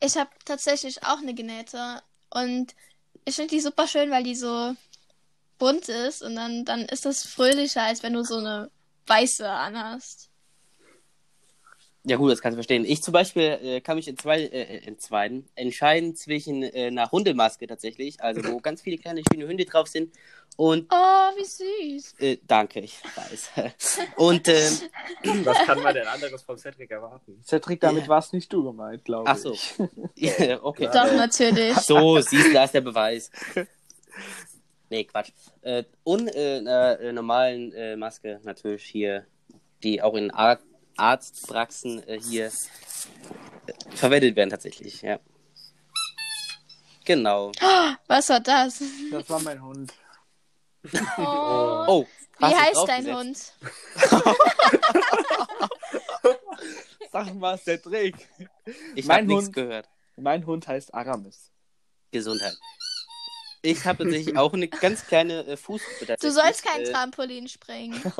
Ich 0.00 0.16
habe 0.16 0.30
tatsächlich 0.44 1.02
auch 1.04 1.18
eine 1.18 1.34
genähte 1.34 2.02
und 2.30 2.74
ich 3.26 3.34
finde 3.34 3.54
die 3.54 3.60
super 3.60 3.86
schön, 3.86 4.10
weil 4.10 4.22
die 4.22 4.36
so 4.36 4.74
bunt 5.58 5.88
ist 5.88 6.22
und 6.22 6.36
dann, 6.36 6.64
dann 6.64 6.82
ist 6.82 7.04
das 7.04 7.26
fröhlicher, 7.26 7.82
als 7.82 8.02
wenn 8.02 8.14
du 8.14 8.24
so 8.24 8.38
eine 8.38 8.70
weiße 9.06 9.48
anhast. 9.48 10.30
Ja 12.08 12.16
gut, 12.16 12.30
das 12.30 12.40
kannst 12.40 12.54
du 12.54 12.58
verstehen. 12.58 12.84
Ich 12.84 13.02
zum 13.02 13.10
Beispiel 13.10 13.58
äh, 13.60 13.80
kann 13.80 13.96
mich 13.96 14.06
in 14.06 14.16
zwei, 14.16 14.40
äh, 14.42 14.78
in 14.86 14.96
zweiten 14.96 15.44
entscheiden 15.56 16.14
zwischen 16.14 16.62
äh, 16.62 16.86
einer 16.86 17.10
Hundemaske 17.10 17.66
tatsächlich, 17.66 18.20
also 18.22 18.44
wo 18.44 18.60
ganz 18.60 18.80
viele 18.80 18.96
kleine 18.96 19.22
schöne 19.28 19.48
Hunde 19.48 19.64
drauf 19.64 19.88
sind 19.88 20.14
und 20.56 20.86
Oh, 20.92 20.96
wie 21.36 21.44
süß. 21.98 22.14
äh, 22.20 22.38
danke, 22.46 22.78
ich 22.78 22.96
weiß. 23.02 23.50
und 24.16 24.46
ähm, 24.46 24.78
Was 25.44 25.58
kann 25.66 25.82
man 25.82 25.94
denn 25.94 26.06
anderes 26.06 26.42
vom 26.44 26.56
Cedric 26.56 26.92
erwarten? 26.92 27.42
Cedric, 27.44 27.80
damit 27.80 28.04
Ja. 28.04 28.08
warst 28.08 28.32
nicht 28.32 28.52
du 28.52 28.62
gemeint, 28.62 29.04
glaube 29.04 29.28
ach 29.28 29.36
so, 29.36 29.54
ich. 29.54 29.74
ja, 30.38 30.62
okay. 30.62 30.88
Doch, 30.92 31.12
natürlich. 31.12 31.74
So, 31.78 32.20
siehst 32.20 32.46
du, 32.50 32.52
da 32.52 32.64
ist 32.64 32.74
der 32.74 32.82
Beweis. 32.82 33.32
Nee, 34.90 35.02
Quatsch. 35.04 35.32
Äh, 35.62 35.82
und 36.04 36.28
äh, 36.28 36.58
einer 36.58 37.00
äh, 37.00 37.12
normalen 37.12 37.72
äh, 37.72 37.96
Maske 37.96 38.38
natürlich 38.44 38.84
hier, 38.84 39.26
die 39.82 40.00
auch 40.00 40.14
in 40.14 40.30
Ar 40.30 40.60
Arztpraxen 40.96 42.06
äh, 42.08 42.20
hier 42.20 42.46
äh, 42.46 42.50
verwendet 43.94 44.36
werden 44.36 44.50
tatsächlich, 44.50 45.02
ja. 45.02 45.18
Genau. 47.04 47.52
Was 48.06 48.28
war 48.28 48.40
das? 48.40 48.82
Das 49.10 49.30
war 49.30 49.40
mein 49.40 49.62
Hund. 49.62 49.92
Oh. 51.18 51.84
Oh, 51.88 52.06
Wie 52.38 52.54
heißt 52.54 52.86
dein? 52.86 53.14
Hund? 53.14 53.38
Sag 57.12 57.34
mal, 57.34 57.58
Cedric. 57.58 58.14
Ich 58.94 59.06
Mein 59.06 59.24
habe 59.24 59.26
nichts 59.26 59.52
gehört. 59.52 59.88
Mein 60.16 60.46
Hund 60.46 60.68
heißt 60.68 60.94
Aramis. 60.94 61.50
Gesundheit. 62.12 62.56
Ich 63.62 63.84
habe 63.84 64.04
tatsächlich 64.04 64.36
auch 64.36 64.52
eine 64.52 64.68
ganz 64.68 65.04
kleine 65.06 65.44
äh, 65.46 65.56
Fußgruppe 65.56 66.16
Du 66.20 66.30
sollst 66.30 66.64
kein 66.64 66.82
äh, 66.82 66.92
Trampolin 66.92 67.48
springen. 67.48 68.00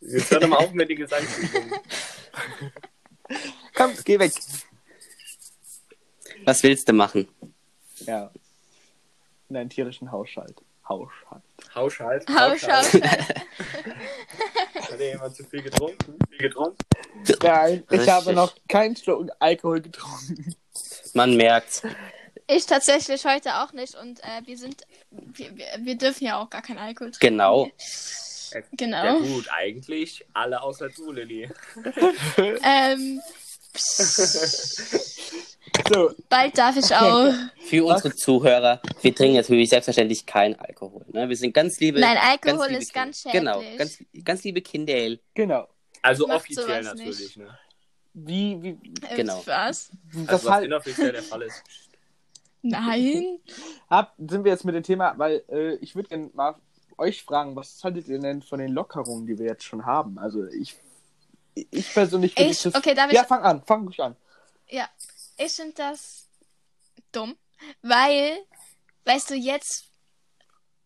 Jetzt 0.00 0.30
hör 0.30 0.40
doch 0.40 0.48
mal 0.48 0.56
auf 0.56 0.72
mit 0.72 0.88
den 0.88 0.96
Gesangsübungen. 0.96 1.72
Komm, 3.74 3.92
geh 4.04 4.18
weg. 4.18 4.32
Was 6.44 6.62
willst 6.62 6.88
du 6.88 6.92
machen? 6.92 7.28
Ja. 8.00 8.30
In 9.48 9.56
einen 9.56 9.70
tierischen 9.70 10.10
Haushalt. 10.10 10.60
Haushalt. 10.88 11.42
Haushalt. 11.74 12.28
Haushalt. 12.28 12.92
Hat 14.74 15.00
jemand 15.00 15.36
zu 15.36 15.44
viel 15.44 15.62
getrunken? 15.62 16.18
Viel 16.28 16.38
getrunken? 16.38 16.76
Nein, 17.42 17.84
ich 17.84 17.90
Richtig. 17.90 18.10
habe 18.10 18.32
noch 18.32 18.54
keinen 18.68 18.96
Schluck 18.96 19.30
Alkohol 19.38 19.80
getrunken. 19.80 20.56
Man 21.14 21.36
merkt's. 21.36 21.82
Ich 22.54 22.66
tatsächlich 22.66 23.24
heute 23.24 23.56
auch 23.56 23.72
nicht 23.72 23.94
und 23.94 24.20
äh, 24.20 24.42
wir 24.44 24.56
sind, 24.56 24.82
wir, 25.10 25.50
wir, 25.78 25.96
dürfen 25.96 26.24
ja 26.26 26.40
auch 26.40 26.50
gar 26.50 26.62
keinen 26.62 26.78
Alkohol 26.78 27.10
trinken. 27.10 27.36
Genau. 27.36 27.70
Genau. 28.72 29.04
Ja 29.04 29.14
gut, 29.18 29.48
eigentlich 29.50 30.24
alle 30.34 30.62
außer 30.62 30.90
du, 30.90 31.12
Lilly. 31.12 31.50
Ähm, 32.64 33.20
So, 35.92 36.10
bald 36.28 36.58
darf 36.58 36.76
ich 36.76 36.94
auch. 36.94 37.32
Für 37.64 37.84
unsere 37.84 38.14
Zuhörer, 38.14 38.80
wir 39.00 39.14
trinken 39.14 39.36
natürlich 39.36 39.70
selbstverständlich 39.70 40.26
keinen 40.26 40.54
Alkohol. 40.56 41.04
Ne? 41.12 41.28
Wir 41.28 41.36
sind 41.36 41.54
ganz 41.54 41.80
liebe. 41.80 42.00
Nein, 42.00 42.18
Alkohol 42.18 42.66
liebe 42.68 42.82
ist 42.82 42.92
ganz 42.92 43.22
Kinder. 43.22 43.54
schädlich. 43.54 43.70
Genau, 43.70 43.78
ganz, 43.78 44.24
ganz 44.24 44.44
liebe 44.44 44.60
Kinder. 44.60 45.16
genau. 45.34 45.68
Also 46.02 46.26
Macht 46.26 46.38
offiziell 46.38 46.82
natürlich, 46.82 47.36
ne? 47.36 47.58
Wie, 48.14 48.62
wie, 48.62 48.78
Äh, 49.08 49.16
genau. 49.16 49.42
Was? 49.46 49.90
Also 50.12 50.26
das 50.26 50.44
was 50.44 50.52
halt, 50.52 50.64
inoffiziell 50.66 51.12
der 51.12 51.22
Fall 51.22 51.42
ist. 51.42 51.62
Nein. 52.62 53.38
hab, 53.90 54.14
sind 54.16 54.44
wir 54.44 54.52
jetzt 54.52 54.64
mit 54.64 54.74
dem 54.74 54.82
Thema, 54.82 55.14
weil 55.18 55.44
äh, 55.48 55.74
ich 55.76 55.94
würde 55.94 56.08
gerne 56.08 56.30
mal 56.34 56.54
euch 56.98 57.24
fragen, 57.24 57.56
was 57.56 57.82
haltet 57.82 58.08
ihr 58.08 58.18
denn 58.18 58.42
von 58.42 58.58
den 58.58 58.72
Lockerungen, 58.72 59.26
die 59.26 59.38
wir 59.38 59.46
jetzt 59.46 59.64
schon 59.64 59.84
haben? 59.84 60.18
Also 60.18 60.44
ich, 60.46 60.76
ich 61.54 61.92
persönlich 61.92 62.34
finde 62.34 62.50
Ich, 62.50 62.62
das... 62.62 62.74
okay, 62.74 62.94
darf 62.94 63.10
ich. 63.10 63.16
Ja, 63.16 63.24
fang 63.24 63.42
an, 63.42 63.62
fang 63.64 63.84
ruhig 63.84 64.00
an. 64.00 64.16
Ja, 64.68 64.88
ich 65.36 65.52
finde 65.52 65.74
das 65.74 66.28
dumm, 67.10 67.36
weil, 67.82 68.38
weißt 69.04 69.30
du, 69.30 69.34
jetzt 69.34 69.86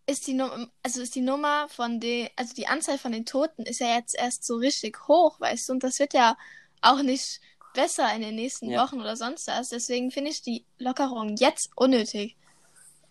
ist 0.06 0.26
die 0.26 0.34
Nummer, 0.34 0.68
also 0.82 1.02
ist 1.02 1.14
die 1.14 1.20
Nummer 1.20 1.68
von 1.68 2.00
den, 2.00 2.28
also 2.36 2.54
die 2.54 2.68
Anzahl 2.68 2.98
von 2.98 3.12
den 3.12 3.26
Toten 3.26 3.62
ist 3.62 3.80
ja 3.80 3.96
jetzt 3.96 4.14
erst 4.16 4.44
so 4.44 4.56
richtig 4.56 5.08
hoch, 5.08 5.40
weißt 5.40 5.68
du, 5.68 5.74
und 5.74 5.82
das 5.82 5.98
wird 5.98 6.14
ja 6.14 6.36
auch 6.80 7.02
nicht 7.02 7.40
besser 7.76 8.12
in 8.14 8.22
den 8.22 8.34
nächsten 8.34 8.70
Ja. 8.70 8.82
Wochen 8.82 9.00
oder 9.00 9.16
sonst 9.16 9.46
was. 9.46 9.68
Deswegen 9.68 10.10
finde 10.10 10.30
ich 10.30 10.42
die 10.42 10.64
Lockerung 10.78 11.36
jetzt 11.36 11.70
unnötig. 11.76 12.36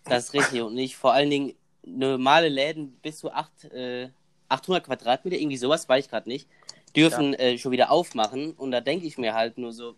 Das 0.04 0.24
ist 0.26 0.34
richtig. 0.34 0.60
Und 0.62 0.74
nicht 0.74 0.96
vor 0.96 1.12
allen 1.14 1.30
Dingen 1.30 1.54
normale 1.82 2.48
Läden 2.48 2.92
bis 3.00 3.18
zu 3.18 3.32
acht, 3.32 3.64
äh, 3.72 4.10
800 4.48 4.84
Quadratmeter, 4.84 5.36
irgendwie 5.36 5.56
sowas, 5.56 5.88
weiß 5.88 6.04
ich 6.04 6.10
gerade 6.10 6.28
nicht, 6.28 6.46
dürfen 6.94 7.34
äh, 7.34 7.56
schon 7.58 7.72
wieder 7.72 7.90
aufmachen. 7.90 8.52
Und 8.52 8.70
da 8.72 8.80
denke 8.80 9.06
ich 9.06 9.16
mir 9.18 9.34
halt 9.34 9.56
nur 9.56 9.72
so, 9.72 9.94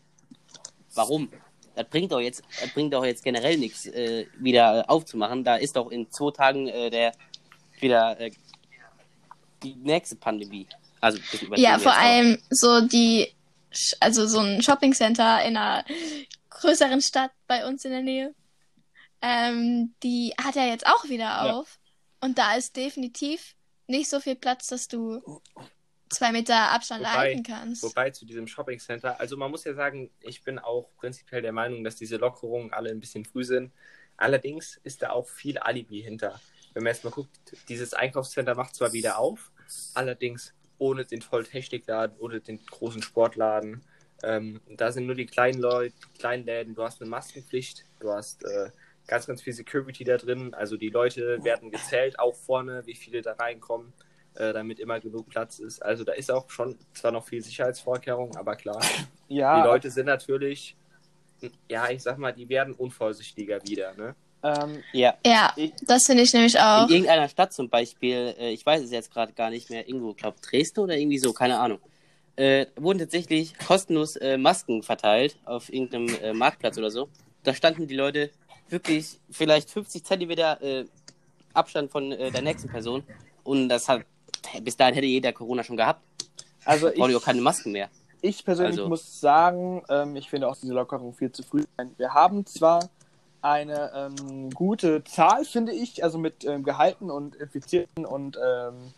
warum? 0.94 1.30
Das 1.74 1.88
bringt 1.88 2.12
doch 2.12 2.20
jetzt, 2.20 2.42
das 2.60 2.70
bringt 2.70 2.92
doch 2.92 3.04
jetzt 3.04 3.22
generell 3.22 3.56
nichts, 3.56 3.86
äh, 3.86 4.26
wieder 4.38 4.84
aufzumachen. 4.90 5.44
Da 5.44 5.56
ist 5.56 5.76
doch 5.76 5.90
in 5.90 6.10
zwei 6.10 6.30
Tagen 6.32 6.68
äh, 6.68 6.90
der 6.90 7.12
wieder 7.80 8.18
äh, 8.20 8.30
die 9.62 9.74
nächste 9.76 10.16
Pandemie. 10.16 10.66
Also 11.00 11.18
ein 11.18 11.24
bisschen 11.30 11.46
übertrieben 11.46 11.70
Ja, 11.70 11.78
vor 11.78 11.96
allem 11.96 12.38
so 12.50 12.80
die, 12.80 13.28
also 14.00 14.26
so 14.26 14.38
ein 14.40 14.62
Shoppingcenter 14.62 15.44
in 15.44 15.56
einer 15.56 15.84
größeren 16.50 17.00
Stadt 17.00 17.32
bei 17.46 17.66
uns 17.66 17.84
in 17.84 17.90
der 17.92 18.02
Nähe, 18.02 18.34
ähm, 19.22 19.94
die 20.02 20.34
hat 20.42 20.54
ja 20.54 20.66
jetzt 20.66 20.86
auch 20.86 21.04
wieder 21.04 21.24
Ja. 21.24 21.52
auf. 21.54 21.78
Und 22.20 22.38
da 22.38 22.54
ist 22.56 22.76
definitiv 22.76 23.54
nicht 23.86 24.08
so 24.08 24.20
viel 24.20 24.34
Platz, 24.36 24.66
dass 24.68 24.88
du 24.88 25.40
zwei 26.10 26.32
Meter 26.32 26.70
Abstand 26.70 27.02
Wobei- 27.02 27.10
halten 27.16 27.42
kannst. 27.42 27.82
Wobei 27.82 28.10
zu 28.10 28.24
diesem 28.24 28.46
Shopping 28.46 28.78
Center, 28.78 29.18
also 29.20 29.36
man 29.36 29.50
muss 29.50 29.64
ja 29.64 29.74
sagen, 29.74 30.10
ich 30.20 30.42
bin 30.42 30.58
auch 30.58 30.88
prinzipiell 30.96 31.42
der 31.42 31.52
Meinung, 31.52 31.84
dass 31.84 31.96
diese 31.96 32.16
Lockerungen 32.16 32.72
alle 32.72 32.90
ein 32.90 33.00
bisschen 33.00 33.24
früh 33.24 33.44
sind. 33.44 33.72
Allerdings 34.16 34.80
ist 34.82 35.02
da 35.02 35.10
auch 35.10 35.28
viel 35.28 35.58
Alibi 35.58 36.02
hinter. 36.02 36.40
Wenn 36.74 36.82
man 36.82 36.92
jetzt 36.92 37.04
mal 37.04 37.10
guckt, 37.10 37.30
dieses 37.68 37.94
Einkaufscenter 37.94 38.54
macht 38.54 38.74
zwar 38.74 38.92
wieder 38.92 39.18
auf, 39.18 39.52
allerdings 39.94 40.54
ohne 40.78 41.04
den 41.04 41.22
Volltechnikladen, 41.22 42.16
ohne 42.18 42.40
den 42.40 42.64
großen 42.66 43.02
Sportladen. 43.02 43.82
Ähm, 44.22 44.60
da 44.68 44.90
sind 44.92 45.06
nur 45.06 45.14
die 45.14 45.26
kleinen 45.26 45.60
Leute, 45.60 45.94
kleinen 46.18 46.44
Läden. 46.44 46.74
Du 46.74 46.82
hast 46.82 47.00
eine 47.00 47.10
Maskenpflicht, 47.10 47.84
du 48.00 48.10
hast 48.12 48.44
äh, 48.44 48.70
ganz, 49.06 49.26
ganz 49.26 49.42
viel 49.42 49.52
Security 49.52 50.04
da 50.04 50.16
drin. 50.16 50.54
Also 50.54 50.76
die 50.76 50.90
Leute 50.90 51.42
werden 51.44 51.70
gezählt, 51.70 52.18
auch 52.18 52.34
vorne, 52.34 52.82
wie 52.86 52.94
viele 52.94 53.22
da 53.22 53.32
reinkommen, 53.32 53.92
äh, 54.34 54.52
damit 54.52 54.80
immer 54.80 55.00
genug 55.00 55.28
Platz 55.28 55.58
ist. 55.58 55.82
Also 55.82 56.04
da 56.04 56.12
ist 56.12 56.30
auch 56.30 56.50
schon 56.50 56.78
zwar 56.94 57.12
noch 57.12 57.26
viel 57.26 57.42
Sicherheitsvorkehrungen, 57.42 58.36
aber 58.36 58.56
klar, 58.56 58.80
Ja, 59.28 59.62
die 59.62 59.66
Leute 59.66 59.90
sind 59.90 60.06
natürlich, 60.06 60.76
ja, 61.68 61.90
ich 61.90 62.02
sag 62.02 62.18
mal, 62.18 62.32
die 62.32 62.48
werden 62.48 62.74
unvorsichtiger 62.74 63.62
wieder, 63.64 63.94
ne? 63.94 64.14
Ähm, 64.42 64.82
Ja, 64.92 65.14
Ja, 65.26 65.52
Ich- 65.56 65.72
das 65.82 66.04
finde 66.04 66.22
ich 66.22 66.32
nämlich 66.32 66.58
auch. 66.58 66.84
In 66.88 66.94
irgendeiner 66.94 67.28
Stadt 67.28 67.52
zum 67.52 67.68
Beispiel, 67.68 68.34
äh, 68.38 68.50
ich 68.50 68.64
weiß 68.64 68.82
es 68.82 68.90
jetzt 68.90 69.12
gerade 69.12 69.32
gar 69.32 69.50
nicht 69.50 69.70
mehr, 69.70 69.86
irgendwo, 69.88 70.12
glaube 70.14 70.36
Dresden 70.40 70.80
oder 70.80 70.96
irgendwie 70.96 71.18
so, 71.18 71.32
keine 71.32 71.58
Ahnung, 71.58 71.78
äh, 72.36 72.66
wurden 72.76 72.98
tatsächlich 73.00 73.58
kostenlos 73.58 74.16
äh, 74.16 74.36
Masken 74.36 74.82
verteilt 74.82 75.36
auf 75.44 75.72
irgendeinem 75.72 76.08
äh, 76.22 76.32
Marktplatz 76.32 76.78
oder 76.78 76.90
so. 76.90 77.08
Da 77.42 77.52
standen 77.54 77.86
die 77.88 77.96
Leute 77.96 78.30
wirklich 78.68 79.18
vielleicht 79.30 79.70
50 79.70 80.04
Zentimeter 80.04 80.60
äh, 80.62 80.84
Abstand 81.54 81.90
von 81.90 82.12
äh, 82.12 82.30
der 82.30 82.42
nächsten 82.42 82.68
Person 82.68 83.02
und 83.42 83.68
das 83.68 83.88
hat, 83.88 84.02
bis 84.62 84.76
dahin 84.76 84.94
hätte 84.94 85.06
jeder 85.06 85.32
Corona 85.32 85.64
schon 85.64 85.76
gehabt. 85.76 86.02
also 86.64 86.88
ihr 86.90 87.02
auch 87.02 87.08
ich, 87.08 87.22
keine 87.22 87.40
Masken 87.40 87.72
mehr. 87.72 87.88
ich 88.20 88.44
persönlich 88.44 88.76
Also- 88.78 88.88
muss 88.88 89.20
sagen, 89.20 89.82
ähm, 89.88 90.14
ich 90.16 90.28
finde 90.28 90.48
auch 90.48 90.56
diese 90.56 90.74
Lockerung 90.74 91.14
viel 91.14 91.32
zu 91.32 91.42
früh. 91.42 91.64
Wir 91.96 92.12
haben 92.14 92.44
zwar 92.46 92.88
eine 93.42 93.92
ähm, 93.94 94.50
gute 94.50 95.04
Zahl, 95.04 95.44
finde 95.44 95.72
ich, 95.72 96.02
also 96.02 96.18
mit 96.18 96.44
ähm, 96.44 96.64
Gehalten 96.64 97.10
und 97.10 97.36
Infizierten 97.36 98.04
und 98.04 98.36
ähm, 98.36 98.92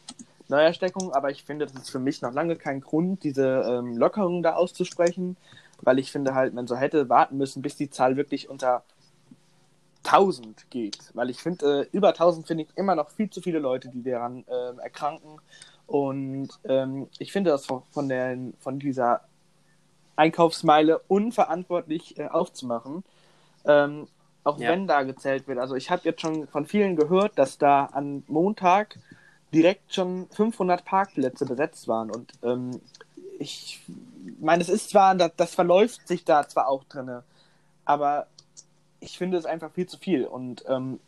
Neuersteckungen, 0.48 1.12
aber 1.12 1.30
ich 1.30 1.44
finde, 1.44 1.66
das 1.66 1.74
ist 1.74 1.90
für 1.90 1.98
mich 1.98 2.22
noch 2.22 2.32
lange 2.32 2.56
kein 2.56 2.80
Grund, 2.80 3.22
diese 3.22 3.46
ähm, 3.46 3.96
Lockerung 3.96 4.42
da 4.42 4.54
auszusprechen, 4.54 5.36
weil 5.82 5.98
ich 5.98 6.10
finde 6.10 6.34
halt, 6.34 6.54
man 6.54 6.66
so 6.66 6.76
hätte 6.76 7.08
warten 7.08 7.36
müssen, 7.36 7.62
bis 7.62 7.76
die 7.76 7.90
Zahl 7.90 8.16
wirklich 8.16 8.48
unter 8.48 8.82
1000 10.04 10.70
geht, 10.70 10.98
weil 11.14 11.30
ich 11.30 11.38
finde, 11.38 11.82
äh, 11.82 11.96
über 11.96 12.08
1000 12.08 12.46
finde 12.46 12.64
ich 12.64 12.70
immer 12.76 12.94
noch 12.94 13.10
viel 13.10 13.30
zu 13.30 13.40
viele 13.40 13.58
Leute, 13.58 13.88
die 13.88 14.02
daran 14.02 14.44
ähm, 14.48 14.78
erkranken. 14.78 15.40
Und 15.86 16.48
ähm, 16.64 17.08
ich 17.18 17.32
finde 17.32 17.50
das 17.50 17.66
von, 17.66 17.82
von, 17.90 18.08
der, 18.08 18.36
von 18.60 18.78
dieser 18.78 19.22
Einkaufsmeile 20.16 21.00
unverantwortlich 21.08 22.18
äh, 22.18 22.28
aufzumachen, 22.28 23.04
ähm, 23.64 24.06
auch 24.44 24.58
Ja. 24.58 24.70
wenn 24.70 24.86
da 24.86 25.02
gezählt 25.02 25.46
wird. 25.48 25.58
Also 25.58 25.74
ich 25.74 25.90
habe 25.90 26.02
jetzt 26.04 26.20
schon 26.20 26.46
von 26.48 26.66
vielen 26.66 26.96
gehört, 26.96 27.38
dass 27.38 27.58
da 27.58 27.86
an 27.86 28.22
Montag 28.26 28.98
direkt 29.52 29.94
schon 29.94 30.28
500 30.30 30.84
Parkplätze 30.84 31.44
besetzt 31.44 31.88
waren 31.88 32.10
und 32.10 32.32
ähm, 32.42 32.80
ich 33.38 33.80
meine, 34.38 34.62
es 34.62 34.68
ist 34.68 34.90
zwar, 34.90 35.14
das, 35.14 35.32
das 35.36 35.54
verläuft 35.54 36.06
sich 36.06 36.24
da 36.24 36.46
zwar 36.46 36.68
auch 36.68 36.84
drinne, 36.84 37.24
aber 37.84 38.26
ich 39.00 39.16
finde 39.18 39.38
es 39.38 39.46
einfach 39.46 39.72
viel 39.72 39.86
zu 39.86 39.98
viel 39.98 40.26
und 40.26 40.64
ähm, 40.68 41.00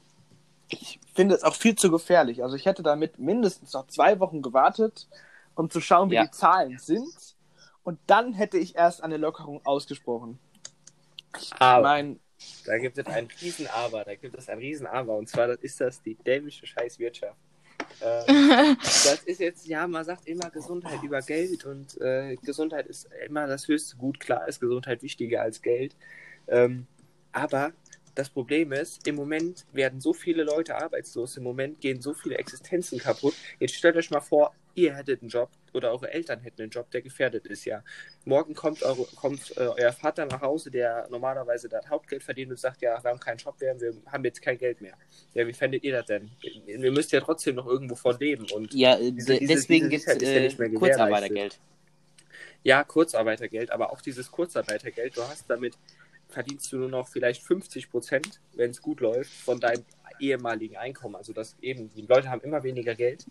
ich 0.68 0.99
finde 1.14 1.35
es 1.35 1.45
auch 1.45 1.55
viel 1.55 1.75
zu 1.77 1.90
gefährlich. 1.90 2.42
Also 2.42 2.57
ich 2.57 2.64
hätte 2.64 2.83
damit 2.83 3.18
mindestens 3.18 3.75
noch 3.75 3.87
zwei 3.88 4.18
Wochen 4.21 4.40
gewartet, 4.40 5.07
um 5.55 5.68
zu 5.68 5.81
schauen, 5.83 6.11
wie 6.11 6.14
Ja. 6.14 6.25
die 6.25 6.31
Zahlen 6.31 6.79
sind. 6.79 7.12
Und 7.85 7.99
dann 8.07 8.33
hätte 8.33 8.57
ich 8.57 8.75
erst 8.77 9.03
eine 9.03 9.18
Lockerung 9.18 9.61
ausgesprochen. 9.66 10.38
Ich 11.38 11.53
meine, 11.61 12.16
da 12.65 12.79
gibt 12.79 12.99
es 12.99 13.07
ein 13.07 13.29
Riesen-Aber, 13.41 14.05
da 14.05 14.15
gibt 14.15 14.37
es 14.37 14.49
ein 14.49 14.59
Riesen-Aber 14.59 15.17
und 15.17 15.29
zwar 15.29 15.51
ist 15.63 15.81
das 15.81 16.03
die 16.03 16.15
dämische 16.15 16.67
Scheißwirtschaft. 16.67 17.37
Ähm, 18.01 18.77
das 18.81 19.23
ist 19.25 19.41
jetzt, 19.41 19.67
ja, 19.67 19.87
man 19.87 20.05
sagt 20.05 20.27
immer 20.27 20.51
Gesundheit 20.51 21.03
über 21.03 21.21
Geld 21.21 21.65
und 21.65 22.01
äh, 22.01 22.37
Gesundheit 22.37 22.87
ist 22.87 23.09
immer 23.27 23.47
das 23.47 23.69
höchste 23.69 23.97
Gut. 23.97 24.21
Klar 24.21 24.47
ist 24.49 24.61
Gesundheit 24.61 25.03
wichtiger 25.03 25.43
als 25.43 25.63
Geld. 25.63 25.95
Ähm, 26.49 26.87
aber 27.33 27.73
das 28.15 28.29
Problem 28.29 28.73
ist, 28.73 29.07
im 29.07 29.15
Moment 29.15 29.65
werden 29.73 30.01
so 30.01 30.13
viele 30.13 30.43
Leute 30.43 30.77
arbeitslos, 30.77 31.37
im 31.37 31.45
Moment 31.45 31.81
gehen 31.81 32.03
so 32.03 32.13
viele 32.13 32.37
Existenzen 32.37 32.99
kaputt. 32.99 33.35
Jetzt 33.59 33.75
stellt 33.75 33.97
euch 33.97 34.11
mal 34.11 34.21
vor, 34.21 34.55
ihr 34.75 34.95
hättet 34.97 35.21
einen 35.23 35.29
Job 35.31 35.51
oder 35.73 35.91
eure 35.93 36.11
Eltern 36.13 36.41
hätten 36.41 36.63
einen 36.63 36.71
Job, 36.71 36.91
der 36.91 37.03
gefährdet 37.03 37.47
ist, 37.47 37.65
ja. 37.65 37.83
Morgen 38.25 38.55
kommt, 38.55 38.83
eure, 38.83 39.05
kommt 39.17 39.57
äh, 39.57 39.61
euer 39.61 39.93
Vater 39.93 40.27
nach 40.27 40.41
Hause, 40.41 40.71
der 40.71 41.07
normalerweise 41.11 41.69
das 41.69 41.89
Hauptgeld 41.89 42.23
verdient 42.23 42.51
und 42.51 42.59
sagt, 42.59 42.83
ja, 42.83 43.03
wir 43.03 43.11
haben 43.11 43.21
keinen 43.21 43.39
Job 43.39 43.61
mehr, 43.61 43.81
wir 43.81 43.95
haben 44.07 44.25
jetzt 44.25 44.41
kein 44.43 44.59
Geld 44.59 44.81
mehr. 44.81 44.95
Ja, 45.35 45.47
wie 45.47 45.53
fändet 45.53 45.83
ihr 45.85 45.93
das 45.93 46.07
denn? 46.07 46.31
Wir 46.67 46.93
müsst 46.93 47.13
ja 47.13 47.21
trotzdem 47.21 47.57
noch 47.57 47.67
irgendwo 47.67 47.95
von 47.95 48.19
leben 48.19 48.47
und 48.53 48.73
Ja, 48.75 48.97
äh, 48.99 49.13
Diese- 49.13 49.39
deswegen 49.41 49.89
gibt 49.89 50.07
es 50.07 50.23
ja 50.23 50.29
äh, 50.31 50.41
nicht 50.45 50.59
mehr 50.59 50.69
gewährleistet. 50.69 50.79
Kurzarbeitergeld. 50.99 51.59
ja, 52.63 52.85
Kurzarbeitergeld, 52.85 53.71
aber 53.71 53.93
auch 53.93 54.01
dieses 54.01 54.31
Kurzarbeitergeld, 54.31 55.17
du 55.17 55.23
hast 55.23 55.45
damit, 55.49 55.75
verdienst 56.29 56.73
du 56.73 56.79
nur 56.79 56.89
noch 56.89 57.09
vielleicht 57.09 57.43
50 57.43 57.91
Prozent, 57.91 58.41
wenn 58.55 58.71
es 58.71 58.81
gut 58.81 59.01
läuft, 59.01 59.31
von 59.33 59.61
deinem 59.61 59.85
ehemaligen 60.23 60.77
Einkommen. 60.77 61.17
Also 61.17 61.33
das 61.33 61.57
eben, 61.61 61.91
die 61.95 62.03
Leute 62.03 62.31
haben 62.31 62.41
immer 62.43 62.63
weniger 62.63 62.95
Geld 62.95 63.27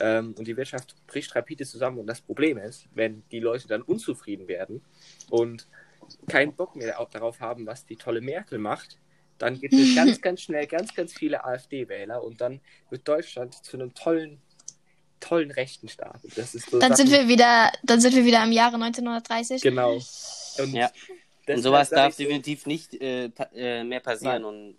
ähm, 0.00 0.34
und 0.38 0.46
die 0.46 0.56
Wirtschaft 0.56 0.94
bricht 1.06 1.34
rapide 1.34 1.64
zusammen. 1.66 1.98
Und 1.98 2.06
das 2.06 2.20
Problem 2.20 2.58
ist, 2.58 2.86
wenn 2.94 3.22
die 3.30 3.40
Leute 3.40 3.68
dann 3.68 3.82
unzufrieden 3.82 4.48
werden 4.48 4.82
und 5.30 5.66
keinen 6.28 6.54
Bock 6.54 6.76
mehr 6.76 7.00
au- 7.00 7.06
darauf 7.10 7.40
haben, 7.40 7.66
was 7.66 7.84
die 7.84 7.96
tolle 7.96 8.20
Merkel 8.20 8.58
macht, 8.58 8.98
dann 9.38 9.58
gibt 9.60 9.74
es 9.74 9.94
ganz, 9.96 10.20
ganz 10.20 10.40
schnell 10.42 10.66
ganz, 10.66 10.94
ganz 10.94 11.12
viele 11.12 11.44
AfD-Wähler 11.44 12.22
und 12.22 12.40
dann 12.40 12.60
wird 12.90 13.06
Deutschland 13.06 13.54
zu 13.64 13.76
einem 13.76 13.94
tollen, 13.94 14.40
tollen 15.20 15.50
rechten 15.50 15.88
Staat. 15.88 16.20
Das 16.36 16.54
ist 16.54 16.70
so 16.70 16.78
Dann 16.78 16.94
sind 16.94 17.08
Sachen- 17.08 17.22
wir 17.22 17.28
wieder, 17.28 17.72
dann 17.82 18.00
sind 18.00 18.14
wir 18.14 18.24
wieder 18.24 18.42
im 18.44 18.52
Jahre 18.52 18.74
1930. 18.76 19.62
Genau. 19.62 19.94
Und 20.58 20.72
Ja. 20.72 20.90
Und 21.46 21.62
sowas 21.62 21.88
darf 21.88 22.10
ich 22.10 22.16
so- 22.16 22.22
definitiv 22.24 22.66
nicht 22.66 22.94
äh, 23.00 23.30
äh, 23.54 23.82
mehr 23.82 24.00
passieren 24.00 24.44
und 24.44 24.76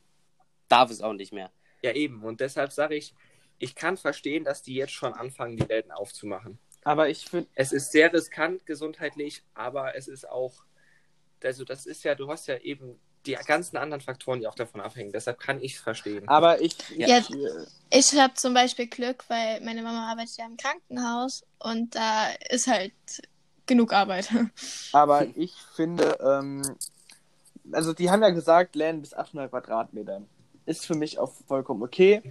darf 0.69 0.89
es 0.91 1.01
auch 1.01 1.13
nicht 1.13 1.33
mehr. 1.33 1.51
Ja, 1.81 1.91
eben. 1.91 2.23
Und 2.23 2.39
deshalb 2.39 2.71
sage 2.71 2.95
ich, 2.95 3.13
ich 3.57 3.75
kann 3.75 3.97
verstehen, 3.97 4.45
dass 4.45 4.61
die 4.61 4.75
jetzt 4.75 4.93
schon 4.93 5.13
anfangen, 5.13 5.57
die 5.57 5.63
Läden 5.63 5.91
aufzumachen. 5.91 6.57
Aber 6.83 7.09
ich 7.09 7.25
finde, 7.25 7.49
Es 7.55 7.71
ist 7.73 7.91
sehr 7.91 8.11
riskant 8.13 8.65
gesundheitlich, 8.65 9.43
aber 9.53 9.95
es 9.95 10.07
ist 10.07 10.29
auch, 10.29 10.63
also 11.43 11.65
das 11.65 11.85
ist 11.85 12.03
ja, 12.03 12.15
du 12.15 12.29
hast 12.29 12.47
ja 12.47 12.57
eben 12.57 12.99
die 13.25 13.33
ganzen 13.33 13.75
anderen 13.75 13.99
Faktoren, 14.01 14.39
die 14.39 14.47
auch 14.47 14.55
davon 14.55 14.79
abhängen. 14.79 15.11
Deshalb 15.11 15.39
kann 15.39 15.61
ich 15.61 15.75
es 15.75 15.81
verstehen. 15.81 16.27
aber 16.29 16.61
ich, 16.61 16.75
Ja. 16.95 17.17
ich 17.17 17.29
äh, 17.31 17.65
Ich 17.91 18.13
habe 18.13 18.33
zum 18.35 18.53
Beispiel 18.53 18.87
Glück, 18.87 19.25
weil 19.29 19.59
meine 19.61 19.83
Mama 19.83 20.09
arbeitet 20.09 20.37
ja 20.37 20.45
im 20.45 20.55
Krankenhaus 20.55 21.45
und 21.59 21.95
da 21.95 22.29
ist 22.49 22.67
halt 22.67 22.93
genug 23.65 23.91
Arbeit. 23.93 24.29
aber 24.93 25.27
ich 25.35 25.53
finde, 25.75 26.17
ähm, 26.21 26.61
also 27.73 27.93
die 27.93 28.09
haben 28.09 28.21
ja 28.21 28.29
gesagt, 28.29 28.75
Läden 28.75 29.01
bis 29.01 29.13
800 29.13 29.51
Quadratmetern. 29.51 30.27
Ist 30.69 30.85
für 30.85 30.93
mich 30.93 31.17
auch 31.17 31.31
vollkommen 31.47 31.81
okay. 31.81 32.21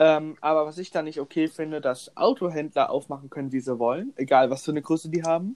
Ähm, 0.00 0.36
aber 0.40 0.66
was 0.66 0.78
ich 0.78 0.90
da 0.90 1.00
nicht 1.00 1.20
okay 1.20 1.46
finde, 1.46 1.80
dass 1.80 2.16
Autohändler 2.16 2.90
aufmachen 2.90 3.30
können, 3.30 3.52
wie 3.52 3.60
sie 3.60 3.78
wollen, 3.78 4.12
egal 4.16 4.50
was 4.50 4.64
für 4.64 4.72
eine 4.72 4.82
Größe 4.82 5.10
die 5.10 5.22
haben. 5.22 5.54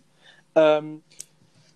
Ähm, 0.54 1.02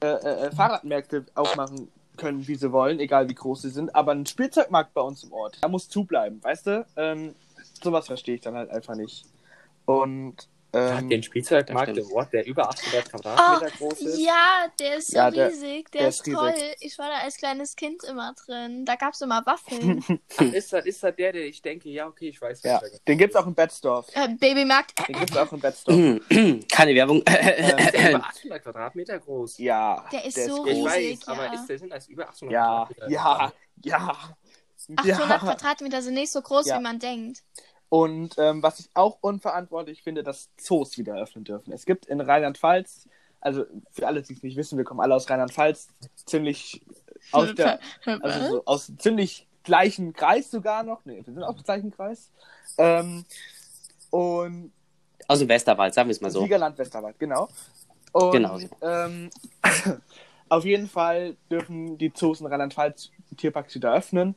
äh, 0.00 0.06
äh, 0.06 0.46
äh, 0.46 0.50
Fahrradmärkte 0.52 1.26
aufmachen 1.34 1.90
können, 2.16 2.46
wie 2.46 2.54
sie 2.54 2.70
wollen, 2.70 3.00
egal 3.00 3.28
wie 3.28 3.34
groß 3.34 3.62
sie 3.62 3.70
sind. 3.70 3.92
Aber 3.96 4.12
ein 4.12 4.24
Spielzeugmarkt 4.24 4.94
bei 4.94 5.00
uns 5.00 5.24
im 5.24 5.32
Ort, 5.32 5.58
da 5.60 5.66
muss 5.66 5.88
zubleiben, 5.88 6.40
weißt 6.44 6.66
du? 6.68 6.86
Ähm, 6.94 7.34
sowas 7.82 8.06
verstehe 8.06 8.36
ich 8.36 8.40
dann 8.42 8.54
halt 8.54 8.70
einfach 8.70 8.94
nicht. 8.94 9.24
Und 9.84 10.46
ähm, 10.74 11.08
den 11.10 11.22
Spielzeugmarkt 11.22 11.96
im. 11.96 12.10
Ort, 12.12 12.32
der 12.32 12.46
über 12.46 12.68
800 12.70 13.10
Quadratmeter 13.10 13.76
groß 13.76 14.00
ist. 14.00 14.16
Oh, 14.18 14.20
ja, 14.20 14.66
der 14.78 14.96
ist 14.96 15.08
so 15.08 15.16
Ja, 15.16 15.30
der- 15.30 15.48
riesig, 15.50 15.90
der, 15.90 16.00
der 16.02 16.08
ist, 16.08 16.20
ist 16.20 16.26
riesig. 16.26 16.38
toll. 16.38 16.54
Ich 16.80 16.98
war 16.98 17.08
da 17.10 17.18
als 17.24 17.36
kleines 17.36 17.76
Kind 17.76 18.02
immer 18.04 18.34
drin. 18.46 18.84
Da 18.84 18.96
gab's 18.96 19.20
immer 19.20 19.44
Waffeln. 19.44 20.02
Ach, 20.38 20.40
ist 20.42 20.72
das, 20.72 20.86
ist 20.86 21.02
das 21.02 21.14
der, 21.16 21.32
der 21.32 21.44
ich 21.46 21.60
denke, 21.60 21.88
ja, 21.90 22.06
okay, 22.06 22.28
ich 22.30 22.40
weiß, 22.40 22.62
ja, 22.62 22.80
den 23.06 23.18
gibt's 23.18 23.36
auch 23.36 23.46
in 23.46 23.54
Betzdorf. 23.54 24.06
äh, 24.14 24.28
Babymarkt. 24.28 24.92
Den 25.08 25.18
gibt's 25.18 25.36
auch 25.36 25.52
in 25.52 25.60
Betzdorf. 25.60 25.96
Keine 26.72 26.94
Werbung. 26.94 27.22
Ist 27.22 27.92
der 27.92 28.10
über 28.14 28.24
800 28.24 28.62
Quadratmeter 28.62 29.18
groß? 29.18 29.58
ja, 29.58 30.04
Der 30.12 30.24
ist 30.24 30.36
der 30.36 30.48
so 30.48 30.66
ich 30.66 30.72
groß. 30.74 30.84
weiß, 30.90 31.18
ja. 31.26 31.32
aber 31.32 31.52
ist 31.54 31.66
der, 31.66 31.78
sind 31.78 31.90
das 31.90 32.08
über 32.08 32.28
800 32.28 32.52
Ja, 32.52 32.86
Quadratmeter? 32.86 33.10
ja, 33.10 33.52
ja. 33.84 34.16
800 34.96 35.06
ja. 35.06 35.38
Quadratmeter 35.38 36.02
sind 36.02 36.14
nicht 36.14 36.32
so 36.32 36.42
groß, 36.42 36.66
Ja. 36.66 36.78
wie 36.78 36.82
man 36.82 36.98
denkt. 36.98 37.42
Und 37.92 38.36
ähm, 38.38 38.62
was 38.62 38.80
ich 38.80 38.88
auch 38.94 39.18
unverantwortlich 39.20 40.02
finde, 40.02 40.22
dass 40.22 40.48
Zoos 40.56 40.96
wieder 40.96 41.14
öffnen 41.14 41.44
dürfen. 41.44 41.74
Es 41.74 41.84
gibt 41.84 42.06
in 42.06 42.22
Rheinland-Pfalz, 42.22 43.06
also 43.42 43.66
für 43.90 44.06
alle, 44.06 44.22
die 44.22 44.32
es 44.32 44.42
nicht 44.42 44.56
wissen, 44.56 44.78
wir 44.78 44.84
kommen 44.86 45.00
alle 45.00 45.14
aus 45.14 45.28
Rheinland-Pfalz, 45.28 45.88
ziemlich 46.24 46.80
aus 47.32 47.54
der, 47.54 47.80
also 48.22 48.48
so 48.48 48.64
aus 48.64 48.86
dem 48.86 48.98
ziemlich 48.98 49.46
gleichen 49.62 50.14
Kreis 50.14 50.50
sogar 50.50 50.84
noch. 50.84 51.04
Ne, 51.04 51.16
wir 51.16 51.34
sind 51.34 51.42
auch 51.42 51.54
im 51.54 51.62
gleichen 51.64 51.90
Kreis. 51.90 52.30
Ähm, 52.78 53.26
und 54.08 54.72
Aus 55.28 55.40
dem 55.40 55.50
Westerwald, 55.50 55.92
sagen 55.92 56.08
wir 56.08 56.12
es 56.12 56.22
mal 56.22 56.30
so. 56.30 56.40
Siegerland 56.40 56.78
Westerwald, 56.78 57.18
genau. 57.18 57.50
Und, 58.12 58.32
Genau 58.32 58.58
so. 58.58 58.68
ähm, 58.80 59.28
auf 60.48 60.64
jeden 60.64 60.88
Fall 60.88 61.36
dürfen 61.50 61.98
die 61.98 62.10
Zoos 62.10 62.40
in 62.40 62.46
Rheinland-Pfalz 62.46 63.10
Tierparks 63.36 63.74
wieder 63.74 63.92
öffnen. 63.92 64.34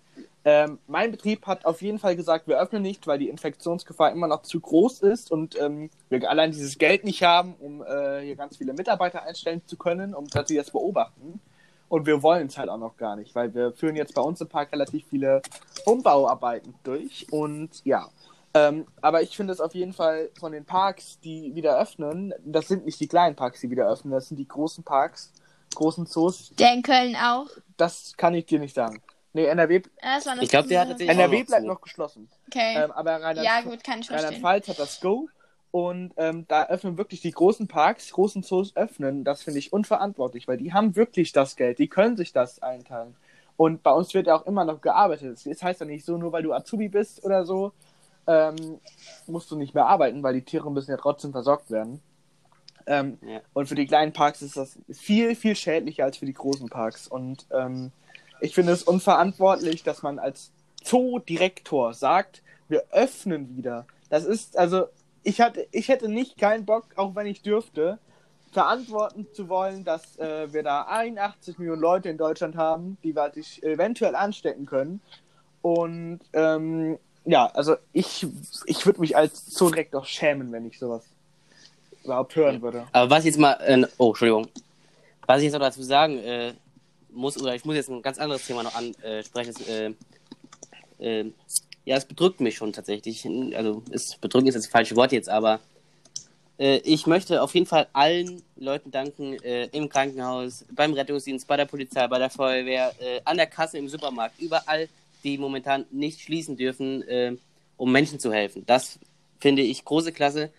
Ähm, 0.48 0.78
mein 0.86 1.10
Betrieb 1.10 1.48
hat 1.48 1.66
auf 1.66 1.82
jeden 1.82 1.98
Fall 1.98 2.16
gesagt, 2.16 2.48
wir 2.48 2.60
öffnen 2.60 2.84
nicht, 2.84 3.08
weil 3.08 3.18
die 3.18 3.30
Infektionsgefahr 3.30 4.12
immer 4.12 4.28
noch 4.28 4.44
zu 4.44 4.60
groß 4.60 5.02
ist 5.02 5.32
und 5.32 5.60
ähm, 5.60 5.90
wir 6.10 6.30
allein 6.30 6.52
dieses 6.52 6.78
Geld 6.78 7.04
nicht 7.04 7.24
haben, 7.24 7.56
um 7.60 7.82
äh, 7.82 8.22
hier 8.22 8.36
ganz 8.36 8.58
viele 8.58 8.74
Mitarbeiter 8.74 9.24
einstellen 9.24 9.64
zu 9.66 9.76
können, 9.76 10.14
um 10.14 10.28
dass 10.28 10.48
sie 10.48 10.56
das 10.56 10.70
beobachten. 10.70 11.42
Und 11.90 12.06
wir 12.06 12.22
wollen 12.22 12.46
es 12.48 12.60
halt 12.60 12.70
auch 12.70 12.78
noch 12.78 12.96
gar 12.96 13.16
nicht, 13.16 13.34
weil 13.34 13.56
wir 13.56 13.72
führen 13.72 13.96
jetzt 13.96 14.14
bei 14.14 14.22
uns 14.22 14.40
im 14.40 14.48
Park 14.48 14.72
relativ 14.72 15.06
viele 15.10 15.42
Umbauarbeiten 15.86 16.76
durch. 16.84 17.26
Und 17.32 17.84
ja, 17.84 18.10
ähm, 18.54 18.86
aber 19.02 19.24
ich 19.24 19.36
finde 19.36 19.52
es 19.52 19.60
auf 19.60 19.74
jeden 19.74 19.94
Fall 19.94 20.30
von 20.40 20.52
den 20.52 20.66
Parks, 20.66 21.20
die 21.22 21.56
wieder 21.56 21.80
öffnen, 21.80 22.36
das 22.44 22.68
sind 22.68 22.86
nicht 22.86 23.00
die 23.00 23.08
kleinen 23.08 23.36
Parks, 23.36 23.62
die 23.62 23.72
wieder 23.72 23.90
öffnen, 23.90 24.14
das 24.14 24.28
sind 24.28 24.38
die 24.38 24.48
großen 24.48 24.84
Parks, 24.84 25.34
großen 25.74 26.06
Zoos. 26.06 26.52
Der 26.60 26.74
in 26.74 26.84
Köln 26.84 27.16
auch. 27.16 27.48
Das 27.78 28.14
kann 28.16 28.36
ich 28.36 28.46
dir 28.46 28.60
nicht 28.60 28.76
sagen. 28.76 29.02
Nee, 29.36 29.46
NRW, 29.48 29.82
Ja, 30.02 30.16
das 30.16 30.26
war 30.26 30.34
eine 30.34 30.44
Ich 30.44 30.50
glaub, 30.50 30.66
der 30.68 30.80
hat 30.80 30.88
tatsächlich- 30.90 31.16
NRW 31.18 31.44
bleibt 31.44 31.64
zu. 31.64 31.68
noch 31.68 31.82
geschlossen. 31.82 32.30
Okay. 32.48 32.76
Ähm, 32.78 32.92
aber 32.92 33.22
Rheinland- 33.22 33.44
ja, 33.46 33.60
gut, 33.62 33.84
kann 33.84 34.00
ich. 34.00 34.10
Rheinland-Pfalz 34.10 34.70
hat 34.70 34.80
das 34.80 35.02
Go. 35.02 35.28
Und 35.72 36.14
ähm, 36.16 36.46
da 36.48 36.68
öffnen 36.68 36.98
wirklich 36.98 37.20
die 37.20 37.32
großen 37.32 37.68
Parks, 37.68 38.12
großen 38.14 38.44
Zoos 38.44 38.74
öffnen. 38.78 39.26
Das 39.26 39.44
finde 39.44 39.60
ich 39.60 39.74
unverantwortlich, 39.74 40.48
weil 40.48 40.56
die 40.56 40.72
haben 40.72 40.96
wirklich 40.96 41.34
das 41.34 41.58
Geld. 41.58 41.80
Die 41.80 41.90
können 41.90 42.16
sich 42.16 42.32
das 42.32 42.62
einteilen. 42.62 43.18
Und 43.58 43.84
bei 43.84 43.92
uns 43.92 44.14
wird 44.14 44.28
ja 44.28 44.36
auch 44.38 44.46
immer 44.46 44.64
noch 44.64 44.80
gearbeitet. 44.80 45.38
Das 45.46 45.62
heißt 45.64 45.82
ja 45.82 45.86
nicht 45.86 46.06
so, 46.06 46.18
nur 46.18 46.32
weil 46.32 46.44
du 46.44 46.54
Azubi 46.54 46.88
bist 46.88 47.26
oder 47.26 47.46
so, 47.46 47.74
ähm, 48.28 48.56
musst 49.28 49.52
du 49.52 49.58
nicht 49.58 49.74
mehr 49.76 49.86
arbeiten, 49.86 50.24
weil 50.24 50.34
die 50.34 50.44
Tiere 50.44 50.72
müssen 50.72 50.92
ja 50.92 50.98
trotzdem 50.98 51.34
versorgt 51.34 51.70
werden. 51.70 52.02
Ähm, 52.88 53.18
Ja. 53.22 53.42
Und 53.54 53.68
für 53.68 53.76
die 53.76 53.86
kleinen 53.86 54.14
Parks 54.14 54.42
ist 54.42 54.56
das 54.56 54.80
viel, 54.92 55.36
viel 55.36 55.58
schädlicher 55.58 56.06
als 56.06 56.16
für 56.18 56.26
die 56.26 56.34
großen 56.34 56.70
Parks. 56.70 57.06
Und 57.10 57.46
ähm, 57.52 57.92
ich 58.40 58.54
finde 58.54 58.74
es 58.74 58.84
unverantwortlich, 58.84 59.84
dass 59.84 60.04
man 60.04 60.20
als 60.20 60.52
Zoodirektor 60.84 61.94
sagt, 61.94 62.42
wir 62.68 62.84
öffnen 62.92 63.56
wieder. 63.58 63.86
Das 64.10 64.26
ist, 64.26 64.58
also, 64.58 64.86
ich 65.24 65.42
hatte, 65.42 65.68
ich 65.72 65.88
hätte 65.88 66.10
nicht 66.10 66.38
keinen 66.38 66.66
Bock, 66.66 66.86
auch 66.96 67.16
wenn 67.16 67.28
ich 67.28 67.42
dürfte, 67.42 68.00
verantworten 68.52 69.28
zu 69.34 69.50
wollen, 69.50 69.84
dass 69.84 70.18
äh, 70.18 70.52
wir 70.54 70.64
da 70.64 70.84
81 70.84 71.58
Millionen 71.58 71.82
Leute 71.82 72.10
in 72.10 72.18
Deutschland 72.18 72.56
haben, 72.56 72.98
die 73.04 73.16
wir 73.16 73.32
sich 73.32 73.62
eventuell 73.64 74.16
anstecken 74.16 74.66
können. 74.66 75.02
Und 75.62 76.20
ähm, 76.34 76.98
ja, 77.26 77.48
also 77.48 77.76
ich, 77.92 78.26
ich 78.66 78.86
würde 78.86 79.02
mich 79.02 79.18
als 79.18 79.48
Zoodirektor 79.48 80.06
schämen, 80.06 80.52
wenn 80.52 80.66
ich 80.66 80.80
sowas 80.80 81.04
überhaupt 82.04 82.36
hören 82.36 82.62
würde. 82.62 82.88
Aber 82.94 83.10
was 83.10 83.20
ich 83.20 83.32
jetzt 83.32 83.40
mal, 83.40 83.54
äh, 83.66 83.86
oh, 83.98 84.10
Entschuldigung. 84.10 84.48
Was 85.26 85.40
ich 85.40 85.46
jetzt 85.46 85.54
noch 85.54 85.60
dazu 85.60 85.82
sagen 85.82 86.20
äh, 86.20 86.54
muss, 87.16 87.42
oder 87.42 87.56
ich 87.56 87.66
muss 87.66 87.76
jetzt 87.76 87.90
ein 87.90 88.02
ganz 88.02 88.18
anderes 88.18 88.46
Thema 88.46 88.64
noch 88.64 88.76
ansprechen. 88.76 89.50
ist, 89.50 89.68
Äh, 89.68 89.94
äh, 91.00 91.32
ja, 91.86 91.98
es 91.98 92.06
bedrückt 92.06 92.40
mich 92.42 92.56
schon 92.56 92.74
tatsächlich. 92.74 93.28
Also, 93.56 93.84
es 93.92 94.16
bedrücken 94.16 94.48
ist 94.48 94.56
das 94.56 94.68
falsche 94.68 94.96
Wort 94.96 95.12
jetzt, 95.12 95.30
aber 95.30 95.60
äh, 96.58 96.78
ich 96.78 97.06
möchte 97.06 97.42
auf 97.42 97.54
jeden 97.54 97.66
Fall 97.66 97.88
allen 97.94 98.42
Leuten 98.56 98.92
danken, 98.92 99.34
äh, 99.44 99.66
im 99.68 99.90
Krankenhaus, 99.90 100.66
beim 100.72 100.94
Rettungsdienst, 100.94 101.48
bei 101.48 101.58
der 101.58 101.66
Polizei, 101.66 102.08
bei 102.08 102.18
der 102.18 102.30
Feuerwehr, 102.30 102.94
äh, 103.00 103.22
an 103.26 103.38
der 103.38 103.48
Kasse 103.48 103.78
im 103.78 103.90
Supermarkt, 103.90 104.40
überall, 104.40 104.88
die 105.24 105.38
momentan 105.38 105.86
nicht 105.92 106.22
schließen 106.22 106.56
dürfen, 106.56 107.04
äh, 107.04 107.36
um 107.78 107.92
Menschen 107.92 108.20
zu 108.20 108.32
helfen. 108.32 108.64
Das 108.66 109.00
finde 109.40 109.62
ich 109.62 109.84
große 109.84 110.12
Klasse. 110.12 110.52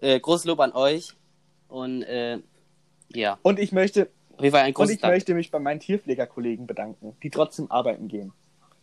Großes 0.00 0.46
Lob 0.46 0.58
an 0.58 0.72
euch. 0.72 1.12
Und 1.68 2.04
ja, 3.14 3.38
Und 3.42 3.60
ich 3.60 3.70
möchte, 3.70 4.08
auf 4.36 4.42
jeden 4.42 4.52
Fall 4.52 4.64
ein 4.64 4.74
und 4.74 4.90
ich 4.90 5.00
Dank. 5.00 5.14
möchte 5.14 5.34
mich 5.34 5.50
bei 5.50 5.58
meinen 5.58 5.80
Tierpflegerkollegen 5.80 6.66
bedanken, 6.66 7.16
die 7.22 7.30
trotzdem 7.30 7.70
arbeiten 7.70 8.08
gehen. 8.08 8.32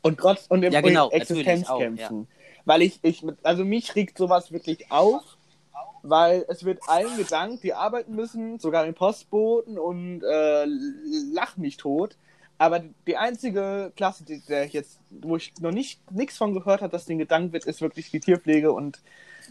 Und 0.01 0.19
trotz 0.19 0.45
und 0.47 0.63
im 0.63 0.71
Ja, 0.71 0.81
genau, 0.81 1.09
Existenz 1.09 1.67
kämpfen. 1.67 2.27
Weil 2.65 2.81
ich, 2.81 2.99
ich, 3.01 3.23
also 3.43 3.65
mich 3.65 3.95
regt 3.95 4.17
sowas 4.17 4.51
wirklich 4.51 4.91
auf, 4.91 5.23
weil 6.03 6.45
es 6.47 6.63
wird 6.63 6.79
allen 6.88 7.17
gedankt, 7.17 7.63
die 7.63 7.73
arbeiten 7.73 8.15
müssen, 8.15 8.59
sogar 8.59 8.85
den 8.85 8.93
Postboten 8.93 9.77
und 9.77 10.23
äh, 10.23 10.65
lach 11.33 11.57
mich 11.57 11.77
tot. 11.77 12.15
Aber 12.57 12.81
die 13.07 13.17
einzige 13.17 13.91
Klasse, 13.95 14.25
die, 14.25 14.41
der 14.41 14.65
ich 14.65 14.73
jetzt, 14.73 14.99
wo 15.09 15.38
ich 15.38 15.53
noch 15.62 15.71
nicht 15.71 15.99
nichts 16.12 16.38
von 16.38 16.53
gehört 16.53 16.81
habe, 16.81 16.91
dass 16.91 17.05
denen 17.05 17.19
gedankt 17.19 17.53
wird, 17.53 17.65
ist 17.65 17.81
wirklich 17.81 18.12
die 18.12 18.19
Tierpflege. 18.19 18.73
Und 18.73 18.99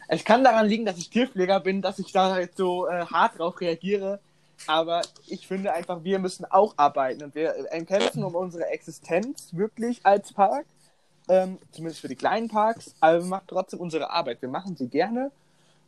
es 0.08 0.24
kann 0.24 0.44
daran 0.44 0.66
liegen, 0.66 0.84
dass 0.84 0.98
ich 0.98 1.08
Tierpfleger 1.08 1.61
bin, 1.61 1.80
dass 1.80 1.98
ich 1.98 2.12
da 2.12 2.38
jetzt 2.38 2.58
so 2.58 2.87
äh, 2.87 3.06
hart 3.06 3.38
drauf 3.38 3.61
reagiere. 3.61 4.20
Aber 4.66 5.02
ich 5.26 5.46
finde 5.46 5.72
einfach, 5.72 6.04
wir 6.04 6.18
müssen 6.18 6.44
auch 6.44 6.74
arbeiten 6.76 7.22
und 7.22 7.34
wir 7.34 7.54
äh, 7.70 7.84
kämpfen 7.84 8.24
um 8.24 8.34
unsere 8.34 8.66
Existenz 8.66 9.50
wirklich 9.52 10.04
als 10.04 10.32
Park. 10.32 10.66
Ähm, 11.28 11.59
zumindest 11.72 12.00
für 12.00 12.09
die 12.09 12.16
kleinen 12.16 12.48
Parks. 12.48 12.94
Aber 13.00 13.22
wir 13.22 13.26
machen 13.28 13.44
trotzdem 13.46 13.80
unsere 13.80 14.11
Arbeit. 14.11 14.40
Wir 14.42 14.48
machen 14.48 14.76
sie 14.76 14.88
gerne. 14.88 15.30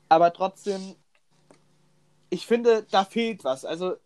Aber 0.08 0.32
trotzdem, 0.32 0.94
ich 2.28 2.46
finde, 2.46 2.86
da 2.90 3.04
fehlt 3.04 3.44
was. 3.44 3.64
Also 3.64 3.96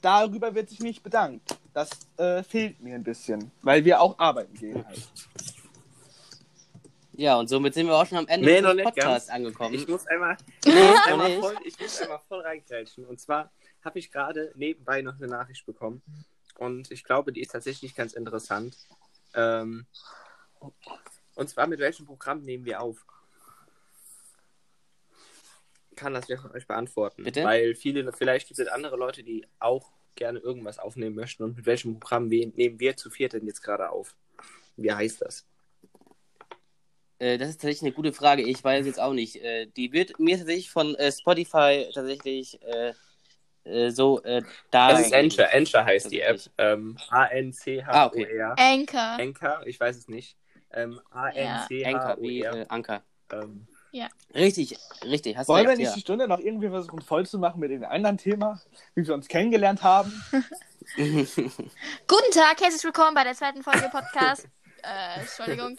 darüber 0.00 0.54
wird 0.54 0.70
sich 0.70 0.80
nicht 0.80 1.02
bedankt. 1.02 1.56
Das 1.74 1.90
äh, 2.16 2.42
fehlt 2.42 2.80
mir 2.80 2.94
ein 2.94 3.04
bisschen, 3.04 3.50
weil 3.62 3.84
wir 3.84 4.00
auch 4.00 4.18
arbeiten 4.18 4.54
gehen 4.54 4.84
halt. 4.86 5.08
Ja, 7.12 7.38
und 7.38 7.48
somit 7.48 7.74
sind 7.74 7.86
wir 7.86 7.94
auch 7.94 8.06
schon 8.06 8.16
am 8.18 8.26
Ende 8.28 8.46
Nee, 8.46 8.60
noch 8.62 8.70
des 8.70 8.76
nicht 8.76 8.84
Podcasts 8.86 9.28
angekommen. 9.28 9.74
Ich 9.74 9.86
muss 9.86 10.06
einmal, 10.06 10.38
Nee, 10.64 10.72
noch 10.72 11.06
einmal 11.06 11.38
voll, 11.38 11.56
ich 11.64 11.78
muss 11.78 12.00
einmal 12.00 12.20
voll 12.26 12.40
reingrätschen. 12.40 13.04
Und 13.04 13.20
zwar 13.20 13.50
habe 13.84 13.98
ich 13.98 14.10
gerade 14.10 14.52
nebenbei 14.54 15.02
noch 15.02 15.16
eine 15.16 15.28
Nachricht 15.28 15.66
bekommen. 15.66 16.02
Und 16.58 16.90
ich 16.90 17.04
glaube, 17.04 17.32
die 17.32 17.40
ist 17.40 17.52
tatsächlich 17.52 17.94
ganz 17.94 18.12
interessant. 18.12 18.76
Ähm, 19.34 19.86
und 21.34 21.48
zwar 21.48 21.66
mit 21.66 21.80
welchem 21.80 22.06
Programm 22.06 22.42
nehmen 22.42 22.64
wir 22.64 22.80
auf? 22.80 23.04
Kann 25.96 26.14
das 26.14 26.28
wer 26.28 26.38
von 26.38 26.52
euch 26.52 26.66
beantworten? 26.66 27.24
Bitte? 27.24 27.44
Weil 27.44 27.74
viele, 27.74 28.12
vielleicht 28.12 28.48
gibt 28.48 28.60
es 28.60 28.68
andere 28.68 28.96
Leute, 28.96 29.22
die 29.22 29.46
auch 29.58 29.90
gerne 30.16 30.38
irgendwas 30.38 30.78
aufnehmen 30.78 31.16
möchten. 31.16 31.42
Und 31.42 31.56
mit 31.56 31.66
welchem 31.66 31.98
Programm 31.98 32.30
wir, 32.30 32.46
nehmen 32.48 32.80
wir 32.80 32.96
zu 32.96 33.10
viert 33.10 33.32
denn 33.32 33.46
jetzt 33.46 33.62
gerade 33.62 33.90
auf? 33.90 34.14
Wie 34.76 34.92
heißt 34.92 35.22
das? 35.22 35.46
Äh, 37.18 37.38
das 37.38 37.50
ist 37.50 37.56
tatsächlich 37.56 37.82
eine 37.82 37.92
gute 37.92 38.12
Frage. 38.12 38.42
Ich 38.42 38.62
weiß 38.62 38.86
jetzt 38.86 39.00
auch 39.00 39.12
nicht. 39.12 39.36
Äh, 39.36 39.66
die 39.66 39.92
wird 39.92 40.18
mir 40.18 40.38
tatsächlich 40.38 40.70
von 40.70 40.94
äh, 40.96 41.12
Spotify 41.12 41.88
tatsächlich 41.94 42.58
äh, 43.64 43.90
so 43.90 44.22
äh, 44.22 44.42
da. 44.70 44.90
Das 44.90 45.06
ist 45.06 45.14
Anchor. 45.14 45.46
Anchor 45.52 45.84
heißt 45.84 46.10
die 46.10 46.20
App. 46.20 46.40
Ähm, 46.58 46.96
Ah, 47.10 47.24
A-N-C-H-O-R. 47.24 48.54
Anchor. 48.58 49.00
Anchor, 49.00 49.66
ich 49.66 49.78
weiß 49.78 49.96
es 49.96 50.08
nicht. 50.08 50.36
Ähm, 50.72 51.00
Anchor, 51.10 51.66
wie 51.70 51.84
A-N-C-H-O-R. 52.46 52.56
äh, 52.62 52.66
Anker. 52.68 53.02
Ähm, 53.32 53.66
Richtig, 54.34 54.78
richtig. 55.04 55.36
Hast 55.36 55.48
Wollen 55.48 55.64
wir 55.64 55.70
recht, 55.70 55.78
nicht 55.78 55.88
ja. 55.88 55.94
die 55.94 56.00
Stunde 56.00 56.28
noch 56.28 56.38
irgendwie 56.38 56.68
versuchen 56.68 57.02
voll 57.02 57.26
zu 57.26 57.38
machen 57.38 57.58
mit 57.58 57.70
dem 57.72 57.84
anderen 57.84 58.16
Thema, 58.18 58.60
wie 58.94 59.04
wir 59.06 59.14
uns 59.14 59.26
kennengelernt 59.26 59.82
haben? 59.82 60.12
Guten 60.96 62.30
Tag, 62.32 62.60
herzlich 62.60 62.84
willkommen 62.84 63.14
bei 63.14 63.24
der 63.24 63.34
zweiten 63.34 63.62
Folge 63.64 63.88
Podcast. 63.90 64.46
äh, 64.82 65.20
Entschuldigung. 65.20 65.76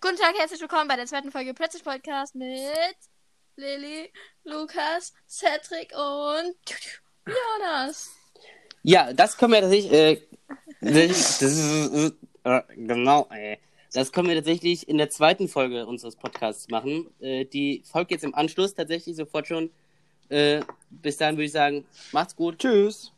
Guten 0.00 0.16
Tag, 0.16 0.34
herzlich 0.38 0.60
willkommen 0.62 0.88
bei 0.88 0.96
der 0.96 1.04
zweiten 1.06 1.30
Folge 1.30 1.52
Plötzlich 1.52 1.84
Podcast 1.84 2.34
mit 2.34 2.96
Lilly, 3.56 4.10
Lukas, 4.44 5.12
Cedric 5.28 5.92
und 5.92 6.56
Jonas. 7.30 8.10
Ja, 8.82 9.12
das 9.12 9.36
können 9.36 9.52
wir 9.52 9.60
tatsächlich, 9.60 9.92
äh, 9.92 10.20
das, 10.80 11.38
das 11.38 11.52
ist, 11.52 12.14
äh, 12.44 12.60
genau, 12.76 13.28
äh, 13.30 13.56
das 13.92 14.12
können 14.12 14.28
wir 14.28 14.36
tatsächlich 14.36 14.88
in 14.88 14.98
der 14.98 15.10
zweiten 15.10 15.48
Folge 15.48 15.86
unseres 15.86 16.16
Podcasts 16.16 16.68
machen. 16.68 17.08
Äh, 17.20 17.44
die 17.44 17.82
folgt 17.90 18.10
jetzt 18.12 18.24
im 18.24 18.34
Anschluss 18.34 18.74
tatsächlich 18.74 19.16
sofort 19.16 19.46
schon. 19.48 19.70
Äh, 20.28 20.60
bis 20.90 21.16
dahin 21.16 21.36
würde 21.36 21.46
ich 21.46 21.52
sagen, 21.52 21.84
macht's 22.12 22.36
gut, 22.36 22.58
Tschüss. 22.58 23.12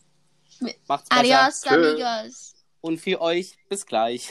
macht's 0.88 1.08
besser 1.10 1.20
Adios, 1.20 1.66
amigos. 1.66 2.54
und 2.80 2.98
für 2.98 3.20
euch 3.20 3.56
bis 3.68 3.84
gleich. 3.84 4.30